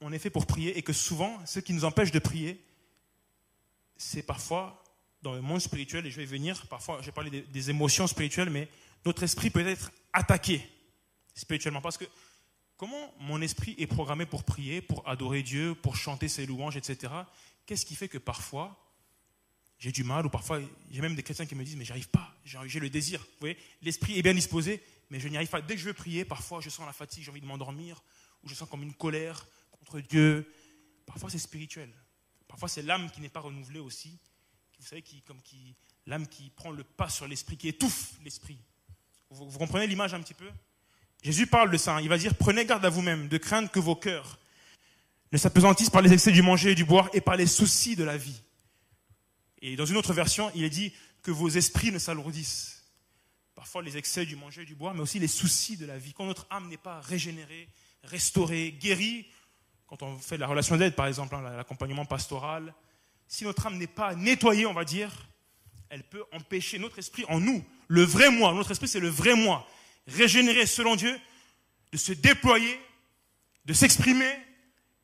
on 0.00 0.12
est 0.12 0.18
fait 0.18 0.30
pour 0.30 0.46
prier 0.46 0.76
et 0.76 0.82
que 0.82 0.92
souvent, 0.92 1.44
ce 1.46 1.60
qui 1.60 1.72
nous 1.72 1.84
empêche 1.84 2.10
de 2.10 2.18
prier, 2.18 2.64
c'est 3.96 4.22
parfois 4.22 4.82
dans 5.22 5.34
le 5.34 5.40
monde 5.40 5.60
spirituel, 5.60 6.04
et 6.06 6.10
je 6.10 6.16
vais 6.16 6.24
venir, 6.24 6.66
parfois, 6.66 7.00
je 7.00 7.06
vais 7.06 7.12
parler 7.12 7.30
des, 7.30 7.42
des 7.42 7.70
émotions 7.70 8.08
spirituelles, 8.08 8.50
mais 8.50 8.68
notre 9.04 9.22
esprit 9.22 9.50
peut 9.50 9.64
être 9.64 9.92
attaqué 10.12 10.68
spirituellement. 11.34 11.80
Parce 11.80 11.98
que 11.98 12.06
comment 12.82 13.14
mon 13.20 13.40
esprit 13.40 13.76
est 13.78 13.86
programmé 13.86 14.26
pour 14.26 14.42
prier, 14.42 14.82
pour 14.82 15.08
adorer 15.08 15.44
Dieu, 15.44 15.76
pour 15.76 15.94
chanter 15.94 16.26
ses 16.26 16.46
louanges, 16.46 16.76
etc. 16.76 17.12
Qu'est-ce 17.64 17.86
qui 17.86 17.94
fait 17.94 18.08
que 18.08 18.18
parfois, 18.18 18.76
j'ai 19.78 19.92
du 19.92 20.02
mal, 20.02 20.26
ou 20.26 20.28
parfois, 20.28 20.58
j'ai 20.90 21.00
même 21.00 21.14
des 21.14 21.22
chrétiens 21.22 21.46
qui 21.46 21.54
me 21.54 21.62
disent, 21.62 21.76
mais 21.76 21.84
j'arrive 21.84 22.08
pas, 22.08 22.34
j'ai 22.44 22.80
le 22.80 22.90
désir. 22.90 23.20
Vous 23.20 23.38
voyez, 23.38 23.56
l'esprit 23.82 24.18
est 24.18 24.22
bien 24.22 24.34
disposé, 24.34 24.82
mais 25.10 25.20
je 25.20 25.28
n'y 25.28 25.36
arrive 25.36 25.48
pas. 25.48 25.62
Dès 25.62 25.76
que 25.76 25.80
je 25.80 25.84
veux 25.84 25.92
prier, 25.92 26.24
parfois, 26.24 26.60
je 26.60 26.70
sens 26.70 26.84
la 26.84 26.92
fatigue, 26.92 27.22
j'ai 27.22 27.30
envie 27.30 27.40
de 27.40 27.46
m'endormir, 27.46 28.02
ou 28.42 28.48
je 28.48 28.54
sens 28.56 28.68
comme 28.68 28.82
une 28.82 28.94
colère 28.94 29.46
contre 29.70 30.00
Dieu. 30.00 30.52
Parfois, 31.06 31.30
c'est 31.30 31.38
spirituel. 31.38 31.94
Parfois, 32.48 32.68
c'est 32.68 32.82
l'âme 32.82 33.12
qui 33.12 33.20
n'est 33.20 33.28
pas 33.28 33.38
renouvelée 33.38 33.78
aussi. 33.78 34.18
Vous 34.80 34.86
savez, 34.86 35.02
qui, 35.02 35.22
comme 35.22 35.40
qui, 35.42 35.76
l'âme 36.06 36.26
qui 36.26 36.50
prend 36.50 36.72
le 36.72 36.82
pas 36.82 37.08
sur 37.08 37.28
l'esprit, 37.28 37.56
qui 37.56 37.68
étouffe 37.68 38.14
l'esprit. 38.24 38.58
Vous, 39.30 39.48
vous, 39.48 39.58
comprenez 39.60 39.86
l'image 39.86 40.14
un 40.14 40.20
petit 40.20 40.34
peu? 40.34 40.50
Jésus 41.22 41.46
parle 41.46 41.70
de 41.70 41.76
ça. 41.76 41.96
Hein. 41.96 42.00
Il 42.00 42.08
va 42.08 42.18
dire, 42.18 42.34
prenez 42.34 42.64
garde 42.64 42.84
à 42.84 42.90
vous-même 42.90 43.28
de 43.28 43.38
craindre 43.38 43.70
que 43.70 43.78
vos 43.78 43.96
cœurs 43.96 44.38
ne 45.30 45.38
s'apesantissent 45.38 45.90
par 45.90 46.02
les 46.02 46.12
excès 46.12 46.32
du 46.32 46.42
manger 46.42 46.72
et 46.72 46.74
du 46.74 46.84
boire 46.84 47.08
et 47.12 47.20
par 47.20 47.36
les 47.36 47.46
soucis 47.46 47.96
de 47.96 48.04
la 48.04 48.16
vie. 48.16 48.42
Et 49.62 49.76
dans 49.76 49.86
une 49.86 49.96
autre 49.96 50.12
version, 50.12 50.50
il 50.54 50.64
est 50.64 50.70
dit 50.70 50.92
que 51.22 51.30
vos 51.30 51.48
esprits 51.48 51.92
ne 51.92 51.98
s'alourdissent. 51.98 52.82
Parfois 53.54 53.82
les 53.82 53.96
excès 53.96 54.26
du 54.26 54.34
manger 54.34 54.62
et 54.62 54.66
du 54.66 54.74
boire, 54.74 54.94
mais 54.94 55.00
aussi 55.00 55.20
les 55.20 55.28
soucis 55.28 55.76
de 55.76 55.86
la 55.86 55.96
vie. 55.96 56.12
Quand 56.12 56.26
notre 56.26 56.46
âme 56.50 56.68
n'est 56.68 56.76
pas 56.76 57.00
régénérée, 57.00 57.68
restaurée, 58.02 58.72
guérie, 58.72 59.26
quand 59.86 60.02
on 60.02 60.18
fait 60.18 60.36
la 60.36 60.48
relation 60.48 60.76
d'aide, 60.76 60.96
par 60.96 61.06
exemple, 61.06 61.34
hein, 61.34 61.42
l'accompagnement 61.56 62.04
pastoral, 62.04 62.74
si 63.28 63.44
notre 63.44 63.66
âme 63.66 63.78
n'est 63.78 63.86
pas 63.86 64.14
nettoyée, 64.14 64.66
on 64.66 64.74
va 64.74 64.84
dire, 64.84 65.28
elle 65.90 66.02
peut 66.02 66.24
empêcher 66.32 66.78
notre 66.78 66.98
esprit 66.98 67.24
en 67.28 67.38
nous, 67.38 67.64
le 67.88 68.02
vrai 68.02 68.30
moi, 68.30 68.52
notre 68.52 68.72
esprit 68.72 68.88
c'est 68.88 69.00
le 69.00 69.08
vrai 69.08 69.34
moi, 69.34 69.66
régénéré 70.06 70.66
selon 70.66 70.96
Dieu, 70.96 71.18
de 71.92 71.96
se 71.96 72.12
déployer, 72.12 72.80
de 73.64 73.72
s'exprimer 73.72 74.32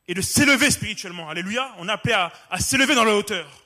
et 0.06 0.14
de 0.14 0.20
s'élever 0.20 0.70
spirituellement. 0.70 1.28
Alléluia. 1.28 1.74
On 1.78 1.88
est 1.88 1.92
appelé 1.92 2.14
à, 2.14 2.32
à 2.50 2.61
s'élever 2.61 2.94
dans 2.94 3.04
la 3.04 3.14
hauteur. 3.14 3.64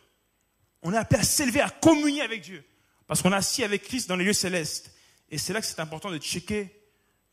On 0.82 0.92
est 0.92 0.96
appelé 0.96 1.20
à 1.20 1.24
s'élever, 1.24 1.60
à 1.60 1.70
communier 1.70 2.22
avec 2.22 2.42
Dieu. 2.42 2.64
Parce 3.06 3.22
qu'on 3.22 3.32
est 3.32 3.36
assis 3.36 3.62
avec 3.62 3.84
Christ 3.84 4.08
dans 4.08 4.16
les 4.16 4.24
lieux 4.24 4.32
célestes. 4.32 4.92
Et 5.30 5.38
c'est 5.38 5.52
là 5.52 5.60
que 5.60 5.66
c'est 5.66 5.80
important 5.80 6.10
de 6.10 6.18
checker 6.18 6.70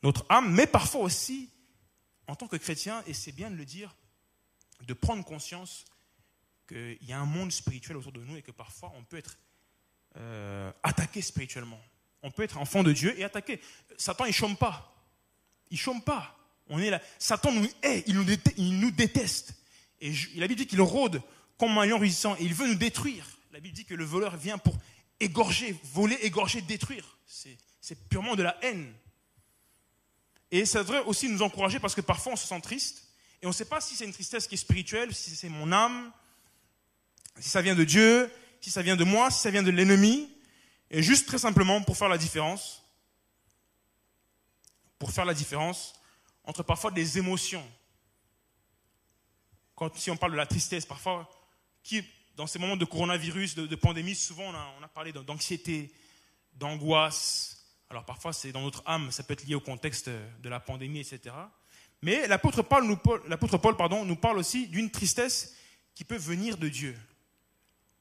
notre 0.02 0.24
âme, 0.28 0.52
mais 0.52 0.66
parfois 0.66 1.02
aussi, 1.02 1.50
en 2.26 2.34
tant 2.34 2.46
que 2.46 2.56
chrétien, 2.56 3.02
et 3.06 3.12
c'est 3.12 3.32
bien 3.32 3.50
de 3.50 3.56
le 3.56 3.64
dire, 3.64 3.94
de 4.82 4.94
prendre 4.94 5.24
conscience 5.24 5.84
qu'il 6.66 6.98
y 7.02 7.12
a 7.12 7.18
un 7.18 7.26
monde 7.26 7.52
spirituel 7.52 7.96
autour 7.96 8.12
de 8.12 8.24
nous 8.24 8.36
et 8.36 8.42
que 8.42 8.52
parfois 8.52 8.92
on 8.96 9.04
peut 9.04 9.18
être 9.18 9.36
euh, 10.16 10.72
attaqué 10.82 11.20
spirituellement. 11.20 11.80
On 12.22 12.30
peut 12.30 12.42
être 12.42 12.58
enfant 12.58 12.82
de 12.82 12.92
Dieu 12.92 13.18
et 13.18 13.24
attaqué. 13.24 13.60
Satan, 13.96 14.24
il 14.24 14.32
chôme 14.32 14.56
pas. 14.56 14.94
Il 15.70 15.78
chôme 15.78 16.02
pas. 16.02 16.36
On 16.68 16.78
est 16.78 16.90
là. 16.90 17.00
Satan 17.18 17.52
nous 17.52 17.68
hait, 17.82 18.04
il 18.06 18.16
nous, 18.16 18.90
déteste. 18.90 19.54
Et 20.00 20.12
il 20.34 20.42
a 20.42 20.48
dit 20.48 20.66
qu'il 20.66 20.80
rôde 20.80 21.22
comme 21.58 21.76
un 21.78 21.86
lion 21.86 21.98
résistant 21.98 22.36
et 22.36 22.44
il 22.44 22.54
veut 22.54 22.68
nous 22.68 22.76
détruire. 22.76 23.26
La 23.52 23.60
Bible 23.60 23.74
dit 23.74 23.84
que 23.84 23.94
le 23.94 24.04
voleur 24.04 24.36
vient 24.36 24.58
pour 24.58 24.78
égorger, 25.18 25.76
voler, 25.92 26.16
égorger, 26.22 26.60
détruire. 26.62 27.18
C'est 27.26 28.08
purement 28.08 28.36
de 28.36 28.42
la 28.42 28.56
haine. 28.62 28.92
Et 30.50 30.64
ça 30.64 30.80
devrait 30.80 31.00
aussi 31.00 31.28
nous 31.28 31.42
encourager 31.42 31.78
parce 31.78 31.94
que 31.94 32.00
parfois 32.00 32.32
on 32.32 32.36
se 32.36 32.46
sent 32.46 32.60
triste 32.60 33.04
et 33.42 33.46
on 33.46 33.50
ne 33.50 33.54
sait 33.54 33.64
pas 33.64 33.80
si 33.80 33.94
c'est 33.94 34.04
une 34.04 34.12
tristesse 34.12 34.46
qui 34.46 34.54
est 34.54 34.58
spirituelle, 34.58 35.14
si 35.14 35.34
c'est 35.34 35.48
mon 35.48 35.72
âme, 35.72 36.12
si 37.38 37.48
ça 37.48 37.62
vient 37.62 37.74
de 37.74 37.84
Dieu, 37.84 38.30
si 38.60 38.70
ça 38.70 38.82
vient 38.82 38.96
de 38.96 39.04
moi, 39.04 39.30
si 39.30 39.40
ça 39.40 39.50
vient 39.50 39.62
de 39.62 39.70
l'ennemi. 39.70 40.28
Et 40.90 41.02
juste 41.02 41.28
très 41.28 41.38
simplement 41.38 41.80
pour 41.82 41.96
faire 41.96 42.08
la 42.08 42.18
différence, 42.18 42.82
pour 44.98 45.12
faire 45.12 45.24
la 45.24 45.34
différence 45.34 45.94
entre 46.44 46.62
parfois 46.62 46.90
des 46.90 47.18
émotions. 47.18 47.64
Quand, 49.76 49.96
si 49.96 50.10
on 50.10 50.16
parle 50.16 50.32
de 50.32 50.36
la 50.36 50.46
tristesse, 50.46 50.84
parfois, 50.84 51.30
qui, 51.82 52.04
dans 52.36 52.46
ces 52.46 52.58
moments 52.58 52.76
de 52.76 52.84
coronavirus, 52.84 53.54
de, 53.54 53.76
pandémie, 53.76 54.14
souvent 54.14 54.52
on 54.52 54.84
a, 54.84 54.88
parlé 54.88 55.12
d'anxiété, 55.12 55.92
d'angoisse. 56.54 57.64
Alors 57.88 58.04
parfois, 58.04 58.32
c'est 58.32 58.52
dans 58.52 58.62
notre 58.62 58.82
âme, 58.84 59.12
ça 59.12 59.22
peut 59.22 59.32
être 59.34 59.44
lié 59.44 59.54
au 59.54 59.60
contexte 59.60 60.08
de 60.08 60.48
la 60.48 60.58
pandémie, 60.58 61.00
etc. 61.00 61.34
Mais 62.02 62.26
l'apôtre 62.26 62.62
Paul, 62.62 62.84
nous, 62.84 62.96
pardon, 62.96 64.04
nous 64.04 64.16
parle 64.16 64.38
aussi 64.38 64.66
d'une 64.66 64.90
tristesse 64.90 65.54
qui 65.94 66.04
peut 66.04 66.16
venir 66.16 66.56
de 66.56 66.68
Dieu. 66.68 66.98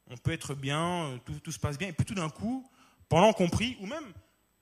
On 0.07 0.17
peut 0.17 0.31
être 0.31 0.55
bien, 0.55 1.19
tout, 1.23 1.39
tout 1.39 1.51
se 1.51 1.59
passe 1.59 1.77
bien, 1.77 1.89
et 1.89 1.93
puis 1.93 2.05
tout 2.05 2.15
d'un 2.15 2.29
coup, 2.29 2.67
pendant 3.09 3.33
qu'on 3.33 3.49
prie, 3.49 3.75
ou 3.81 3.87
même 3.87 4.13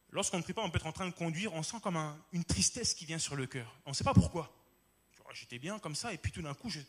lorsqu'on 0.09 0.37
ne 0.37 0.43
prie 0.43 0.53
pas, 0.53 0.63
on 0.63 0.69
peut 0.69 0.77
être 0.77 0.87
en 0.87 0.93
train 0.93 1.07
de 1.07 1.13
conduire, 1.13 1.53
on 1.53 1.63
sent 1.63 1.77
comme 1.83 1.97
une 2.31 2.43
tristesse 2.43 2.93
qui 2.93 3.05
vient 3.05 3.19
sur 3.19 3.35
le 3.35 3.45
cœur. 3.45 3.79
On 3.85 3.91
ne 3.91 3.95
sait 3.95 4.03
pas 4.03 4.13
pourquoi. 4.13 4.53
J'étais 5.33 5.59
bien 5.59 5.77
comme 5.77 5.93
ça, 5.93 6.13
et 6.13 6.17
puis 6.17 6.31
tout 6.31 6.41
d'un 6.41 6.53
coup, 6.53 6.69
j'ai 6.69 6.85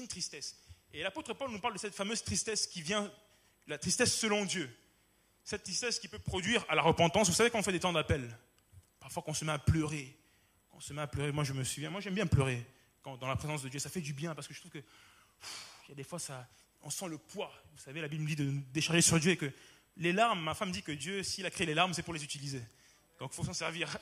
une 0.00 0.08
tristesse. 0.08 0.56
Et 0.92 1.02
l'apôtre 1.02 1.32
Paul 1.34 1.50
nous 1.50 1.60
parle 1.60 1.74
de 1.74 1.78
cette 1.78 1.94
fameuse 1.94 2.22
tristesse 2.22 2.66
qui 2.66 2.82
vient, 2.82 3.10
la 3.66 3.78
tristesse 3.78 4.14
selon 4.14 4.44
Dieu. 4.44 4.70
Cette 5.44 5.62
tristesse 5.62 5.98
qui 5.98 6.08
peut 6.08 6.18
produire 6.18 6.64
à 6.68 6.74
la 6.74 6.82
repentance. 6.82 7.28
Vous 7.28 7.34
savez 7.34 7.50
quand 7.50 7.60
on 7.60 7.62
fait 7.62 7.72
des 7.72 7.80
temps 7.80 7.92
d'appel, 7.92 8.36
parfois 8.98 9.22
qu'on 9.22 9.34
se 9.34 9.44
met 9.44 9.52
à 9.52 9.58
pleurer, 9.58 10.14
on 10.72 10.80
se 10.80 10.92
met 10.92 11.02
à 11.02 11.06
pleurer. 11.06 11.32
Moi, 11.32 11.44
je 11.44 11.52
me 11.52 11.64
souviens, 11.64 11.88
moi, 11.88 12.00
j'aime 12.00 12.14
bien 12.14 12.26
pleurer 12.26 12.66
quand, 13.02 13.16
dans 13.16 13.28
la 13.28 13.36
présence 13.36 13.62
de 13.62 13.68
Dieu. 13.68 13.78
Ça 13.78 13.88
fait 13.88 14.00
du 14.00 14.12
bien 14.12 14.34
parce 14.34 14.48
que 14.48 14.54
je 14.54 14.60
trouve 14.60 14.72
que 14.72 14.82
il 15.84 15.90
y 15.90 15.92
a 15.92 15.94
des 15.94 16.04
fois, 16.04 16.18
ça, 16.18 16.48
on 16.82 16.90
sent 16.90 17.08
le 17.08 17.18
poids. 17.18 17.52
Vous 17.72 17.82
savez, 17.82 18.00
la 18.00 18.08
Bible 18.08 18.22
nous 18.22 18.28
dit 18.28 18.36
de 18.36 18.50
décharger 18.72 19.02
sur 19.02 19.20
Dieu 19.20 19.32
et 19.32 19.36
que 19.36 19.52
les 19.96 20.12
larmes, 20.12 20.40
ma 20.42 20.54
femme 20.54 20.72
dit 20.72 20.82
que 20.82 20.92
Dieu, 20.92 21.22
s'il 21.22 21.46
a 21.46 21.50
créé 21.50 21.66
les 21.66 21.74
larmes, 21.74 21.94
c'est 21.94 22.02
pour 22.02 22.14
les 22.14 22.24
utiliser. 22.24 22.62
Donc, 23.18 23.30
il 23.32 23.36
faut 23.36 23.44
s'en 23.44 23.54
servir. 23.54 23.96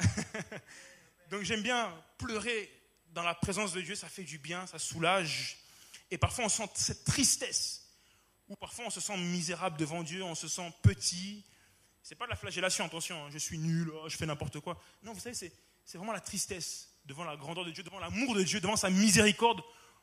Donc, 1.31 1.43
j'aime 1.43 1.63
bien 1.63 1.93
pleurer 2.19 2.71
dans 3.13 3.23
la 3.23 3.35
présence 3.35 3.73
de 3.73 3.81
Dieu. 3.81 3.95
Ça 3.95 4.09
fait 4.09 4.25
du 4.25 4.39
bien, 4.39 4.67
ça 4.67 4.79
soulage. 4.79 5.59
Et 6.11 6.19
parfois, 6.19 6.47
on 6.47 6.49
sent 6.49 6.69
cette 6.75 7.05
tristesse. 7.05 7.89
Ou 8.49 8.57
parfois, 8.57 8.87
on 8.87 8.91
se 8.91 9.01
sent 9.01 9.17
misérable 9.17 9.77
devant 9.77 10.03
Dieu, 10.03 10.23
on 10.23 10.35
se 10.35 10.49
sent 10.49 10.73
petit. 10.83 11.45
C'est 12.03 12.17
pas 12.17 12.27
de 12.27 12.31
la 12.31 12.37
flagellation, 12.37 12.85
attention, 12.85 13.25
hein. 13.25 13.29
je 13.33 13.39
suis 13.39 13.57
nul, 13.57 13.91
oh, 13.95 14.09
je 14.09 14.17
fais 14.17 14.27
n'importe 14.27 14.61
quoi. 14.61 14.79
Non, 15.03 15.15
vous 15.15 15.21
savez, 15.21 15.35
c'est 15.35 15.97
vraiment 15.97 16.13
la 16.13 16.21
tristesse 16.21 16.91
devant 17.07 17.25
la 17.25 17.37
grandeur 17.37 17.65
de 17.65 17.71
Dieu, 17.71 17.83
devant 17.83 17.99
l'amour 17.99 18.35
de 18.35 18.43
Dieu, 18.43 18.61
devant 18.61 18.77
sa 18.77 18.91
miséricorde. 18.91 19.63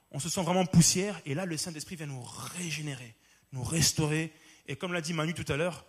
On 0.10 0.20
se 0.20 0.28
sent 0.28 0.42
vraiment 0.42 0.66
poussière 0.66 1.22
et 1.26 1.36
là, 1.36 1.46
le 1.46 1.56
Saint-Esprit 1.58 1.96
vient 1.96 2.08
nous 2.08 2.24
régénérer, 2.24 3.16
nous 3.52 3.64
restaurer. 3.64 4.34
Et 4.68 4.76
comme 4.76 4.94
l'a 4.94 5.02
dit 5.02 5.14
Manu 5.14 5.34
tout 5.34 5.52
à 5.52 5.58
l'heure, 5.58 5.86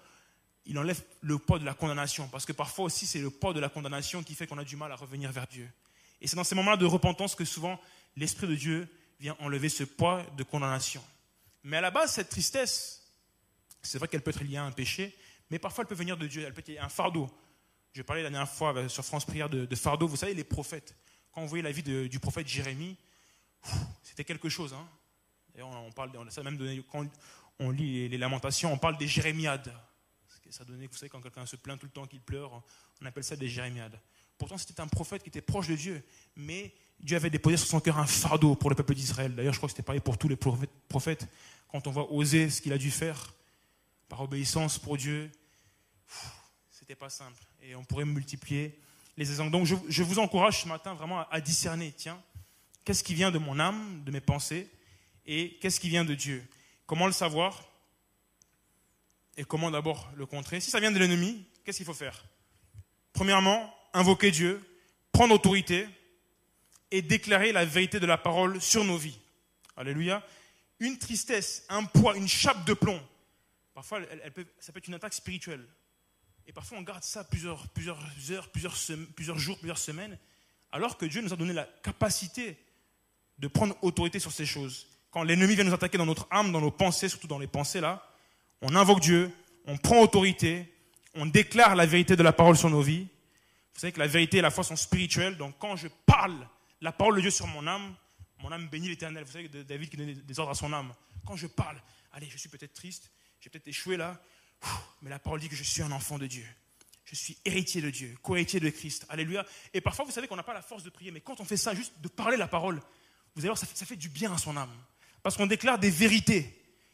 il 0.64 0.78
enlève 0.78 1.02
le 1.20 1.38
poids 1.38 1.58
de 1.58 1.64
la 1.64 1.74
condamnation. 1.74 2.28
Parce 2.28 2.46
que 2.46 2.52
parfois 2.52 2.84
aussi, 2.86 3.06
c'est 3.06 3.20
le 3.20 3.30
poids 3.30 3.52
de 3.52 3.60
la 3.60 3.68
condamnation 3.68 4.22
qui 4.22 4.34
fait 4.34 4.46
qu'on 4.46 4.58
a 4.58 4.64
du 4.64 4.76
mal 4.76 4.92
à 4.92 4.96
revenir 4.96 5.32
vers 5.32 5.46
Dieu. 5.46 5.68
Et 6.20 6.28
c'est 6.28 6.36
dans 6.36 6.44
ces 6.44 6.54
moments 6.54 6.76
de 6.76 6.86
repentance 6.86 7.34
que 7.34 7.44
souvent 7.44 7.80
l'Esprit 8.16 8.46
de 8.46 8.54
Dieu 8.54 8.88
vient 9.18 9.36
enlever 9.40 9.68
ce 9.68 9.84
poids 9.84 10.24
de 10.36 10.42
condamnation. 10.42 11.02
Mais 11.64 11.76
à 11.76 11.80
la 11.80 11.90
base, 11.90 12.12
cette 12.12 12.28
tristesse, 12.28 13.02
c'est 13.82 13.98
vrai 13.98 14.08
qu'elle 14.08 14.22
peut 14.22 14.30
être 14.30 14.44
liée 14.44 14.56
à 14.56 14.64
un 14.64 14.72
péché, 14.72 15.16
mais 15.50 15.58
parfois 15.58 15.82
elle 15.82 15.88
peut 15.88 15.94
venir 15.94 16.16
de 16.16 16.26
Dieu, 16.26 16.44
elle 16.46 16.54
peut 16.54 16.62
être 16.66 16.80
un 16.80 16.88
fardeau. 16.88 17.28
Je 17.92 18.02
parlais 18.02 18.22
la 18.22 18.30
dernière 18.30 18.48
fois 18.50 18.88
sur 18.88 19.04
France 19.04 19.24
Prière 19.24 19.50
de, 19.50 19.76
fardeau. 19.76 20.08
Vous 20.08 20.16
savez, 20.16 20.34
les 20.34 20.44
prophètes, 20.44 20.96
quand 21.32 21.42
on 21.42 21.46
voyait 21.46 21.62
la 21.62 21.72
vie 21.72 21.82
du 21.82 22.20
prophète 22.20 22.48
Jérémie, 22.48 22.96
c'était 24.02 24.24
quelque 24.24 24.48
chose. 24.48 24.72
Hein. 24.72 24.88
D'ailleurs, 25.52 25.68
on 25.68 25.92
parle, 25.92 26.10
on, 26.16 26.28
ça 26.30 26.42
même 26.42 26.56
donné, 26.56 26.82
quand 26.90 27.04
on 27.58 27.70
lit 27.70 28.08
les, 28.08 28.18
lamentations, 28.18 28.72
on 28.72 28.78
parle 28.78 28.96
des 28.96 29.08
jérémiades. 29.08 29.72
Ça 30.50 30.64
donnait, 30.64 30.86
vous 30.86 30.96
savez, 30.96 31.08
quand 31.08 31.20
quelqu'un 31.20 31.46
se 31.46 31.56
plaint 31.56 31.78
tout 31.78 31.86
le 31.86 31.92
temps 31.92 32.06
qu'il 32.06 32.20
pleure, 32.20 32.62
on 33.00 33.06
appelle 33.06 33.24
ça 33.24 33.36
des 33.36 33.48
jérémiades. 33.48 33.98
Pourtant, 34.36 34.58
c'était 34.58 34.80
un 34.80 34.86
prophète 34.86 35.22
qui 35.22 35.30
était 35.30 35.40
proche 35.40 35.68
de 35.68 35.76
Dieu, 35.76 36.04
mais 36.36 36.74
Dieu 37.00 37.16
avait 37.16 37.30
déposé 37.30 37.56
sur 37.56 37.68
son 37.68 37.80
cœur 37.80 37.98
un 37.98 38.06
fardeau 38.06 38.54
pour 38.54 38.68
le 38.68 38.76
peuple 38.76 38.94
d'Israël. 38.94 39.34
D'ailleurs, 39.34 39.54
je 39.54 39.58
crois 39.58 39.68
que 39.68 39.72
c'était 39.72 39.82
pareil 39.82 40.00
pour 40.00 40.18
tous 40.18 40.28
les 40.28 40.36
prophètes. 40.36 41.26
Quand 41.68 41.86
on 41.86 41.90
voit 41.90 42.12
oser 42.12 42.50
ce 42.50 42.60
qu'il 42.60 42.72
a 42.72 42.78
dû 42.78 42.90
faire, 42.90 43.32
par 44.08 44.20
obéissance 44.20 44.78
pour 44.78 44.98
Dieu, 44.98 45.30
c'était 46.70 46.94
pas 46.94 47.08
simple. 47.08 47.42
Et 47.62 47.74
on 47.74 47.84
pourrait 47.84 48.04
multiplier 48.04 48.78
les 49.16 49.30
exemples. 49.30 49.50
Donc 49.50 49.64
je, 49.64 50.02
vous 50.02 50.18
encourage 50.18 50.62
ce 50.62 50.68
matin 50.68 50.94
vraiment 50.94 51.26
à, 51.30 51.40
discerner, 51.40 51.94
tiens, 51.96 52.20
qu'est-ce 52.84 53.02
qui 53.02 53.14
vient 53.14 53.30
de 53.30 53.38
mon 53.38 53.58
âme, 53.58 54.02
de 54.04 54.10
mes 54.10 54.20
pensées, 54.20 54.68
et 55.24 55.56
qu'est-ce 55.60 55.80
qui 55.80 55.88
vient 55.88 56.04
de 56.04 56.14
Dieu? 56.14 56.46
Comment 56.92 57.06
le 57.06 57.12
savoir 57.12 57.64
Et 59.38 59.44
comment 59.44 59.70
d'abord 59.70 60.12
le 60.14 60.26
contrer? 60.26 60.60
Si 60.60 60.70
ça 60.70 60.78
vient 60.78 60.92
de 60.92 60.98
l'ennemi, 60.98 61.42
qu'est-ce 61.64 61.78
qu'il 61.78 61.86
faut 61.86 61.94
faire? 61.94 62.26
Premièrement, 63.14 63.74
invoquer 63.94 64.30
Dieu, 64.30 64.62
prendre 65.10 65.34
autorité 65.34 65.88
et 66.90 67.00
déclarer 67.00 67.50
la 67.52 67.64
vérité 67.64 67.98
de 67.98 68.04
la 68.04 68.18
parole 68.18 68.60
sur 68.60 68.84
nos 68.84 68.98
vies. 68.98 69.18
Alléluia. 69.74 70.22
Une 70.80 70.98
tristesse, 70.98 71.64
un 71.70 71.84
poids, 71.84 72.14
une 72.14 72.28
chape 72.28 72.66
de 72.66 72.74
plomb. 72.74 73.00
Parfois, 73.72 74.00
ça 74.60 74.70
peut 74.70 74.78
être 74.78 74.88
une 74.88 74.92
attaque 74.92 75.14
spirituelle. 75.14 75.66
Et 76.46 76.52
parfois, 76.52 76.76
on 76.76 76.82
garde 76.82 77.04
ça 77.04 77.24
plusieurs, 77.24 77.66
heures, 78.30 78.50
plusieurs 78.50 79.38
jours, 79.38 79.56
plusieurs 79.56 79.78
semaines, 79.78 80.18
alors 80.70 80.98
que 80.98 81.06
Dieu 81.06 81.22
nous 81.22 81.32
a 81.32 81.36
donné 81.36 81.54
la 81.54 81.64
capacité 81.82 82.58
de 83.38 83.48
prendre 83.48 83.78
autorité 83.80 84.18
sur 84.18 84.30
ces 84.30 84.44
choses. 84.44 84.91
Quand 85.12 85.22
l'ennemi 85.22 85.54
vient 85.54 85.64
nous 85.64 85.74
attaquer 85.74 85.98
dans 85.98 86.06
notre 86.06 86.26
âme, 86.30 86.50
dans 86.50 86.60
nos 86.60 86.70
pensées, 86.70 87.08
surtout 87.08 87.28
dans 87.28 87.38
les 87.38 87.46
pensées 87.46 87.80
là, 87.80 88.02
on 88.62 88.74
invoque 88.74 89.00
Dieu, 89.00 89.30
on 89.66 89.76
prend 89.76 90.00
autorité, 90.00 90.72
on 91.14 91.26
déclare 91.26 91.76
la 91.76 91.86
vérité 91.86 92.16
de 92.16 92.22
la 92.22 92.32
parole 92.32 92.56
sur 92.56 92.70
nos 92.70 92.80
vies. 92.80 93.06
Vous 93.74 93.80
savez 93.80 93.92
que 93.92 93.98
la 93.98 94.06
vérité 94.06 94.38
et 94.38 94.40
la 94.40 94.50
foi 94.50 94.64
sont 94.64 94.76
spirituelles, 94.76 95.36
donc 95.36 95.54
quand 95.58 95.76
je 95.76 95.88
parle 96.06 96.48
la 96.80 96.92
parole 96.92 97.16
de 97.16 97.20
Dieu 97.20 97.30
sur 97.30 97.46
mon 97.46 97.66
âme, 97.66 97.94
mon 98.38 98.50
âme 98.50 98.68
bénit 98.68 98.88
l'éternel. 98.88 99.24
Vous 99.24 99.32
savez 99.32 99.48
que 99.48 99.62
David 99.62 99.90
qui 99.90 99.96
donne 99.96 100.12
des 100.14 100.40
ordres 100.40 100.52
à 100.52 100.54
son 100.54 100.72
âme. 100.72 100.92
Quand 101.26 101.36
je 101.36 101.46
parle, 101.46 101.80
allez, 102.12 102.28
je 102.30 102.38
suis 102.38 102.48
peut-être 102.48 102.72
triste, 102.72 103.10
j'ai 103.40 103.50
peut-être 103.50 103.68
échoué 103.68 103.96
là, 103.96 104.18
mais 105.02 105.10
la 105.10 105.18
parole 105.18 105.40
dit 105.40 105.48
que 105.48 105.56
je 105.56 105.62
suis 105.62 105.82
un 105.82 105.92
enfant 105.92 106.18
de 106.18 106.26
Dieu. 106.26 106.46
Je 107.04 107.14
suis 107.14 107.36
héritier 107.44 107.82
de 107.82 107.90
Dieu, 107.90 108.16
co-héritier 108.22 108.60
de 108.60 108.70
Christ. 108.70 109.04
Alléluia. 109.10 109.44
Et 109.74 109.82
parfois, 109.82 110.06
vous 110.06 110.10
savez 110.10 110.26
qu'on 110.26 110.36
n'a 110.36 110.42
pas 110.42 110.54
la 110.54 110.62
force 110.62 110.82
de 110.82 110.90
prier, 110.90 111.10
mais 111.10 111.20
quand 111.20 111.40
on 111.40 111.44
fait 111.44 111.58
ça, 111.58 111.74
juste 111.74 112.00
de 112.00 112.08
parler 112.08 112.38
la 112.38 112.48
parole, 112.48 112.76
vous 113.34 113.42
allez 113.42 113.48
voir, 113.48 113.58
ça 113.58 113.66
fait, 113.66 113.76
ça 113.76 113.84
fait 113.84 113.96
du 113.96 114.08
bien 114.08 114.32
à 114.32 114.38
son 114.38 114.56
âme. 114.56 114.74
Parce 115.22 115.36
qu'on 115.36 115.46
déclare 115.46 115.78
des 115.78 115.90
vérités 115.90 116.52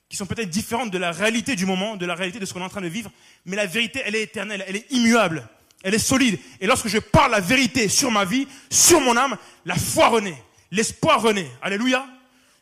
qui 0.08 0.16
sont 0.16 0.26
peut-être 0.26 0.48
différentes 0.48 0.90
de 0.90 0.98
la 0.98 1.12
réalité 1.12 1.54
du 1.56 1.66
moment, 1.66 1.96
de 1.96 2.06
la 2.06 2.14
réalité 2.14 2.38
de 2.38 2.46
ce 2.46 2.54
qu'on 2.54 2.60
est 2.60 2.64
en 2.64 2.70
train 2.70 2.80
de 2.80 2.88
vivre, 2.88 3.10
mais 3.44 3.56
la 3.56 3.66
vérité, 3.66 4.00
elle 4.04 4.14
est 4.14 4.22
éternelle, 4.22 4.64
elle 4.66 4.76
est 4.76 4.90
immuable, 4.90 5.46
elle 5.82 5.94
est 5.94 5.98
solide. 5.98 6.38
Et 6.60 6.66
lorsque 6.66 6.88
je 6.88 6.98
parle 6.98 7.32
la 7.32 7.40
vérité 7.40 7.88
sur 7.88 8.10
ma 8.10 8.24
vie, 8.24 8.48
sur 8.70 9.00
mon 9.00 9.16
âme, 9.16 9.36
la 9.64 9.76
foi 9.76 10.08
renaît, 10.08 10.42
l'espoir 10.70 11.20
renaît. 11.20 11.50
Alléluia. 11.60 12.06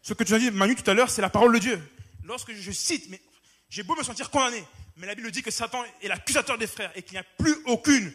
Ce 0.03 0.13
que 0.13 0.25
tu 0.25 0.35
as 0.35 0.39
dit, 0.39 0.51
Manu, 0.51 0.75
tout 0.75 0.89
à 0.91 0.95
l'heure, 0.95 1.11
c'est 1.11 1.23
la 1.23 1.31
parole 1.31 1.53
de 1.55 1.59
Dieu. 1.59 1.83
Lorsque 2.25 2.53
je 2.53 2.71
cite, 2.73 3.09
mais 3.09 3.21
j'ai 3.69 3.83
beau 3.83 3.95
me 3.97 4.03
sentir 4.03 4.31
condamné, 4.31 4.65
mais 4.97 5.07
la 5.07 5.15
Bible 5.15 5.31
dit 5.31 5.43
que 5.43 5.51
Satan 5.51 5.85
est 6.03 6.09
l'accusateur 6.09 6.59
des 6.59 6.67
frères 6.67 6.91
et 6.95 7.03
qu'il 7.03 7.13
n'y 7.13 7.19
a 7.19 7.25
plus 7.39 7.57
aucune 7.67 8.13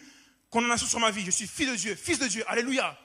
condamnation 0.49 0.87
sur 0.87 0.99
ma 0.99 1.11
vie. 1.11 1.23
Je 1.25 1.31
suis 1.31 1.47
fils 1.47 1.69
de 1.69 1.75
Dieu, 1.75 1.95
fils 1.95 2.19
de 2.19 2.27
Dieu. 2.27 2.43
Alléluia. 2.47 2.97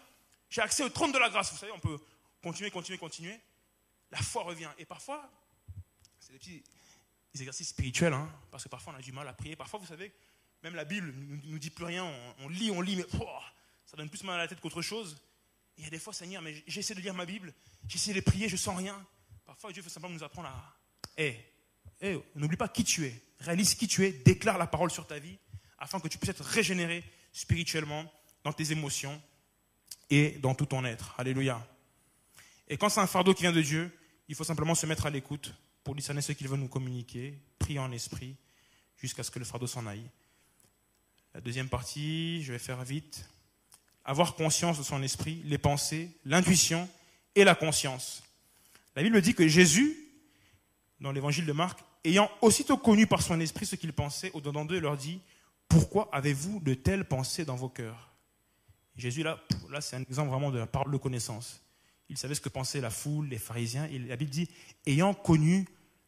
J'ai 0.51 0.61
accès 0.61 0.83
au 0.83 0.89
trône 0.89 1.13
de 1.13 1.19
la 1.19 1.29
grâce. 1.29 1.53
Vous 1.53 1.59
savez, 1.59 1.73
on 1.73 1.79
peut 1.79 1.99
continuer, 2.43 2.71
continuer, 2.71 2.99
continuer. 2.99 3.39
La 4.17 4.23
foi 4.23 4.45
revient. 4.45 4.71
Et 4.79 4.87
parfois, 4.87 5.31
c'est 6.19 6.33
des 6.33 6.39
petits 6.39 6.65
exercices 7.35 7.69
spirituels, 7.69 8.15
hein, 8.15 8.31
parce 8.51 8.65
que 8.65 8.69
parfois 8.69 8.95
on 8.95 8.97
a 8.97 9.03
du 9.03 9.13
mal 9.13 9.29
à 9.29 9.35
prier. 9.35 9.57
Parfois, 9.57 9.79
vous 9.79 9.87
savez, 9.87 10.11
même 10.63 10.75
la 10.75 10.85
Bible 10.85 11.13
ne 11.15 11.37
nous, 11.51 11.59
dit 11.59 11.71
plus 11.71 11.85
rien. 11.85 12.11
On, 12.39 12.49
lit, 12.49 12.71
on 12.71 12.81
lit, 12.81 12.97
mais 12.97 13.05
ça 13.85 13.97
donne 13.97 14.09
plus 14.09 14.25
mal 14.25 14.37
à 14.37 14.39
la 14.39 14.49
tête 14.49 14.61
qu'autre 14.61 14.81
chose. 14.83 15.23
il 15.77 15.85
y 15.85 15.87
a 15.87 15.91
des 15.91 15.99
fois, 15.99 16.15
Seigneur, 16.15 16.41
mais 16.41 16.65
j'essaie 16.67 16.95
de 16.95 17.01
lire 17.01 17.15
ma 17.15 17.27
Bible, 17.27 17.53
j'essaie 17.87 18.15
de 18.15 18.21
prier, 18.21 18.49
je 18.49 18.57
sens 18.57 18.77
rien. 18.77 19.07
Parfois, 19.45 19.71
Dieu 19.73 19.83
veut 19.83 19.91
simplement 19.91 20.15
nous 20.15 20.25
apprendre 20.25 20.49
à. 20.49 20.77
Hé, 21.19 21.39
hey, 22.01 22.19
n'oublie 22.35 22.57
pas 22.57 22.69
qui 22.69 22.85
tu 22.85 23.05
es 23.05 23.23
réalise 23.41 23.75
qui 23.75 23.87
tu 23.87 24.05
es, 24.05 24.13
déclare 24.13 24.59
la 24.59 24.67
parole 24.67 24.91
sur 24.91 25.07
ta 25.07 25.19
vie, 25.19 25.39
afin 25.79 26.01
que 26.01 26.09
tu 26.09 26.19
puisses 26.19 26.31
être 26.31 26.45
régénéré 26.45 27.05
spirituellement 27.33 28.11
dans 28.45 28.53
tes 28.53 28.73
émotions 28.73 29.21
et 30.11 30.31
dans 30.33 30.55
tout 30.55 30.67
ton 30.67 30.85
être. 30.85 31.15
Alléluia. 31.19 31.67
Et 32.69 32.77
quand 32.77 32.89
c'est 32.89 33.01
un 33.01 33.07
fardeau 33.07 33.35
qui 33.35 33.43
vient 33.43 33.53
de 33.53 33.63
Dieu, 33.63 33.97
il 34.29 34.35
faut 34.35 34.45
simplement 34.45 34.75
se 34.75 34.87
mettre 34.87 35.07
à 35.07 35.11
l'écoute 35.11 35.55
pour 35.85 35.95
discerner 35.95 36.21
ce 36.21 36.33
qu'il 36.33 36.49
veut 36.49 36.57
nous 36.57 36.69
communiquer, 36.69 37.39
prier 37.59 37.79
en 37.79 37.93
esprit, 37.93 38.37
jusqu'à 38.97 39.23
ce 39.23 39.31
que 39.31 39.39
le 39.39 39.45
fardeau 39.45 39.67
s'en 39.67 39.87
aille. 39.87 40.09
La 41.35 41.41
deuxième 41.41 41.69
partie, 41.69 42.43
je 42.43 42.53
vais 42.53 42.59
faire 42.59 42.83
vite. 42.83 43.29
Avoir 44.05 44.35
conscience 44.35 44.79
de 44.79 44.83
son 44.83 45.03
esprit, 45.03 45.43
les 45.45 45.59
pensées, 45.59 46.11
l'intuition 46.25 46.89
et 47.35 47.45
la 47.45 47.55
conscience. 47.55 48.23
La 48.95 49.03
Bible 49.03 49.21
dit 49.21 49.35
que 49.35 49.47
Jésus, 49.47 49.97
dans 51.01 51.13
l'évangile 51.13 51.45
de 51.45 51.53
Marc, 51.53 51.81
ayant 52.05 52.31
aussitôt 52.41 52.79
connu 52.79 53.07
par 53.07 53.21
son 53.21 53.39
esprit 53.41 53.67
ce 53.67 53.77
qu'il 53.77 53.93
pensait, 53.93 54.31
au-dedans 54.33 54.65
d'eux, 54.65 54.81
leur 54.81 54.97
dit 54.97 55.21
Pourquoi 55.69 56.09
avez-vous 56.13 56.61
de 56.61 56.75
telles 56.75 57.05
pensées 57.05 57.45
dans 57.45 57.57
vos 57.57 57.69
cœurs? 57.69 58.15
Jésus, 58.97 59.23
là, 59.23 59.39
là 59.69 59.81
c'est 59.81 59.97
un 59.97 60.03
exemple 60.03 60.31
vraiment 60.31 60.51
de 60.51 60.59
la 60.59 60.67
parole 60.67 60.93
de 60.93 60.97
connaissance. 60.97 61.61
Il 62.09 62.17
savait 62.17 62.35
ce 62.35 62.41
que 62.41 62.49
pensait 62.49 62.81
la 62.81 62.91
foule, 62.91 63.29
les 63.29 63.39
pharisiens. 63.39 63.87
Et 63.87 63.99
la 63.99 64.17
Bible 64.17 64.31
dit 64.31 64.49
Ayant 64.87 65.15
connu 65.15 65.67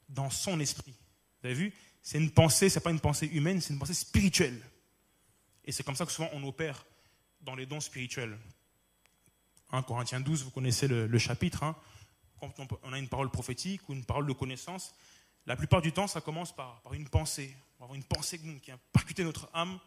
dans 0.08 0.30
son 0.30 0.60
esprit. 0.60 0.94
Vous 1.40 1.46
avez 1.46 1.54
vu? 1.54 1.72
C'est 2.02 2.18
une 2.18 2.30
pensée, 2.30 2.68
ce 2.68 2.78
n'est 2.78 2.82
pas 2.82 2.90
une 2.90 3.00
pensée 3.00 3.26
humaine, 3.26 3.60
c'est 3.60 3.72
une 3.72 3.78
pensée 3.78 3.94
spirituelle. 3.94 4.60
Et 5.64 5.72
c'est 5.72 5.82
comme 5.82 5.96
ça 5.96 6.06
que 6.06 6.12
souvent 6.12 6.30
on 6.32 6.42
opère 6.44 6.86
dans 7.40 7.54
les 7.54 7.66
dons 7.66 7.80
spirituels. 7.80 8.38
1 9.70 9.82
Corinthiens 9.82 10.20
12, 10.20 10.44
vous 10.44 10.50
connaissez 10.50 10.88
le, 10.88 11.18
chapitre. 11.18 11.62
Hein. 11.62 11.76
Quand 12.40 12.54
on, 12.82 12.92
a 12.92 12.98
une 12.98 13.08
parole 13.08 13.30
prophétique 13.30 13.86
ou 13.88 13.92
une 13.92 14.04
parole 14.04 14.26
de 14.26 14.32
connaissance, 14.32 14.94
la 15.44 15.56
plupart 15.56 15.82
du 15.82 15.92
temps, 15.92 16.06
ça 16.06 16.20
commence 16.20 16.54
par, 16.54 16.80
par 16.80 16.94
une 16.94 17.08
pensée. 17.08 17.54
On 17.76 17.80
va 17.80 17.84
avoir 17.84 17.96
une 17.96 18.04
pensée 18.04 18.40
qui 18.62 18.70
a 18.70 18.78
percuté 18.92 19.24
notre 19.24 19.50
âme 19.52 19.78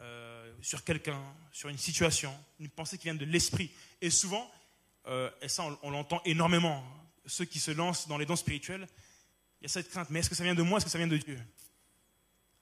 euh, 0.00 0.52
sur 0.62 0.84
quelqu'un, 0.84 1.20
sur 1.50 1.68
une 1.68 1.78
situation, 1.78 2.32
une 2.60 2.68
pensée 2.68 2.98
qui 2.98 3.04
vient 3.04 3.14
de 3.16 3.24
l'esprit. 3.24 3.72
Et 4.00 4.10
souvent, 4.10 4.48
euh, 5.08 5.30
et 5.40 5.48
ça 5.48 5.64
on, 5.82 5.90
l'entend 5.90 6.20
énormément, 6.24 6.84
ceux 7.26 7.44
qui 7.44 7.60
se 7.60 7.70
lancent 7.70 8.08
dans 8.08 8.18
les 8.18 8.26
dons 8.26 8.36
spirituels, 8.36 8.86
il 9.60 9.64
y 9.64 9.66
a 9.66 9.68
cette 9.68 9.88
crainte, 9.88 10.10
mais 10.10 10.20
est-ce 10.20 10.28
que 10.28 10.34
ça 10.34 10.44
vient 10.44 10.54
de 10.54 10.62
moi, 10.62 10.76
est-ce 10.76 10.84
que 10.84 10.90
ça 10.90 10.98
vient 10.98 11.06
de 11.06 11.16
Dieu? 11.16 11.40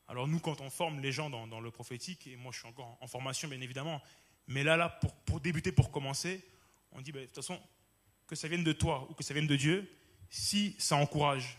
Alors 0.09 0.29
nous, 0.29 0.39
quand 0.39 0.61
on 0.61 0.71
forme 0.71 1.01
les 1.01 1.13
gens 1.13 1.29
dans, 1.29 1.61
le 1.61 1.71
prophétique, 1.71 2.27
et 2.27 2.37
moi 2.37 2.53
je 2.53 2.59
suis 2.61 2.69
encore 2.69 2.97
en 3.01 3.07
formation 3.07 3.49
bien 3.49 3.61
évidemment, 3.61 4.01
mais 4.47 4.63
là, 4.63 4.77
là 4.77 4.89
pour, 5.25 5.41
débuter, 5.41 5.73
pour 5.73 5.91
commencer, 5.91 6.45
on 6.93 7.01
dit, 7.01 7.13
ben, 7.13 7.23
de 7.23 7.27
toute 7.27 7.37
façon, 7.37 7.61
que 8.27 8.37
ça 8.37 8.49
vienne 8.49 8.65
de 8.65 8.73
toi 8.73 9.07
ou 9.11 9.15
que 9.15 9.25
ça 9.25 9.35
vienne 9.35 9.47
de 9.47 9.57
Dieu, 9.57 9.91
si 10.31 10.77
ça 10.79 10.97
encourage, 10.97 11.59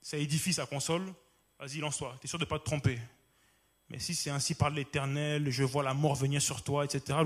ça 0.00 0.16
édifie, 0.16 0.52
ça 0.52 0.66
console, 0.66 1.12
vas-y, 1.58 1.78
lance-toi, 1.78 2.16
tu 2.20 2.26
es 2.26 2.28
sûr 2.28 2.38
de 2.38 2.44
ne 2.44 2.48
pas 2.48 2.58
te 2.58 2.64
tromper. 2.64 2.98
Mais 3.88 3.98
si 3.98 4.14
c'est 4.14 4.30
ainsi 4.30 4.54
par 4.54 4.70
l'éternel, 4.70 5.50
je 5.50 5.64
vois 5.64 5.82
la 5.82 5.94
mort 5.94 6.14
venir 6.14 6.40
sur 6.42 6.62
toi, 6.62 6.84
etc., 6.84 7.18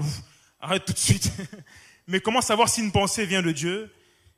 arrête 0.60 0.84
tout 0.84 0.92
de 0.92 0.98
suite. 0.98 1.30
Mais 2.06 2.20
comment 2.20 2.40
savoir 2.40 2.68
si 2.68 2.80
une 2.80 2.92
pensée 2.92 3.26
vient 3.26 3.42
de 3.42 3.52
Dieu? 3.52 3.92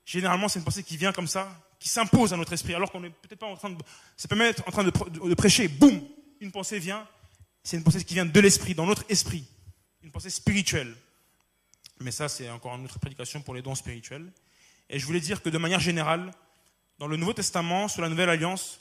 Généralement, 0.04 0.48
c'est 0.48 0.58
une 0.58 0.64
pensée 0.64 0.82
qui 0.82 0.96
vient 0.96 1.12
comme 1.12 1.26
ça, 1.26 1.48
qui 1.78 1.88
s'impose 1.88 2.32
à 2.32 2.36
notre 2.36 2.52
esprit, 2.52 2.74
alors 2.74 2.90
qu'on 2.90 3.00
n'est 3.00 3.10
peut-être 3.10 3.38
pas 3.38 3.46
en 3.46 3.56
train 3.56 3.70
de. 3.70 3.76
Ça 4.16 4.28
peut 4.28 4.36
même 4.36 4.50
être 4.50 4.66
en 4.66 4.70
train 4.70 4.84
de, 4.84 5.34
prêcher, 5.34 5.68
boum 5.68 6.00
Une 6.40 6.52
pensée 6.52 6.78
vient, 6.78 7.06
c'est 7.62 7.76
une 7.76 7.82
pensée 7.82 8.04
qui 8.04 8.14
vient 8.14 8.26
de 8.26 8.40
l'esprit, 8.40 8.74
dans 8.74 8.86
notre 8.86 9.04
esprit. 9.08 9.44
Une 10.02 10.10
pensée 10.10 10.30
spirituelle. 10.30 10.94
Mais 12.00 12.10
ça, 12.10 12.28
c'est 12.28 12.50
encore 12.50 12.74
une 12.74 12.84
autre 12.84 12.98
prédication 12.98 13.40
pour 13.40 13.54
les 13.54 13.62
dons 13.62 13.74
spirituels. 13.74 14.30
Et 14.90 14.98
je 14.98 15.06
voulais 15.06 15.20
dire 15.20 15.42
que 15.42 15.48
de 15.48 15.58
manière 15.58 15.80
générale, 15.80 16.30
dans 16.98 17.06
le 17.06 17.16
Nouveau 17.16 17.32
Testament, 17.32 17.88
sur 17.88 18.02
la 18.02 18.08
Nouvelle 18.08 18.28
Alliance, 18.28 18.80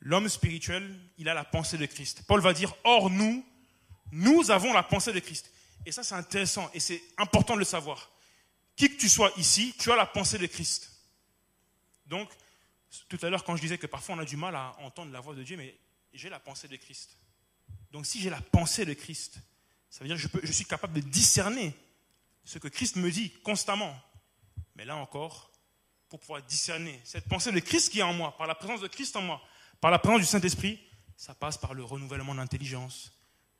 l'homme 0.00 0.28
spirituel, 0.28 0.98
il 1.18 1.28
a 1.28 1.34
la 1.34 1.44
pensée 1.44 1.76
de 1.76 1.86
Christ. 1.86 2.22
Paul 2.26 2.40
va 2.40 2.52
dire, 2.52 2.74
or 2.84 3.10
nous, 3.10 3.44
nous 4.12 4.50
avons 4.50 4.72
la 4.72 4.82
pensée 4.82 5.12
de 5.12 5.18
Christ. 5.18 5.52
Et 5.86 5.92
ça, 5.92 6.02
c'est 6.02 6.16
intéressant 6.16 6.68
et 6.74 6.80
c'est 6.80 7.00
important 7.16 7.54
de 7.54 7.60
le 7.60 7.64
savoir. 7.64 8.10
Qui 8.74 8.90
que 8.90 9.00
tu 9.00 9.08
sois 9.08 9.32
ici, 9.36 9.72
tu 9.78 9.90
as 9.92 9.96
la 9.96 10.04
pensée 10.04 10.36
de 10.36 10.46
Christ. 10.46 10.90
Donc, 12.06 12.28
tout 13.08 13.18
à 13.22 13.30
l'heure, 13.30 13.44
quand 13.44 13.56
je 13.56 13.62
disais 13.62 13.78
que 13.78 13.86
parfois 13.86 14.16
on 14.16 14.18
a 14.18 14.24
du 14.24 14.36
mal 14.36 14.54
à 14.56 14.76
entendre 14.80 15.12
la 15.12 15.20
voix 15.20 15.34
de 15.34 15.44
Dieu, 15.44 15.56
mais 15.56 15.78
j'ai 16.12 16.28
la 16.28 16.40
pensée 16.40 16.66
de 16.66 16.76
Christ. 16.76 17.16
Donc, 17.92 18.04
si 18.04 18.20
j'ai 18.20 18.30
la 18.30 18.40
pensée 18.40 18.84
de 18.84 18.94
Christ, 18.94 19.38
ça 19.88 20.04
veut 20.04 20.08
dire 20.08 20.30
que 20.30 20.44
je, 20.44 20.52
suis 20.52 20.64
capable 20.64 20.94
de 20.94 21.00
discerner 21.00 21.72
ce 22.44 22.58
que 22.58 22.68
Christ 22.68 22.96
me 22.96 23.10
dit 23.10 23.30
constamment. 23.44 23.96
Mais 24.74 24.84
là 24.84 24.96
encore, 24.96 25.52
pour 26.08 26.18
pouvoir 26.18 26.42
discerner 26.42 27.00
cette 27.04 27.28
pensée 27.28 27.52
de 27.52 27.60
Christ 27.60 27.90
qui 27.90 28.00
est 28.00 28.02
en 28.02 28.12
moi, 28.12 28.36
par 28.36 28.48
la 28.48 28.56
présence 28.56 28.80
de 28.80 28.88
Christ 28.88 29.14
en 29.16 29.22
moi, 29.22 29.40
par 29.80 29.90
la 29.92 30.00
présence 30.00 30.20
du 30.20 30.26
Saint-Esprit, 30.26 30.80
ça 31.16 31.34
passe 31.34 31.56
par 31.56 31.74
le 31.74 31.84
renouvellement 31.84 32.34
d'intelligence, 32.34 33.15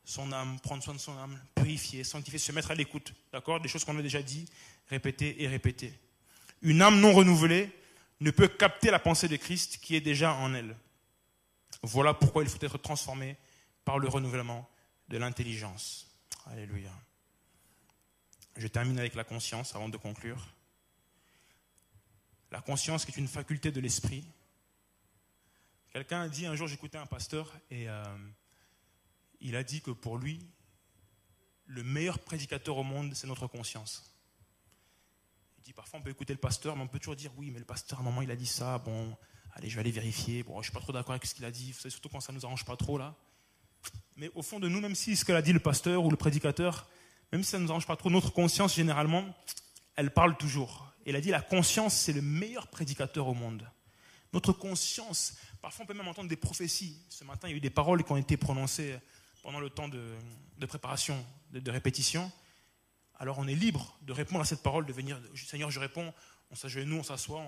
son 0.06 0.32
âme, 0.32 0.58
prendre 0.60 0.82
soin 0.82 0.94
de 0.94 0.98
son 0.98 1.18
âme, 1.18 1.38
purifier, 1.54 2.04
sanctifier, 2.04 2.38
se 2.38 2.52
mettre 2.52 2.70
à 2.70 2.74
l'écoute. 2.74 3.12
D'accord 3.32 3.60
Des 3.60 3.68
choses 3.68 3.84
qu'on 3.84 3.98
a 3.98 4.02
déjà 4.02 4.22
dit, 4.22 4.46
répéter 4.88 5.42
et 5.42 5.48
répéter. 5.48 5.92
Une 6.62 6.80
âme 6.80 7.00
non 7.00 7.12
renouvelée 7.12 7.70
ne 8.20 8.30
peut 8.30 8.48
capter 8.48 8.90
la 8.90 8.98
pensée 8.98 9.28
de 9.28 9.36
Christ 9.36 9.78
qui 9.82 9.96
est 9.96 10.00
déjà 10.00 10.32
en 10.32 10.54
elle. 10.54 10.74
Voilà 11.82 12.14
pourquoi 12.14 12.44
il 12.44 12.48
faut 12.48 12.64
être 12.64 12.78
transformé 12.78 13.36
par 13.84 13.98
le 13.98 14.08
renouvellement 14.08 14.66
de 15.08 15.18
l'intelligence. 15.18 16.06
Alléluia. 16.46 16.92
Je 18.56 18.68
termine 18.68 18.98
avec 18.98 19.14
la 19.16 19.24
conscience 19.24 19.74
avant 19.74 19.88
de 19.88 19.96
conclure. 19.96 20.46
La 22.52 22.60
conscience 22.60 23.04
qui 23.04 23.10
est 23.10 23.18
une 23.18 23.28
faculté 23.28 23.70
de 23.70 23.80
l'esprit 23.80 24.24
Quelqu'un 25.92 26.20
a 26.20 26.28
dit 26.28 26.44
un 26.44 26.54
jour, 26.54 26.68
j'écoutais 26.68 26.98
un 26.98 27.06
pasteur 27.06 27.50
et 27.70 27.88
euh, 27.88 28.04
il 29.40 29.56
a 29.56 29.62
dit 29.62 29.80
que 29.80 29.90
pour 29.90 30.18
lui, 30.18 30.40
le 31.66 31.82
meilleur 31.82 32.18
prédicateur 32.18 32.76
au 32.76 32.82
monde, 32.82 33.14
c'est 33.14 33.26
notre 33.26 33.46
conscience. 33.46 34.14
Il 35.58 35.64
dit 35.64 35.72
parfois 35.72 36.00
on 36.00 36.02
peut 36.02 36.10
écouter 36.10 36.32
le 36.32 36.38
pasteur, 36.38 36.76
mais 36.76 36.82
on 36.82 36.88
peut 36.88 36.98
toujours 36.98 37.16
dire 37.16 37.32
oui, 37.36 37.50
mais 37.50 37.58
le 37.58 37.64
pasteur 37.64 37.98
à 37.98 38.02
un 38.02 38.04
moment 38.04 38.22
il 38.22 38.30
a 38.30 38.36
dit 38.36 38.46
ça, 38.46 38.78
bon, 38.78 39.16
allez, 39.52 39.68
je 39.68 39.74
vais 39.74 39.80
aller 39.80 39.90
vérifier, 39.90 40.42
bon, 40.42 40.60
je 40.62 40.66
suis 40.66 40.72
pas 40.72 40.80
trop 40.80 40.92
d'accord 40.92 41.12
avec 41.12 41.26
ce 41.26 41.34
qu'il 41.34 41.44
a 41.44 41.50
dit, 41.50 41.72
surtout 41.72 42.08
quand 42.08 42.20
ça 42.20 42.32
nous 42.32 42.44
arrange 42.44 42.64
pas 42.64 42.76
trop 42.76 42.98
là. 42.98 43.14
Mais 44.16 44.30
au 44.34 44.42
fond 44.42 44.60
de 44.60 44.68
nous, 44.68 44.80
même 44.80 44.94
si 44.94 45.16
ce 45.16 45.24
qu'a 45.24 45.42
dit 45.42 45.52
le 45.52 45.60
pasteur 45.60 46.04
ou 46.04 46.10
le 46.10 46.16
prédicateur, 46.16 46.88
même 47.32 47.42
si 47.42 47.50
ça 47.50 47.58
ne 47.58 47.64
nous 47.64 47.70
arrange 47.70 47.86
pas 47.86 47.96
trop, 47.96 48.10
notre 48.10 48.32
conscience 48.32 48.74
généralement, 48.74 49.24
elle 49.96 50.12
parle 50.12 50.36
toujours. 50.36 50.92
Il 51.04 51.16
a 51.16 51.20
dit 51.20 51.30
la 51.30 51.40
conscience, 51.40 51.94
c'est 51.94 52.12
le 52.12 52.22
meilleur 52.22 52.68
prédicateur 52.68 53.28
au 53.28 53.34
monde. 53.34 53.68
Notre 54.32 54.52
conscience, 54.52 55.34
parfois 55.62 55.84
on 55.84 55.86
peut 55.86 55.94
même 55.94 56.08
entendre 56.08 56.28
des 56.28 56.36
prophéties. 56.36 57.00
Ce 57.08 57.24
matin, 57.24 57.48
il 57.48 57.52
y 57.52 57.54
a 57.54 57.56
eu 57.56 57.60
des 57.60 57.70
paroles 57.70 58.04
qui 58.04 58.12
ont 58.12 58.16
été 58.16 58.36
prononcées 58.36 58.98
pendant 59.46 59.60
le 59.60 59.70
temps 59.70 59.86
de, 59.86 60.66
préparation, 60.66 61.24
de, 61.52 61.70
répétition. 61.70 62.32
Alors 63.16 63.38
on 63.38 63.46
est 63.46 63.54
libre 63.54 63.96
de 64.02 64.12
répondre 64.12 64.40
à 64.40 64.44
cette 64.44 64.60
parole, 64.60 64.86
de 64.86 64.92
venir, 64.92 65.20
Seigneur, 65.36 65.70
je 65.70 65.78
réponds, 65.78 66.12
on 66.50 66.54
on 66.54 67.02
s'assoit, 67.04 67.40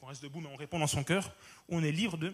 on, 0.00 0.06
reste 0.06 0.22
debout, 0.22 0.40
mais 0.40 0.48
on 0.52 0.54
répond 0.54 0.78
dans 0.78 0.86
son 0.86 1.02
cœur. 1.02 1.34
On 1.68 1.82
est 1.82 1.90
libre 1.90 2.16
de, 2.16 2.32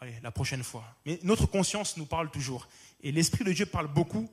allez, 0.00 0.14
la 0.22 0.30
prochaine 0.30 0.62
fois. 0.62 0.84
Mais 1.04 1.18
notre 1.24 1.46
conscience 1.46 1.96
nous 1.96 2.06
parle 2.06 2.30
toujours. 2.30 2.68
Et 3.02 3.10
l'Esprit 3.10 3.42
de 3.42 3.52
Dieu 3.52 3.66
parle 3.66 3.88
beaucoup 3.88 4.30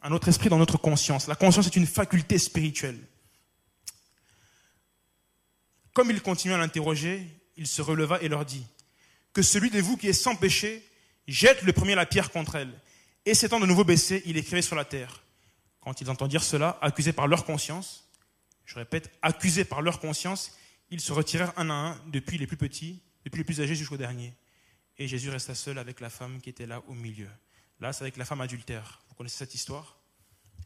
à 0.00 0.10
notre 0.10 0.26
esprit 0.26 0.48
dans 0.48 0.58
notre 0.58 0.76
conscience. 0.76 1.28
La 1.28 1.36
conscience 1.36 1.68
est 1.68 1.76
une 1.76 1.86
faculté 1.86 2.38
spirituelle. 2.38 2.98
Comme 5.92 6.10
il 6.10 6.20
continue 6.22 6.54
à 6.54 6.58
l'interroger, 6.58 7.24
il 7.56 7.68
se 7.68 7.82
releva 7.82 8.20
et 8.20 8.26
leur 8.26 8.44
dit, 8.44 8.66
que 9.32 9.42
celui 9.42 9.70
de 9.70 9.80
vous 9.80 9.96
qui 9.96 10.08
est 10.08 10.12
sans 10.12 10.34
péché 10.34 10.84
jette 11.28 11.62
le 11.62 11.72
premier 11.72 11.94
la 11.94 12.04
pierre 12.04 12.32
contre 12.32 12.56
elle. 12.56 12.80
Et 13.24 13.34
s'étant 13.34 13.60
de 13.60 13.66
nouveau 13.66 13.84
baissé, 13.84 14.22
il 14.26 14.36
écrivait 14.36 14.62
sur 14.62 14.76
la 14.76 14.84
terre. 14.84 15.22
Quand 15.80 16.00
ils 16.00 16.10
entendirent 16.10 16.42
cela, 16.42 16.78
accusés 16.80 17.12
par 17.12 17.26
leur 17.28 17.44
conscience, 17.44 18.08
je 18.64 18.74
répète, 18.76 19.10
accusés 19.22 19.64
par 19.64 19.82
leur 19.82 20.00
conscience, 20.00 20.56
ils 20.90 21.00
se 21.00 21.12
retirèrent 21.12 21.52
un 21.56 21.70
à 21.70 21.74
un, 21.74 22.00
depuis 22.08 22.38
les 22.38 22.46
plus 22.46 22.56
petits, 22.56 23.00
depuis 23.24 23.38
les 23.38 23.44
plus 23.44 23.60
âgés 23.60 23.74
jusqu'au 23.74 23.96
dernier. 23.96 24.32
Et 24.98 25.08
Jésus 25.08 25.30
resta 25.30 25.54
seul 25.54 25.78
avec 25.78 26.00
la 26.00 26.10
femme 26.10 26.40
qui 26.40 26.50
était 26.50 26.66
là 26.66 26.82
au 26.88 26.94
milieu. 26.94 27.28
Là, 27.80 27.92
c'est 27.92 28.02
avec 28.02 28.16
la 28.16 28.24
femme 28.24 28.40
adultère. 28.40 29.00
Vous 29.08 29.14
connaissez 29.14 29.38
cette 29.38 29.54
histoire? 29.54 29.96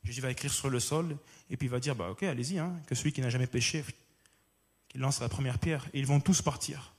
Jésus 0.05 0.21
va 0.21 0.31
écrire 0.31 0.53
sur 0.53 0.71
le 0.71 0.81
sol, 0.81 1.17
et 1.51 1.57
puis 1.57 1.67
il 1.67 1.71
va 1.71 1.81
dire, 1.81 1.97
bah 1.97 2.11
ok, 2.11 2.23
allez-y, 2.23 2.59
hein, 2.59 2.73
que 2.87 2.95
celui 2.95 3.13
qui 3.13 3.21
n'a 3.21 3.31
jamais 3.31 3.47
péché, 3.47 3.85
qu'il 4.89 5.01
lance 5.01 5.21
la 5.21 5.29
première 5.29 5.59
pierre, 5.59 5.87
et 5.93 5.99
ils 5.99 6.07
vont 6.07 6.21
tous 6.21 6.43
partir. 6.43 6.95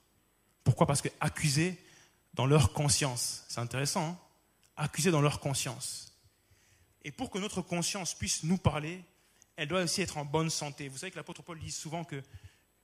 Pourquoi? 0.64 0.88
Parce 0.88 1.01
que 1.01 1.10
accusés 1.20 1.78
dans 2.34 2.45
leur 2.45 2.74
conscience. 2.74 3.45
C'est 3.47 3.60
intéressant, 3.60 4.10
hein? 4.10 4.18
Accusés 4.78 5.11
dans 5.11 5.21
leur 5.21 5.39
conscience. 5.39 6.17
Et 7.03 7.11
pour 7.11 7.30
que 7.30 7.39
notre 7.39 7.61
conscience 7.61 8.13
puisse 8.13 8.43
nous 8.43 8.57
parler, 8.57 9.03
elle 9.55 9.67
doit 9.67 9.82
aussi 9.82 10.01
être 10.01 10.17
en 10.17 10.25
bonne 10.25 10.49
santé. 10.49 10.88
Vous 10.88 10.97
savez 10.97 11.11
que 11.11 11.17
l'apôtre 11.17 11.41
Paul 11.41 11.59
dit 11.59 11.71
souvent 11.71 12.03
que 12.03 12.21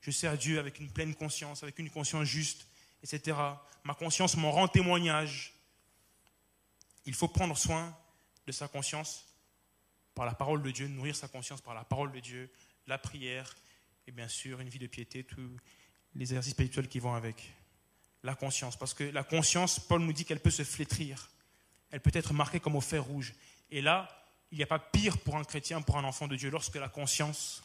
je 0.01 0.11
sers 0.11 0.37
Dieu 0.37 0.59
avec 0.59 0.79
une 0.79 0.89
pleine 0.89 1.15
conscience, 1.15 1.63
avec 1.63 1.79
une 1.79 1.89
conscience 1.89 2.25
juste, 2.25 2.67
etc. 3.03 3.37
Ma 3.83 3.93
conscience 3.93 4.35
m'en 4.35 4.51
rend 4.51 4.67
témoignage. 4.67 5.53
Il 7.05 7.13
faut 7.13 7.27
prendre 7.27 7.57
soin 7.57 7.95
de 8.47 8.51
sa 8.51 8.67
conscience 8.67 9.25
par 10.15 10.25
la 10.25 10.33
parole 10.33 10.61
de 10.61 10.71
Dieu, 10.71 10.87
nourrir 10.87 11.15
sa 11.15 11.27
conscience 11.27 11.61
par 11.61 11.73
la 11.73 11.83
parole 11.83 12.11
de 12.11 12.19
Dieu, 12.19 12.51
la 12.87 12.97
prière 12.97 13.55
et 14.07 14.11
bien 14.11 14.27
sûr 14.27 14.59
une 14.59 14.69
vie 14.69 14.79
de 14.79 14.87
piété, 14.87 15.23
tous 15.23 15.57
les 16.15 16.23
exercices 16.23 16.53
spirituels 16.53 16.87
qui 16.87 16.99
vont 16.99 17.13
avec. 17.13 17.53
La 18.23 18.35
conscience, 18.35 18.77
parce 18.77 18.93
que 18.93 19.03
la 19.03 19.23
conscience, 19.23 19.79
Paul 19.79 20.01
nous 20.01 20.13
dit 20.13 20.23
qu'elle 20.23 20.39
peut 20.39 20.49
se 20.49 20.63
flétrir, 20.63 21.29
elle 21.93 21.99
peut 21.99 22.11
être 22.15 22.33
marquée 22.33 22.59
comme 22.59 22.75
au 22.75 22.81
fer 22.81 23.03
rouge. 23.03 23.35
Et 23.69 23.79
là, 23.79 24.09
il 24.51 24.57
n'y 24.57 24.63
a 24.63 24.67
pas 24.67 24.79
pire 24.79 25.19
pour 25.19 25.37
un 25.37 25.43
chrétien, 25.43 25.79
pour 25.83 25.95
un 25.95 26.03
enfant 26.03 26.27
de 26.27 26.35
Dieu, 26.35 26.49
lorsque 26.49 26.73
la 26.73 26.89
conscience 26.89 27.61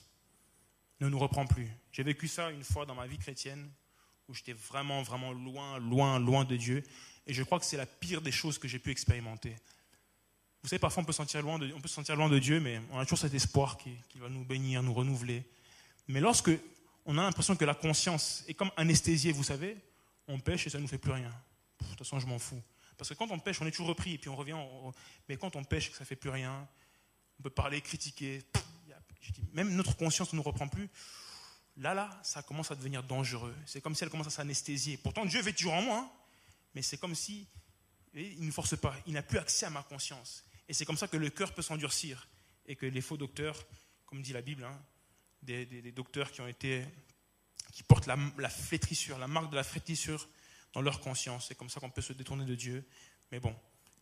ne 1.00 1.08
nous 1.08 1.18
reprend 1.18 1.46
plus. 1.46 1.66
J'ai 1.92 2.02
vécu 2.02 2.28
ça 2.28 2.50
une 2.50 2.62
fois 2.62 2.84
dans 2.84 2.94
ma 2.94 3.06
vie 3.06 3.16
chrétienne, 3.16 3.70
où 4.28 4.34
j'étais 4.34 4.52
vraiment, 4.52 5.02
vraiment 5.02 5.32
loin, 5.32 5.78
loin, 5.78 6.18
loin 6.18 6.44
de 6.44 6.56
Dieu. 6.56 6.84
Et 7.26 7.32
je 7.32 7.42
crois 7.42 7.58
que 7.58 7.64
c'est 7.64 7.78
la 7.78 7.86
pire 7.86 8.20
des 8.20 8.30
choses 8.30 8.58
que 8.58 8.68
j'ai 8.68 8.78
pu 8.78 8.90
expérimenter. 8.90 9.56
Vous 10.62 10.68
savez, 10.68 10.78
parfois 10.78 11.02
on 11.02 11.06
peut, 11.06 11.12
se 11.12 11.16
sentir 11.18 11.40
loin 11.40 11.58
de, 11.58 11.72
on 11.72 11.80
peut 11.80 11.88
se 11.88 11.94
sentir 11.94 12.14
loin 12.14 12.28
de 12.28 12.38
Dieu, 12.38 12.60
mais 12.60 12.82
on 12.90 12.98
a 12.98 13.04
toujours 13.04 13.20
cet 13.20 13.32
espoir 13.32 13.78
qui, 13.78 13.92
qui 14.10 14.18
va 14.18 14.28
nous 14.28 14.44
bénir, 14.44 14.82
nous 14.82 14.92
renouveler. 14.92 15.42
Mais 16.06 16.20
lorsque 16.20 16.50
on 17.06 17.16
a 17.16 17.22
l'impression 17.22 17.56
que 17.56 17.64
la 17.64 17.74
conscience 17.74 18.44
est 18.46 18.54
comme 18.54 18.70
anesthésiée, 18.76 19.32
vous 19.32 19.44
savez, 19.44 19.78
on 20.26 20.38
pêche 20.38 20.66
et 20.66 20.70
ça 20.70 20.76
ne 20.76 20.82
nous 20.82 20.88
fait 20.88 20.98
plus 20.98 21.12
rien. 21.12 21.32
De 21.80 21.86
toute 21.86 21.98
façon, 22.00 22.20
je 22.20 22.26
m'en 22.26 22.38
fous. 22.38 22.62
Parce 22.98 23.10
que 23.10 23.14
quand 23.14 23.30
on 23.30 23.38
pêche, 23.38 23.60
on 23.62 23.66
est 23.66 23.70
toujours 23.70 23.86
repris 23.86 24.14
et 24.14 24.18
puis 24.18 24.28
on 24.28 24.36
revient. 24.36 24.56
Mais 25.28 25.36
quand 25.36 25.54
on 25.56 25.64
pêche, 25.64 25.92
ça 25.92 26.00
ne 26.00 26.04
fait 26.04 26.16
plus 26.16 26.30
rien. 26.30 26.68
On 27.38 27.42
peut 27.44 27.50
parler, 27.50 27.80
critiquer. 27.80 28.42
Même 29.52 29.74
notre 29.74 29.96
conscience 29.96 30.32
ne 30.32 30.38
nous 30.38 30.42
reprend 30.42 30.68
plus. 30.68 30.90
Là, 31.76 31.94
là, 31.94 32.20
ça 32.24 32.42
commence 32.42 32.72
à 32.72 32.74
devenir 32.74 33.04
dangereux. 33.04 33.54
C'est 33.64 33.80
comme 33.80 33.94
si 33.94 34.02
elle 34.02 34.10
commence 34.10 34.26
à 34.26 34.30
s'anesthésier. 34.30 34.96
Pourtant, 34.96 35.24
Dieu 35.24 35.40
vit 35.40 35.54
toujours 35.54 35.74
en 35.74 35.82
moi. 35.82 35.98
Hein. 35.98 36.10
mais 36.74 36.82
c'est 36.82 36.98
comme 36.98 37.14
si 37.14 37.46
il 38.14 38.44
ne 38.44 38.50
force 38.50 38.76
pas. 38.76 38.96
Il 39.06 39.12
n'a 39.12 39.22
plus 39.22 39.38
accès 39.38 39.66
à 39.66 39.70
ma 39.70 39.84
conscience. 39.84 40.44
Et 40.68 40.74
c'est 40.74 40.84
comme 40.84 40.96
ça 40.96 41.06
que 41.06 41.16
le 41.16 41.30
cœur 41.30 41.54
peut 41.54 41.62
s'endurcir. 41.62 42.28
et 42.66 42.76
que 42.76 42.84
les 42.84 43.00
faux 43.00 43.16
docteurs, 43.16 43.64
comme 44.04 44.20
dit 44.20 44.34
la 44.34 44.42
Bible, 44.42 44.64
hein, 44.64 44.78
des, 45.40 45.92
docteurs 45.92 46.30
qui 46.32 46.42
ont 46.42 46.48
été, 46.48 46.84
qui 47.72 47.82
portent 47.82 48.06
la, 48.06 48.18
la, 48.36 48.50
flétrissure, 48.50 49.18
la 49.18 49.28
marque 49.28 49.50
de 49.50 49.56
la 49.56 49.64
flétrissure 49.64 50.28
dans 50.72 50.80
leur 50.80 51.00
conscience. 51.00 51.46
C'est 51.48 51.54
comme 51.54 51.70
ça 51.70 51.80
qu'on 51.80 51.90
peut 51.90 52.02
se 52.02 52.12
détourner 52.12 52.44
de 52.44 52.54
Dieu. 52.54 52.86
Mais 53.30 53.40
bon, 53.40 53.54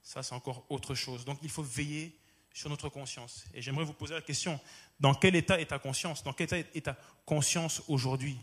ça 0.02 0.22
c'est 0.22 0.34
encore 0.34 0.64
autre 0.68 0.94
chose. 0.94 1.24
Donc 1.24 1.38
il 1.42 1.50
faut 1.50 1.62
veiller 1.62 2.18
sur 2.52 2.70
notre 2.70 2.88
conscience. 2.88 3.44
Et 3.52 3.60
j'aimerais 3.60 3.84
vous 3.84 3.92
poser 3.92 4.14
la 4.14 4.22
question, 4.22 4.58
dans 4.98 5.14
quel 5.14 5.36
état 5.36 5.60
est 5.60 5.66
ta 5.66 5.78
conscience? 5.78 6.24
Dans 6.24 6.32
quel 6.32 6.44
état 6.44 6.58
est 6.58 6.86
ta 6.86 6.96
conscience 7.26 7.82
aujourd'hui? 7.86 8.38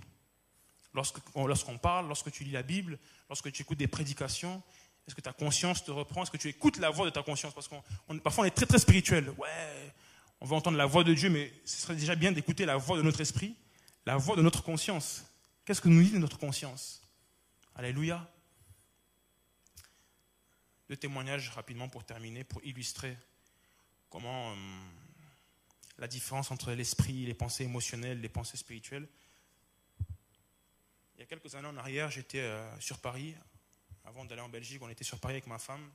Lorsqu'on 0.94 1.80
parle, 1.80 2.08
lorsque 2.08 2.32
tu 2.32 2.44
lis 2.44 2.52
la 2.52 2.62
Bible, 2.62 3.00
lorsque 3.28 3.52
tu 3.52 3.64
écoutes 3.64 3.80
des 3.80 3.88
prédications, 3.88 4.62
est-ce 5.08 5.16
que 5.16 5.22
ta 5.22 5.34
conscience 5.34 5.84
te 5.84 5.92
reprend? 5.92 6.24
Est-ce 6.24 6.32
que 6.32 6.38
tu 6.38 6.48
écoutes 6.48 6.78
la 6.78 6.92
voix 6.92 7.06
de 7.06 7.10
ta 7.10 7.24
conscience? 7.24 7.54
Parce 7.54 7.68
qu'on 7.68 7.82
parfois 8.20 8.44
on 8.44 8.48
est 8.48 8.52
très 8.52 8.68
très 8.68 8.80
spirituel. 8.80 9.30
Ouais, 9.32 9.94
on 10.40 10.46
veut 10.46 10.56
entendre 10.56 10.78
la 10.78 10.86
voix 10.86 11.04
de 11.04 11.14
Dieu, 11.14 11.30
mais 11.30 11.52
ce 11.66 11.82
serait 11.82 11.96
déjà 11.96 12.16
bien 12.16 12.32
d'écouter 12.32 12.66
la 12.66 12.78
voix 12.78 12.98
de 12.98 13.02
notre 13.02 13.22
esprit, 13.22 13.56
la 14.06 14.18
voix 14.18 14.36
de 14.36 14.42
notre 14.42 14.62
conscience. 14.62 15.26
Qu'est-ce 15.66 15.82
que 15.82 15.90
nous 15.90 16.04
dit 16.04 16.20
notre 16.20 16.38
conscience? 16.38 17.02
Alléluia. 17.76 18.32
Deux 20.90 20.96
témoignages 20.96 21.50
rapidement 21.50 21.90
pour 21.90 22.06
terminer, 22.06 22.44
pour 22.44 22.64
illustrer 22.64 23.18
comment 24.12 24.52
euh, 24.52 24.56
la 25.98 26.08
différence 26.08 26.52
entre 26.52 26.72
l'esprit, 26.74 27.26
les 27.26 27.34
pensées 27.34 27.64
émotionnelles, 27.64 28.22
les 28.22 28.30
pensées 28.30 28.58
spirituelles. 28.58 29.10
Il 31.16 31.22
y 31.22 31.24
a 31.24 31.26
quelques 31.26 31.56
années 31.56 31.68
en 31.68 31.78
arrière, 31.78 32.12
j'étais 32.12 32.42
euh, 32.42 32.80
sur 32.80 33.00
Paris. 33.00 33.34
Avant 34.06 34.24
d'aller 34.24 34.42
en 34.42 34.50
Belgique, 34.50 34.84
on 34.84 34.90
était 34.90 35.04
sur 35.04 35.20
Paris 35.20 35.34
avec 35.34 35.48
ma 35.48 35.58
femme. 35.58 35.90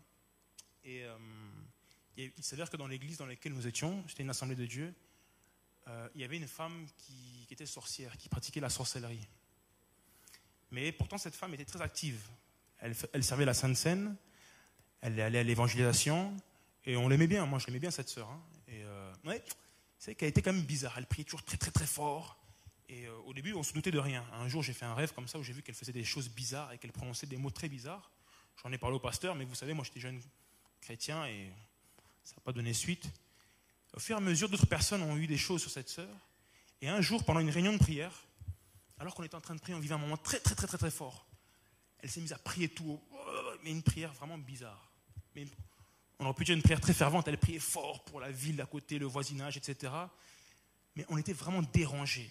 Et 0.82 1.04
euh, 1.04 1.16
il 2.16 2.42
s'avère 2.42 2.70
que 2.70 2.76
dans 2.76 2.88
l'église 2.88 3.18
dans 3.18 3.26
laquelle 3.26 3.52
nous 3.52 3.68
étions, 3.68 4.02
c'était 4.08 4.24
une 4.24 4.30
assemblée 4.30 4.56
de 4.56 4.66
Dieu, 4.66 4.92
il 6.14 6.20
y 6.20 6.24
avait 6.24 6.36
une 6.36 6.48
femme 6.48 6.86
qui, 6.98 7.46
qui, 7.46 7.54
était 7.54 7.64
sorcière, 7.64 8.14
qui 8.18 8.28
pratiquait 8.28 8.60
la 8.60 8.68
sorcellerie. 8.68 9.26
Mais 10.70 10.92
pourtant, 10.92 11.18
cette 11.18 11.34
femme 11.34 11.54
était 11.54 11.64
très 11.64 11.80
active. 11.80 12.20
Elle, 12.80 13.24
servait 13.24 13.44
la 13.44 13.54
Sainte 13.54 13.76
Seine, 13.76 14.16
elle 15.00 15.20
allait 15.20 15.40
à 15.40 15.42
l'évangélisation, 15.42 16.36
et 16.84 16.96
on 16.96 17.08
l'aimait 17.08 17.26
bien, 17.26 17.44
moi 17.44 17.58
je 17.58 17.66
l'aimais 17.66 17.80
bien 17.80 17.90
cette 17.90 18.08
sœur. 18.08 18.28
Hein. 18.28 18.40
Et 18.68 18.84
euh, 18.84 19.12
ouais, 19.24 19.42
c'est 19.98 20.14
qu'elle 20.14 20.28
était 20.28 20.42
quand 20.42 20.52
même 20.52 20.62
bizarre. 20.62 20.94
Elle 20.96 21.06
priait 21.06 21.24
toujours 21.24 21.42
très 21.42 21.56
très 21.56 21.70
très 21.70 21.86
fort. 21.86 22.38
Et 22.88 23.06
euh, 23.06 23.16
au 23.26 23.34
début, 23.34 23.52
on 23.54 23.62
se 23.62 23.72
doutait 23.72 23.90
de 23.90 23.98
rien. 23.98 24.24
Un 24.32 24.48
jour, 24.48 24.62
j'ai 24.62 24.72
fait 24.72 24.84
un 24.84 24.94
rêve 24.94 25.12
comme 25.12 25.26
ça 25.26 25.38
où 25.38 25.42
j'ai 25.42 25.52
vu 25.52 25.62
qu'elle 25.62 25.74
faisait 25.74 25.92
des 25.92 26.04
choses 26.04 26.28
bizarres 26.30 26.72
et 26.72 26.78
qu'elle 26.78 26.92
prononçait 26.92 27.26
des 27.26 27.36
mots 27.36 27.50
très 27.50 27.68
bizarres. 27.68 28.10
J'en 28.62 28.72
ai 28.72 28.78
parlé 28.78 28.96
au 28.96 29.00
pasteur, 29.00 29.34
mais 29.34 29.44
vous 29.44 29.54
savez, 29.54 29.74
moi 29.74 29.84
j'étais 29.84 30.00
jeune 30.00 30.20
chrétien 30.80 31.26
et 31.26 31.50
ça 32.24 32.34
n'a 32.36 32.42
pas 32.42 32.52
donné 32.52 32.72
suite. 32.72 33.08
Au 33.94 34.00
fur 34.00 34.16
et 34.16 34.18
à 34.18 34.20
mesure, 34.20 34.48
d'autres 34.48 34.66
personnes 34.66 35.02
ont 35.02 35.16
eu 35.16 35.26
des 35.26 35.36
choses 35.36 35.60
sur 35.60 35.70
cette 35.70 35.88
sœur. 35.88 36.08
Et 36.80 36.88
un 36.88 37.00
jour, 37.00 37.24
pendant 37.24 37.40
une 37.40 37.50
réunion 37.50 37.72
de 37.72 37.78
prière, 37.78 38.12
alors 38.98 39.14
qu'on 39.14 39.22
était 39.22 39.34
en 39.34 39.40
train 39.40 39.54
de 39.54 39.60
prier, 39.60 39.76
on 39.76 39.80
vivait 39.80 39.94
un 39.94 39.98
moment 39.98 40.16
très 40.16 40.40
très 40.40 40.54
très 40.54 40.66
très 40.66 40.78
très 40.78 40.90
fort. 40.90 41.26
Elle 42.00 42.10
s'est 42.10 42.20
mise 42.20 42.32
à 42.32 42.38
prier 42.38 42.68
tout 42.68 42.90
haut, 42.90 43.02
mais 43.62 43.70
une 43.70 43.82
prière 43.82 44.12
vraiment 44.12 44.38
bizarre. 44.38 44.90
Mais 45.34 45.46
on 46.18 46.24
aurait 46.24 46.34
pu 46.34 46.44
dire 46.44 46.54
une 46.54 46.62
prière 46.62 46.80
très 46.80 46.94
fervente, 46.94 47.28
elle 47.28 47.38
priait 47.38 47.58
fort 47.58 48.04
pour 48.04 48.20
la 48.20 48.30
ville 48.30 48.56
d'à 48.56 48.66
côté, 48.66 48.98
le 48.98 49.06
voisinage, 49.06 49.56
etc. 49.56 49.92
Mais 50.96 51.04
on 51.08 51.18
était 51.18 51.32
vraiment 51.32 51.62
dérangés. 51.62 52.30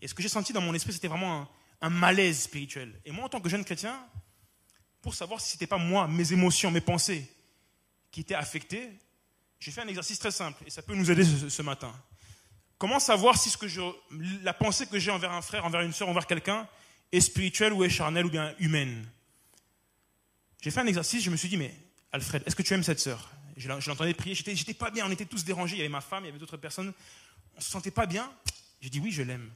Et 0.00 0.08
ce 0.08 0.14
que 0.14 0.22
j'ai 0.22 0.28
senti 0.28 0.52
dans 0.52 0.60
mon 0.60 0.74
esprit, 0.74 0.92
c'était 0.92 1.08
vraiment 1.08 1.48
un, 1.80 1.90
malaise 1.90 2.42
spirituel. 2.42 2.98
Et 3.04 3.10
moi, 3.10 3.24
en 3.24 3.28
tant 3.28 3.40
que 3.40 3.48
jeune 3.48 3.64
chrétien, 3.64 3.98
pour 5.02 5.14
savoir 5.14 5.40
si 5.40 5.50
ce 5.50 5.54
n'était 5.56 5.66
pas 5.66 5.78
moi, 5.78 6.06
mes 6.08 6.32
émotions, 6.32 6.70
mes 6.70 6.80
pensées 6.80 7.30
qui 8.10 8.20
étaient 8.20 8.34
affectées, 8.34 8.90
j'ai 9.58 9.70
fait 9.70 9.80
un 9.80 9.88
exercice 9.88 10.18
très 10.18 10.30
simple, 10.30 10.62
et 10.66 10.70
ça 10.70 10.82
peut 10.82 10.94
nous 10.94 11.10
aider 11.10 11.24
ce, 11.24 11.62
matin. 11.62 11.92
Comment 12.84 13.00
savoir 13.00 13.38
si 13.38 13.48
ce 13.48 13.56
que 13.56 13.66
je, 13.66 13.80
la 14.42 14.52
pensée 14.52 14.86
que 14.86 14.98
j'ai 14.98 15.10
envers 15.10 15.32
un 15.32 15.40
frère, 15.40 15.64
envers 15.64 15.80
une 15.80 15.94
soeur, 15.94 16.06
envers 16.10 16.26
quelqu'un, 16.26 16.68
est 17.12 17.20
spirituelle 17.20 17.72
ou 17.72 17.82
est 17.82 17.88
charnelle 17.88 18.26
ou 18.26 18.28
bien 18.28 18.54
humaine? 18.58 19.08
J'ai 20.60 20.70
fait 20.70 20.80
un 20.80 20.86
exercice, 20.86 21.24
je 21.24 21.30
me 21.30 21.36
suis 21.36 21.48
dit, 21.48 21.56
mais 21.56 21.74
Alfred, 22.12 22.42
est-ce 22.44 22.54
que 22.54 22.62
tu 22.62 22.74
aimes 22.74 22.82
cette 22.82 23.00
sœur? 23.00 23.30
Je 23.56 23.68
l'entendais 23.68 24.12
prier, 24.12 24.34
j'étais, 24.34 24.74
pas 24.74 24.90
bien, 24.90 25.06
on 25.06 25.10
était 25.10 25.24
tous 25.24 25.46
dérangés, 25.46 25.76
il 25.76 25.78
y 25.78 25.80
avait 25.80 25.88
ma 25.88 26.02
femme, 26.02 26.24
il 26.24 26.26
y 26.26 26.28
avait 26.28 26.38
d'autres 26.38 26.58
personnes, 26.58 26.92
on 27.56 27.60
se 27.62 27.70
sentait 27.70 27.90
pas 27.90 28.04
bien? 28.04 28.30
J'ai 28.82 28.90
dit 28.90 29.00
oui, 29.00 29.12
je 29.12 29.22
l'aime. 29.22 29.50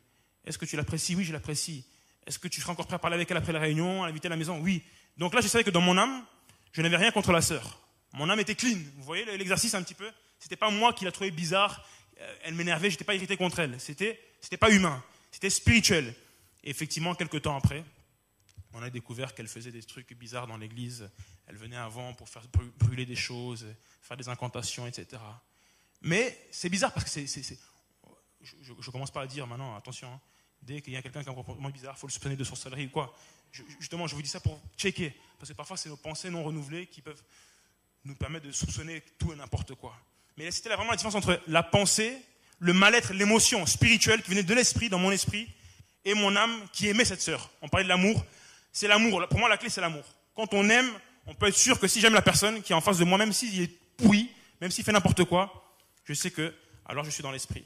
Est-ce 0.46 0.56
que 0.56 0.64
tu 0.64 0.76
l'apprécies? 0.76 1.14
Oui, 1.14 1.24
je 1.24 1.34
l'apprécie. 1.34 1.84
Est-ce 2.26 2.38
que 2.38 2.48
tu 2.48 2.62
seras 2.62 2.72
encore 2.72 2.86
prêt 2.86 2.96
à 2.96 2.98
parler 2.98 3.16
avec 3.16 3.30
elle 3.30 3.36
après 3.36 3.52
la 3.52 3.60
réunion, 3.60 4.04
à 4.04 4.06
l'inviter 4.06 4.28
à 4.28 4.30
la 4.30 4.36
maison? 4.36 4.58
Oui. 4.58 4.82
Donc 5.18 5.34
là, 5.34 5.42
je 5.42 5.48
savais 5.48 5.64
que 5.64 5.70
dans 5.70 5.82
mon 5.82 5.98
âme, 5.98 6.24
je 6.72 6.80
n'avais 6.80 6.96
rien 6.96 7.10
contre 7.10 7.32
la 7.32 7.42
sœur. 7.42 7.78
Mon 8.14 8.30
âme 8.30 8.40
était 8.40 8.54
clean. 8.54 8.78
Vous 8.96 9.04
voyez 9.04 9.26
l'exercice 9.36 9.74
un 9.74 9.82
petit 9.82 9.92
peu? 9.92 10.10
C'était 10.38 10.56
pas 10.56 10.70
moi 10.70 10.94
qui 10.94 11.04
la 11.04 11.12
trouvais 11.12 11.30
bizarre, 11.30 11.84
elle 12.42 12.54
m'énervait, 12.54 12.90
j'étais 12.90 13.04
pas 13.04 13.14
irrité 13.14 13.36
contre 13.36 13.60
elle. 13.60 13.80
C'était, 13.80 14.20
c'était 14.40 14.56
pas 14.56 14.70
humain, 14.70 15.02
c'était 15.30 15.50
spirituel. 15.50 16.14
Et 16.64 16.70
effectivement, 16.70 17.14
quelques 17.14 17.42
temps 17.42 17.56
après, 17.56 17.84
on 18.72 18.82
a 18.82 18.90
découvert 18.90 19.34
qu'elle 19.34 19.48
faisait 19.48 19.72
des 19.72 19.82
trucs 19.82 20.12
bizarres 20.14 20.46
dans 20.46 20.56
l'église. 20.56 21.10
Elle 21.46 21.56
venait 21.56 21.76
avant 21.76 22.14
pour 22.14 22.28
faire 22.28 22.44
brûler 22.78 23.06
des 23.06 23.16
choses, 23.16 23.66
faire 24.02 24.16
des 24.16 24.28
incantations, 24.28 24.86
etc. 24.86 25.22
Mais 26.02 26.38
c'est 26.50 26.68
bizarre 26.68 26.92
parce 26.92 27.04
que 27.04 27.26
c'est. 27.26 27.58
Je 28.40 28.72
ne 28.72 28.90
commence 28.92 29.10
pas 29.10 29.22
à 29.22 29.26
dire 29.26 29.46
maintenant, 29.46 29.74
attention, 29.76 30.12
hein. 30.12 30.20
dès 30.62 30.80
qu'il 30.80 30.92
y 30.92 30.96
a 30.96 31.02
quelqu'un 31.02 31.22
qui 31.22 31.28
a 31.28 31.32
un 31.32 31.34
comportement 31.34 31.70
bizarre, 31.70 31.94
il 31.96 32.00
faut 32.00 32.06
le 32.06 32.12
soupçonner 32.12 32.36
de 32.36 32.44
sorcellerie 32.44 32.86
ou 32.86 32.90
quoi. 32.90 33.14
justement, 33.50 34.06
je 34.06 34.14
vous 34.14 34.22
dis 34.22 34.28
ça 34.28 34.40
pour 34.40 34.60
checker. 34.76 35.14
Parce 35.38 35.50
que 35.50 35.56
parfois, 35.56 35.76
c'est 35.76 35.88
nos 35.88 35.96
pensées 35.96 36.30
non 36.30 36.44
renouvelées 36.44 36.86
qui 36.86 37.02
peuvent 37.02 37.22
nous 38.04 38.14
permettre 38.14 38.46
de 38.46 38.52
soupçonner 38.52 39.02
tout 39.18 39.32
et 39.32 39.36
n'importe 39.36 39.74
quoi. 39.74 39.96
Mais 40.38 40.52
c'était 40.52 40.68
vraiment 40.68 40.90
la 40.90 40.96
différence 40.96 41.16
entre 41.16 41.40
la 41.48 41.64
pensée, 41.64 42.16
le 42.60 42.72
mal-être, 42.72 43.12
l'émotion 43.12 43.66
spirituelle 43.66 44.22
qui 44.22 44.30
venait 44.30 44.44
de 44.44 44.54
l'esprit, 44.54 44.88
dans 44.88 45.00
mon 45.00 45.10
esprit, 45.10 45.52
et 46.04 46.14
mon 46.14 46.36
âme 46.36 46.64
qui 46.72 46.86
aimait 46.86 47.04
cette 47.04 47.20
sœur. 47.20 47.50
On 47.60 47.68
parlait 47.68 47.82
de 47.82 47.88
l'amour, 47.88 48.24
c'est 48.70 48.86
l'amour. 48.86 49.26
Pour 49.28 49.40
moi, 49.40 49.48
la 49.48 49.56
clé, 49.56 49.68
c'est 49.68 49.80
l'amour. 49.80 50.04
Quand 50.36 50.54
on 50.54 50.70
aime, 50.70 50.88
on 51.26 51.34
peut 51.34 51.48
être 51.48 51.56
sûr 51.56 51.80
que 51.80 51.88
si 51.88 52.00
j'aime 52.00 52.14
la 52.14 52.22
personne 52.22 52.62
qui 52.62 52.72
est 52.72 52.76
en 52.76 52.80
face 52.80 52.98
de 52.98 53.04
moi, 53.04 53.18
même 53.18 53.32
s'il 53.32 53.60
est 53.60 53.80
pourri, 53.96 54.30
même 54.60 54.70
s'il 54.70 54.84
fait 54.84 54.92
n'importe 54.92 55.24
quoi, 55.24 55.74
je 56.04 56.14
sais 56.14 56.30
que 56.30 56.54
alors 56.86 57.02
je 57.02 57.10
suis 57.10 57.24
dans 57.24 57.32
l'esprit. 57.32 57.64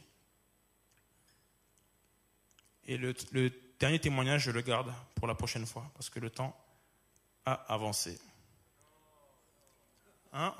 Et 2.87 2.97
le, 2.97 3.15
dernier 3.79 3.99
témoignage, 3.99 4.45
je 4.45 4.51
le 4.51 4.63
garde 4.63 4.91
pour 5.17 5.27
la 5.27 5.35
prochaine 5.35 5.67
fois, 5.67 5.91
parce 5.95 6.09
que 6.09 6.21
le 6.21 6.31
temps 6.31 6.57
a 7.45 7.53
avancé. 7.69 8.19
Hein? 10.33 10.55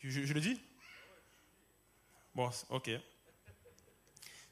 Je, 0.00 0.32
le 0.32 0.40
dis? 0.40 0.60
Bon, 2.34 2.50
ok. 2.70 2.90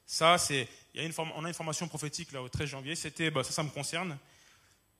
Ça, 0.05 0.37
c'est, 0.37 0.67
il 0.93 1.01
y 1.01 1.03
a 1.03 1.07
une, 1.07 1.13
on 1.17 1.45
a 1.45 1.47
une 1.47 1.53
formation 1.53 1.87
prophétique 1.87 2.31
là 2.31 2.41
au 2.41 2.49
13 2.49 2.69
janvier. 2.69 2.95
C'était, 2.95 3.31
bah, 3.31 3.43
ça, 3.43 3.51
ça 3.51 3.63
me 3.63 3.69
concerne. 3.69 4.17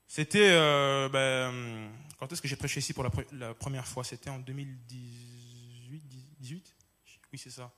C'était, 0.08 0.50
euh, 0.50 1.08
ben, 1.08 1.92
quand 2.18 2.32
est-ce 2.32 2.40
que 2.40 2.48
j'ai 2.48 2.56
prêché 2.56 2.80
ici 2.80 2.92
pour 2.92 3.04
la, 3.04 3.54
première 3.54 3.86
fois? 3.86 4.04
C'était 4.04 4.30
en 4.30 4.38
2018, 4.38 6.02
18 6.38 6.74
Oui, 7.32 7.38
c'est 7.38 7.50
ça. 7.50 7.72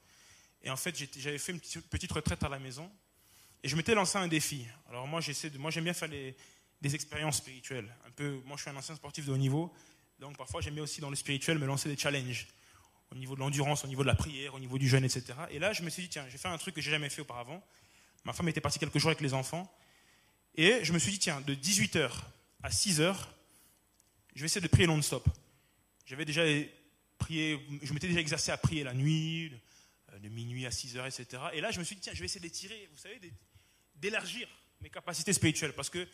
Et 0.63 0.71
en 0.71 0.77
fait, 0.77 0.95
j'avais 1.19 1.39
fait 1.39 1.53
une 1.53 1.61
petite 1.61 2.13
retraite 2.13 2.43
à 2.43 2.49
la 2.49 2.59
maison 2.59 2.91
et 3.63 3.69
je 3.69 3.77
m'étais 3.77 3.95
lancé 3.95 4.19
un 4.19 4.29
défi. 4.29 4.67
Alors 4.89 5.07
moi, 5.07 5.21
j'essaie 5.21 5.51
de, 5.51 5.59
moi, 5.59 5.71
j'aime 5.71 5.85
bien 5.85 5.95
faire 5.95 6.09
des 6.09 6.95
expériences 6.95 7.39
spirituelles. 7.39 7.95
Un 8.07 8.11
peu, 8.11 8.41
moi, 8.45 8.57
je 8.57 8.63
suis 8.63 8.71
un 8.71 8.77
ancien 8.77 8.95
sportif 8.95 9.27
de 9.27 9.33
haut 9.33 9.39
niveau, 9.39 9.73
donc 10.19 10.37
parfois, 10.37 10.61
j'aime 10.61 10.79
aussi 10.81 11.01
dans 11.01 11.11
le 11.11 11.17
spirituel 11.17 11.59
me 11.59 11.67
lancer 11.67 11.89
des 11.89 11.97
challenges 11.97 12.49
au 13.13 13.15
niveau 13.15 13.35
de 13.35 13.41
l'endurance, 13.41 13.85
au 13.85 13.89
niveau 13.89 14.03
de 14.03 14.09
la 14.09 14.15
prière, 14.15 14.55
au 14.55 14.61
niveau 14.61 14.79
du 14.79 14.89
jeûne, 14.89 15.05
etc. 15.05 15.35
Et 15.51 15.59
là, 15.59 15.73
je 15.73 15.83
me 15.83 15.91
suis 15.91 16.03
dit, 16.03 16.09
tiens, 16.09 16.27
j'ai 16.29 16.39
fait 16.39 16.49
un 16.49 16.59
truc 16.59 16.75
que 16.75 16.81
j'ai 16.81 16.91
jamais 16.91 17.09
fait 17.09 17.23
auparavant. 17.23 17.63
Ma 18.25 18.33
femme 18.33 18.49
était 18.49 18.61
partie 18.61 18.79
quelques 18.79 18.99
jours 18.99 19.11
avec 19.11 19.21
les 19.21 19.35
enfants. 19.35 19.73
Et 20.55 20.85
je 20.85 20.93
me 20.93 20.99
suis 20.99 21.13
dit, 21.13 21.19
tiens, 21.19 21.41
de 21.41 21.55
18h 21.55 22.11
à 22.63 22.69
6h, 22.69 23.17
je 24.35 24.41
vais 24.41 24.47
essayer 24.47 24.61
de 24.61 24.69
prier 24.69 24.87
non-stop. 24.87 25.27
J'avais 26.05 26.25
déjà 26.25 26.43
prié, 27.19 27.61
je 27.83 27.93
m'étais 27.93 28.09
déjà 28.09 28.21
exercé 28.21 28.51
à 28.51 28.57
prier 28.57 28.85
la 28.85 28.95
nuit, 28.95 29.53
de 30.21 30.29
minuit 30.29 30.67
à 30.67 30.71
6h, 30.71 31.07
etc. 31.07 31.43
Et 31.53 31.61
là, 31.61 31.71
je 31.71 31.79
me 31.79 31.85
suis 31.85 31.97
dit, 31.97 32.03
tiens, 32.03 32.13
je 32.15 32.21
vais 32.21 32.27
essayer 32.27 32.41
d'étirer, 32.41 32.89
vous 32.93 32.99
savez, 32.99 33.21
d'élargir 33.97 34.49
mes 34.81 34.91
capacités 34.91 35.33
spirituelles. 35.33 35.73
Parce 35.73 35.91
que 35.91 36.07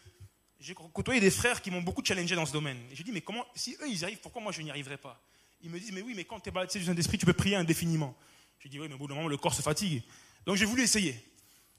j'ai 0.60 0.74
côtoyé 0.74 1.20
des 1.20 1.30
frères 1.30 1.60
qui 1.62 1.70
m'ont 1.70 1.82
beaucoup 1.82 2.04
challengé 2.04 2.34
dans 2.34 2.46
ce 2.46 2.52
domaine. 2.52 2.78
Et 2.90 2.96
j'ai 2.96 3.04
dit, 3.04 3.12
mais 3.12 3.20
comment, 3.20 3.46
si 3.54 3.76
eux, 3.80 3.88
ils 3.88 4.04
arrivent, 4.04 4.20
pourquoi 4.20 4.42
moi, 4.42 4.52
je 4.52 4.62
n'y 4.62 4.70
arriverai 4.70 4.96
pas? 4.96 5.20
Ils 5.64 5.70
me 5.70 5.80
disent, 5.80 5.92
mais 5.92 6.02
oui, 6.02 6.12
mais 6.14 6.24
quand 6.24 6.40
tu 6.40 6.50
es 6.50 6.52
baptisé 6.52 6.80
du 6.80 6.84
Saint-Esprit, 6.84 7.16
tu 7.16 7.24
peux 7.24 7.32
prier 7.32 7.56
indéfiniment. 7.56 8.14
J'ai 8.60 8.68
dit, 8.68 8.78
oui, 8.78 8.86
mais 8.86 8.94
au 8.94 8.98
bout 8.98 9.06
d'un 9.06 9.14
moment, 9.14 9.28
le 9.28 9.38
corps 9.38 9.54
se 9.54 9.62
fatigue. 9.62 10.02
Donc 10.44 10.56
j'ai 10.56 10.66
voulu 10.66 10.82
essayer. 10.82 11.16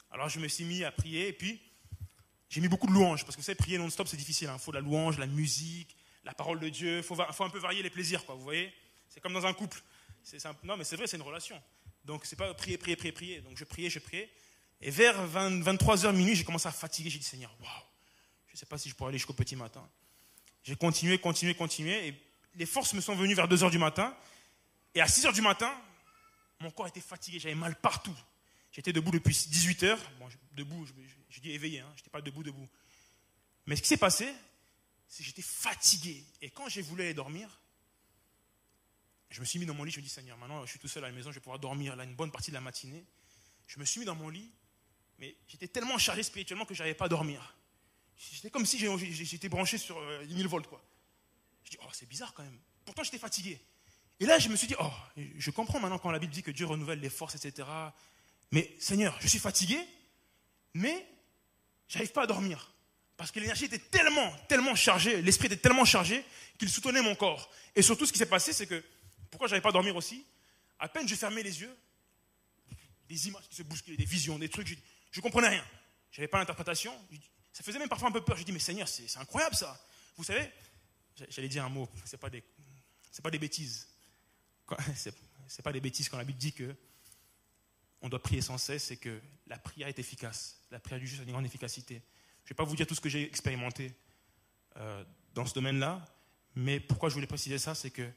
Alors 0.09 0.27
je 0.27 0.39
me 0.39 0.47
suis 0.47 0.65
mis 0.65 0.83
à 0.83 0.91
prier, 0.91 1.27
et 1.27 1.33
puis 1.33 1.61
j'ai 2.49 2.61
mis 2.61 2.67
beaucoup 2.67 2.87
de 2.87 2.93
louanges, 2.93 3.23
parce 3.23 3.35
que 3.35 3.41
vous 3.41 3.45
savez, 3.45 3.55
prier 3.55 3.77
non-stop, 3.77 4.07
c'est 4.07 4.17
difficile. 4.17 4.47
Il 4.47 4.55
hein. 4.55 4.57
faut 4.57 4.71
la 4.71 4.79
louange, 4.79 5.19
la 5.19 5.27
musique, 5.27 5.95
la 6.23 6.33
parole 6.33 6.59
de 6.59 6.67
Dieu. 6.67 6.97
Il 6.97 7.03
faut, 7.03 7.15
un 7.21 7.49
peu 7.49 7.59
varier 7.59 7.83
les 7.83 7.91
plaisirs, 7.91 8.25
quoi, 8.25 8.33
vous 8.33 8.43
voyez 8.43 8.73
C'est 9.07 9.19
comme 9.19 9.33
dans 9.33 9.45
un 9.45 9.53
couple. 9.53 9.79
non, 10.63 10.77
mais 10.77 10.83
c'est 10.83 10.95
vrai, 10.95 11.05
c'est 11.05 11.17
une 11.17 11.23
relation. 11.23 11.61
Donc 12.05 12.25
c'est 12.25 12.35
pas 12.35 12.51
prier, 12.55 12.77
prier, 12.79 12.95
prier, 12.95 13.11
prier. 13.11 13.41
Donc 13.41 13.55
je 13.57 13.65
priais, 13.65 13.89
je 13.91 13.99
priais. 13.99 14.31
Et 14.81 14.89
vers 14.89 15.15
23h 15.27 16.11
minuit, 16.11 16.35
j'ai 16.35 16.43
commencé 16.43 16.67
à 16.67 16.71
fatiguer. 16.71 17.11
J'ai 17.11 17.19
dit, 17.19 17.25
Seigneur, 17.25 17.55
waouh, 17.61 17.69
je 18.47 18.53
ne 18.53 18.57
sais 18.57 18.65
pas 18.65 18.79
si 18.79 18.89
je 18.89 18.95
pourrais 18.95 19.09
aller 19.09 19.19
jusqu'au 19.19 19.33
petit 19.33 19.55
matin. 19.55 19.87
J'ai 20.63 20.75
continué, 20.75 21.19
continué, 21.19 21.53
continué. 21.53 22.07
Et 22.07 22.25
les 22.55 22.65
forces 22.65 22.93
me 22.93 23.01
sont 23.01 23.15
venues 23.15 23.35
vers 23.35 23.47
2h 23.47 23.69
du 23.71 23.77
matin. 23.77 24.15
Et 24.93 25.01
à 25.01 25.05
6h 25.05 25.33
du 25.33 25.41
matin, 25.41 25.71
Mon 26.61 26.71
corps 26.71 26.87
était 26.87 27.01
fatigué, 27.01 27.37
j'avais 27.37 27.55
mal 27.55 27.75
partout. 27.75 28.15
J'étais 28.71 28.93
debout 28.93 29.11
depuis 29.11 29.33
18 29.33 29.83
heures. 29.83 29.99
Debout, 30.53 30.85
je, 31.29 31.39
dis 31.41 31.51
éveillé, 31.51 31.81
hein, 31.81 31.91
je 31.95 32.01
n'étais 32.01 32.09
pas 32.09 32.21
debout, 32.21 32.43
debout. 32.43 32.67
Mais 33.65 33.75
ce 33.75 33.81
qui 33.81 33.89
s'est 33.89 33.97
passé, 33.97 34.33
c'est 35.07 35.19
que 35.19 35.27
j'étais 35.27 35.41
fatigué. 35.41 36.23
Et 36.41 36.49
quand 36.49 36.69
j'ai 36.69 36.81
voulu 36.81 37.03
aller 37.03 37.13
dormir, 37.13 37.61
je 39.29 39.41
me 39.41 39.45
suis 39.45 39.59
mis 39.59 39.65
dans 39.65 39.73
mon 39.73 39.83
lit, 39.83 39.91
je 39.91 39.99
me 39.99 40.03
dis, 40.03 40.09
Seigneur, 40.09 40.37
maintenant 40.37 40.65
je 40.65 40.71
suis 40.71 40.79
tout 40.79 40.87
seul 40.87 41.03
à 41.03 41.07
la 41.07 41.13
maison, 41.13 41.29
je 41.29 41.35
vais 41.35 41.41
pouvoir 41.41 41.59
dormir 41.59 41.95
là 41.95 42.05
une 42.05 42.15
bonne 42.15 42.31
partie 42.31 42.51
de 42.51 42.55
la 42.55 42.61
matinée. 42.61 43.05
Je 43.67 43.79
me 43.79 43.85
suis 43.85 43.99
mis 43.99 44.05
dans 44.05 44.15
mon 44.15 44.29
lit, 44.29 44.49
mais 45.19 45.35
j'étais 45.47 45.67
tellement 45.67 45.97
chargé 45.97 46.23
spirituellement 46.23 46.65
que 46.65 46.73
je 46.73 46.79
n'arrivais 46.79 46.97
pas 46.97 47.05
à 47.05 47.09
dormir. 47.09 47.55
C'était 48.17 48.49
comme 48.49 48.65
si 48.65 48.77
j'étais 48.77 49.49
branché 49.49 49.77
sur 49.77 49.99
1000 49.99 50.45
euh, 50.45 50.47
volts. 50.47 50.67
Quoi. 50.67 50.81
Je 51.65 51.71
dis, 51.71 51.77
oh, 51.81 51.89
c'est 51.91 52.07
bizarre 52.07 52.33
quand 52.33 52.43
même. 52.43 52.57
Pourtant, 52.85 53.03
j'étais 53.03 53.17
fatigué. 53.17 53.59
Et 54.19 54.25
là, 54.25 54.39
je 54.39 54.47
me 54.47 54.55
suis 54.55 54.67
dit, 54.67 54.75
oh, 54.79 54.91
je 55.37 55.51
comprends 55.51 55.79
maintenant 55.79 55.99
quand 55.99 56.11
la 56.11 56.19
Bible 56.19 56.31
dit 56.31 56.43
que 56.43 56.51
Dieu 56.51 56.65
renouvelle 56.65 56.99
les 56.99 57.09
forces, 57.09 57.35
etc. 57.35 57.67
Mais 58.51 58.73
Seigneur, 58.79 59.17
je 59.19 59.27
suis 59.27 59.39
fatigué, 59.39 59.77
mais 60.73 61.05
j'arrive 61.89 62.11
pas 62.11 62.23
à 62.23 62.27
dormir. 62.27 62.71
Parce 63.17 63.31
que 63.31 63.39
l'énergie 63.39 63.65
était 63.65 63.79
tellement, 63.79 64.31
tellement 64.47 64.75
chargée, 64.75 65.21
l'esprit 65.21 65.47
était 65.47 65.57
tellement 65.57 65.85
chargé 65.85 66.23
qu'il 66.57 66.69
soutenait 66.69 67.01
mon 67.01 67.15
corps. 67.15 67.49
Et 67.75 67.81
surtout, 67.81 68.05
ce 68.05 68.13
qui 68.13 68.19
s'est 68.19 68.25
passé, 68.25 68.53
c'est 68.53 68.67
que, 68.67 68.83
pourquoi 69.31 69.47
j'arrive 69.47 69.63
pas 69.63 69.69
à 69.69 69.73
dormir 69.73 69.95
aussi? 69.95 70.25
À 70.79 70.87
peine 70.87 71.07
je 71.07 71.15
fermais 71.15 71.43
les 71.43 71.61
yeux, 71.61 71.75
des 73.07 73.27
images 73.27 73.47
qui 73.49 73.55
se 73.55 73.63
bousculaient, 73.63 73.97
des 73.97 74.05
visions, 74.05 74.37
des 74.37 74.49
trucs, 74.49 74.67
je 74.67 75.19
ne 75.19 75.21
comprenais 75.21 75.49
rien. 75.49 75.65
Je 76.11 76.19
n'avais 76.19 76.27
pas 76.27 76.37
l'interprétation. 76.37 76.93
Ça 77.53 77.63
faisait 77.63 77.79
même 77.79 77.89
parfois 77.89 78.09
un 78.09 78.11
peu 78.11 78.21
peur. 78.21 78.37
Je 78.37 78.43
dis, 78.43 78.51
mais 78.51 78.59
Seigneur, 78.59 78.87
c'est 78.87 79.17
incroyable 79.17 79.55
ça. 79.55 79.79
Vous 80.17 80.23
savez, 80.23 80.49
j'allais 81.29 81.47
dire 81.47 81.65
un 81.65 81.69
mot, 81.69 81.89
ce 82.03 82.15
n'est 82.15 82.19
pas, 82.19 82.29
des, 82.29 82.43
pas 83.23 83.31
des 83.31 83.39
bêtises. 83.39 83.87
Ce 85.47 85.59
n'est 85.59 85.63
pas 85.63 85.71
des 85.71 85.79
bêtises 85.79 86.09
quand 86.09 86.17
la 86.17 86.23
Bible 86.23 86.39
dit 86.39 86.53
que 86.53 86.75
on 88.01 88.09
doit 88.09 88.21
prier 88.21 88.41
sans 88.41 88.57
cesse 88.57 88.89
et 88.89 88.97
que 88.97 89.21
la 89.47 89.59
prière 89.59 89.87
est 89.87 89.99
efficace. 89.99 90.59
La 90.71 90.79
prière 90.79 90.99
du 90.99 91.07
juste 91.07 91.21
a 91.21 91.23
une 91.23 91.31
grande 91.31 91.45
efficacité. 91.45 92.01
Je 92.43 92.47
ne 92.47 92.49
vais 92.49 92.55
pas 92.55 92.63
vous 92.63 92.75
dire 92.75 92.87
tout 92.87 92.95
ce 92.95 93.01
que 93.01 93.09
j'ai 93.09 93.23
expérimenté 93.23 93.93
euh, 94.77 95.03
dans 95.33 95.45
ce 95.45 95.53
domaine-là, 95.53 96.03
mais 96.55 96.79
pourquoi 96.79 97.09
je 97.09 97.13
voulais 97.13 97.27
préciser 97.27 97.57
ça, 97.57 97.75
c'est 97.75 97.91
que 97.91 98.09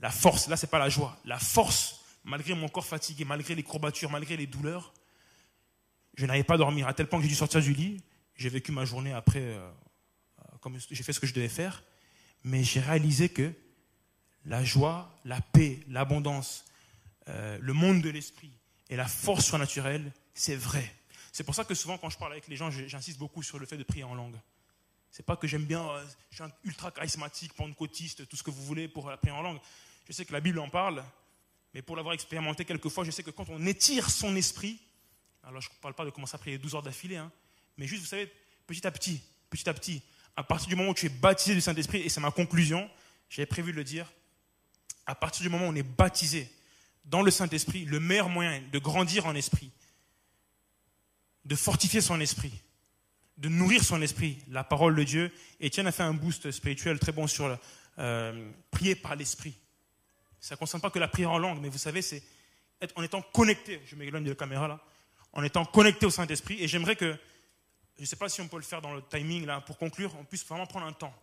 la 0.00 0.10
force, 0.10 0.48
là, 0.48 0.56
ce 0.56 0.66
n'est 0.66 0.70
pas 0.70 0.78
la 0.78 0.88
joie, 0.88 1.18
la 1.24 1.38
force, 1.38 2.00
malgré 2.24 2.54
mon 2.54 2.68
corps 2.68 2.86
fatigué, 2.86 3.24
malgré 3.24 3.54
les 3.54 3.62
courbatures, 3.62 4.10
malgré 4.10 4.36
les 4.36 4.46
douleurs, 4.46 4.92
je 6.16 6.26
n'arrivais 6.26 6.44
pas 6.44 6.54
à 6.54 6.58
dormir, 6.58 6.86
à 6.88 6.94
tel 6.94 7.08
point 7.08 7.18
que 7.18 7.24
j'ai 7.24 7.30
dû 7.30 7.34
sortir 7.34 7.60
du 7.60 7.72
lit. 7.72 8.02
J'ai 8.36 8.48
vécu 8.48 8.72
ma 8.72 8.84
journée 8.84 9.12
après, 9.12 9.42
euh, 9.42 9.70
comme 10.60 10.78
j'ai 10.78 11.02
fait 11.02 11.12
ce 11.12 11.20
que 11.20 11.26
je 11.26 11.34
devais 11.34 11.48
faire, 11.48 11.82
mais 12.44 12.62
j'ai 12.62 12.80
réalisé 12.80 13.28
que 13.28 13.52
la 14.44 14.62
joie, 14.62 15.10
la 15.24 15.40
paix, 15.40 15.80
l'abondance, 15.88 16.64
euh, 17.28 17.58
le 17.60 17.72
monde 17.72 18.02
de 18.02 18.10
l'esprit 18.10 18.52
et 18.90 18.96
la 18.96 19.06
force 19.06 19.46
surnaturelle, 19.46 20.12
c'est 20.34 20.56
vrai. 20.56 20.94
C'est 21.32 21.44
pour 21.44 21.54
ça 21.54 21.64
que 21.64 21.74
souvent, 21.74 21.98
quand 21.98 22.10
je 22.10 22.18
parle 22.18 22.32
avec 22.32 22.46
les 22.48 22.56
gens, 22.56 22.70
j'insiste 22.70 23.18
beaucoup 23.18 23.42
sur 23.42 23.58
le 23.58 23.66
fait 23.66 23.78
de 23.78 23.82
prier 23.82 24.04
en 24.04 24.14
langue. 24.14 24.36
C'est 25.10 25.24
pas 25.24 25.36
que 25.36 25.46
j'aime 25.46 25.64
bien, 25.64 25.88
euh, 25.88 26.04
je 26.30 26.36
suis 26.36 26.44
un 26.44 26.52
ultra 26.64 26.90
charismatique, 26.90 27.54
pentecôtiste, 27.54 28.28
tout 28.28 28.36
ce 28.36 28.42
que 28.42 28.50
vous 28.50 28.64
voulez 28.64 28.88
pour 28.88 29.08
la 29.08 29.16
prière 29.16 29.36
en 29.36 29.42
langue. 29.42 29.60
Je 30.06 30.12
sais 30.12 30.24
que 30.24 30.32
la 30.32 30.40
Bible 30.40 30.58
en 30.58 30.68
parle, 30.68 31.02
mais 31.72 31.82
pour 31.82 31.96
l'avoir 31.96 32.14
expérimenté 32.14 32.64
quelques 32.64 32.88
fois, 32.88 33.04
je 33.04 33.10
sais 33.10 33.22
que 33.22 33.30
quand 33.30 33.48
on 33.48 33.64
étire 33.64 34.10
son 34.10 34.36
esprit, 34.36 34.78
alors 35.42 35.60
je 35.60 35.68
ne 35.68 35.74
parle 35.80 35.94
pas 35.94 36.04
de 36.04 36.10
commencer 36.10 36.34
à 36.34 36.38
prier 36.38 36.58
12 36.58 36.74
heures 36.74 36.82
d'affilée, 36.82 37.16
hein, 37.16 37.32
mais 37.78 37.86
juste, 37.86 38.02
vous 38.02 38.08
savez, 38.08 38.30
petit 38.66 38.86
à 38.86 38.90
petit, 38.90 39.22
petit 39.50 39.68
à 39.68 39.74
petit, 39.74 40.02
à 40.36 40.42
partir 40.42 40.68
du 40.68 40.76
moment 40.76 40.90
où 40.90 40.94
tu 40.94 41.06
es 41.06 41.10
baptisé 41.10 41.54
du 41.54 41.60
Saint-Esprit, 41.60 42.00
et 42.00 42.08
c'est 42.08 42.20
ma 42.20 42.30
conclusion, 42.30 42.88
j'avais 43.28 43.46
prévu 43.46 43.72
de 43.72 43.76
le 43.76 43.84
dire, 43.84 44.12
à 45.06 45.14
partir 45.14 45.42
du 45.42 45.48
moment 45.48 45.66
où 45.66 45.70
on 45.70 45.74
est 45.74 45.82
baptisé 45.82 46.48
dans 47.04 47.22
le 47.22 47.30
Saint-Esprit, 47.30 47.84
le 47.84 48.00
meilleur 48.00 48.28
moyen 48.28 48.62
de 48.72 48.78
grandir 48.78 49.26
en 49.26 49.34
esprit, 49.34 49.70
de 51.44 51.54
fortifier 51.54 52.00
son 52.00 52.20
esprit, 52.20 52.52
de 53.36 53.48
nourrir 53.48 53.84
son 53.84 54.00
esprit, 54.00 54.38
la 54.48 54.64
parole 54.64 54.94
de 54.94 55.02
Dieu. 55.02 55.32
Tiens 55.70 55.86
a 55.86 55.92
fait 55.92 56.02
un 56.02 56.14
boost 56.14 56.50
spirituel 56.50 56.98
très 56.98 57.12
bon 57.12 57.26
sur 57.26 57.58
euh, 57.98 58.50
prier 58.70 58.94
par 58.94 59.16
l'esprit. 59.16 59.54
Ça 60.40 60.54
ne 60.54 60.58
concerne 60.58 60.80
pas 60.80 60.90
que 60.90 60.98
la 60.98 61.08
prière 61.08 61.30
en 61.30 61.38
langue, 61.38 61.60
mais 61.60 61.68
vous 61.68 61.78
savez, 61.78 62.02
c'est 62.02 62.22
en 62.96 63.02
étant 63.02 63.22
connecté, 63.22 63.80
je 63.86 63.96
m'éloigne 63.96 64.24
de 64.24 64.30
la 64.30 64.36
caméra 64.36 64.68
là, 64.68 64.80
en 65.32 65.42
étant 65.42 65.64
connecté 65.64 66.06
au 66.06 66.10
Saint-Esprit. 66.10 66.62
Et 66.62 66.68
j'aimerais 66.68 66.96
que, 66.96 67.18
je 67.96 68.02
ne 68.02 68.06
sais 68.06 68.16
pas 68.16 68.28
si 68.28 68.40
on 68.40 68.48
peut 68.48 68.56
le 68.56 68.62
faire 68.62 68.82
dans 68.82 68.92
le 68.92 69.02
timing 69.02 69.46
là, 69.46 69.60
pour 69.60 69.78
conclure, 69.78 70.12
on 70.18 70.24
puisse 70.24 70.44
vraiment 70.46 70.66
prendre 70.66 70.86
un 70.86 70.92
temps. 70.92 71.14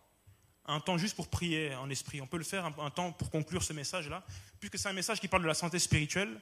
Un 0.66 0.80
temps 0.80 0.96
juste 0.96 1.16
pour 1.16 1.28
prier 1.28 1.74
en 1.74 1.90
esprit. 1.90 2.20
On 2.20 2.26
peut 2.26 2.38
le 2.38 2.44
faire 2.44 2.64
un, 2.64 2.90
temps 2.90 3.12
pour 3.12 3.30
conclure 3.30 3.62
ce 3.62 3.72
message-là, 3.72 4.22
puisque 4.60 4.78
c'est 4.78 4.88
un 4.88 4.92
message 4.92 5.20
qui 5.20 5.28
parle 5.28 5.42
de 5.42 5.48
la 5.48 5.54
santé 5.54 5.78
spirituelle. 5.78 6.40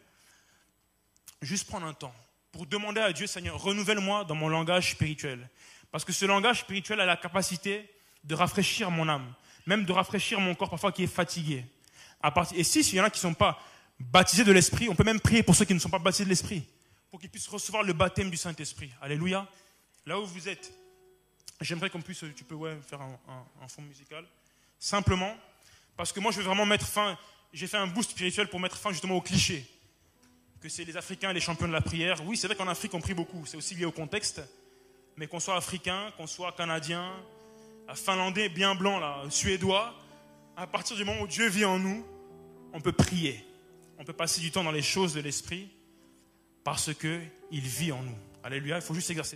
Juste 1.41 1.67
prendre 1.67 1.87
un 1.87 1.95
temps 1.95 2.15
pour 2.53 2.67
demander 2.67 3.01
à 3.01 3.13
Dieu, 3.13 3.27
Seigneur, 3.27 3.61
renouvelle-moi 3.61 4.25
dans 4.25 4.35
mon 4.35 4.49
langage 4.49 4.91
spirituel. 4.91 5.49
Parce 5.91 6.05
que 6.05 6.13
ce 6.13 6.27
langage 6.27 6.61
spirituel 6.61 7.01
a 7.01 7.07
la 7.07 7.17
capacité 7.17 7.89
de 8.25 8.35
rafraîchir 8.35 8.91
mon 8.91 9.09
âme, 9.09 9.33
même 9.67 9.85
de 9.85 9.93
rafraîchir 9.93 10.39
mon 10.39 10.55
corps 10.55 10.71
parfois 10.71 10.93
qui 10.93 11.05
est 11.05 11.13
fatigué. 11.13 11.65
Et 12.55 12.65
si 12.65 12.81
il 12.81 12.95
y 12.95 13.01
en 13.01 13.05
a 13.05 13.11
qui 13.11 13.19
ne 13.19 13.31
sont 13.31 13.35
pas 13.35 13.59
baptisés 13.99 14.45
de 14.45 14.53
l'Esprit, 14.53 14.89
on 14.89 14.95
peut 14.95 15.05
même 15.05 15.21
prier 15.21 15.43
pour 15.43 15.55
ceux 15.55 15.65
qui 15.65 15.75
ne 15.75 15.79
sont 15.79 15.89
pas 15.89 15.99
baptisés 15.99 16.25
de 16.25 16.29
l'Esprit, 16.29 16.63
pour 17.11 17.19
qu'ils 17.19 17.31
puissent 17.31 17.49
recevoir 17.49 17.83
le 17.83 17.95
baptême 17.95 18.31
du 18.31 18.37
Saint-Esprit. 18.37 18.93
Alléluia. 19.01 19.49
Là 20.07 20.19
où 20.19 20.27
vous 20.27 20.49
êtes, 20.49 20.73
j'aimerais 21.61 21.91
qu'on 21.91 22.03
puisse, 22.03 22.25
tu 22.35 22.45
peux 22.45 22.55
ouais, 22.55 22.77
faire 22.89 23.01
un, 23.01 23.69
fond 23.69 23.83
musical. 23.83 24.25
Simplement, 24.79 25.37
parce 25.97 26.13
que 26.13 26.21
moi 26.21 26.33
je 26.33 26.39
veux 26.39 26.45
vraiment 26.45 26.67
mettre 26.67 26.87
fin, 26.87 27.19
j'ai 27.53 27.67
fait 27.67 27.77
un 27.77 27.87
boost 27.87 28.11
spirituel 28.11 28.49
pour 28.49 28.61
mettre 28.61 28.77
fin 28.77 28.91
justement 28.91 29.17
au 29.17 29.21
cliché 29.21 29.69
que 30.61 30.69
c'est 30.69 30.85
les 30.85 30.97
Africains 30.97 31.33
les 31.33 31.41
champions 31.41 31.67
de 31.67 31.73
la 31.73 31.81
prière. 31.81 32.23
Oui, 32.27 32.37
c'est 32.37 32.47
vrai 32.47 32.57
qu'en 32.57 32.69
Afrique, 32.69 32.93
on 32.95 33.01
prie 33.01 33.15
beaucoup. 33.15 33.47
C'est 33.47 33.57
aussi 33.57 33.75
lié 33.75 33.87
au 33.87 33.93
contexte. 33.93 34.43
Mais 35.17 35.27
qu'on 35.27 35.41
soit 35.41 35.57
africain, 35.57 36.13
qu'on 36.17 36.27
soit 36.27 36.53
canadien, 36.53 37.13
finlandais, 37.95 38.49
bien 38.49 38.75
blanc, 38.75 39.01
là, 39.01 39.23
suédois, 39.31 39.95
à 40.57 40.67
partir 40.67 40.97
du 40.97 41.05
moment 41.05 41.23
où 41.23 41.27
Dieu 41.27 41.49
vit 41.49 41.65
en 41.65 41.79
nous, 41.79 42.07
on 42.73 42.81
peut 42.81 42.93
prier. 42.93 43.45
On 43.99 44.05
peut 44.05 44.13
passer 44.13 44.41
du 44.41 44.51
temps 44.51 44.65
dans 44.65 44.71
les 44.71 44.83
choses 44.83 45.15
de 45.15 45.21
l'esprit 45.21 45.69
parce 46.63 46.95
qu'il 46.95 47.21
vit 47.51 47.93
en 47.93 48.03
nous. 48.03 48.17
Alléluia, 48.43 48.77
il 48.77 48.83
faut 48.83 48.95
juste 48.95 49.11
exercer. 49.11 49.29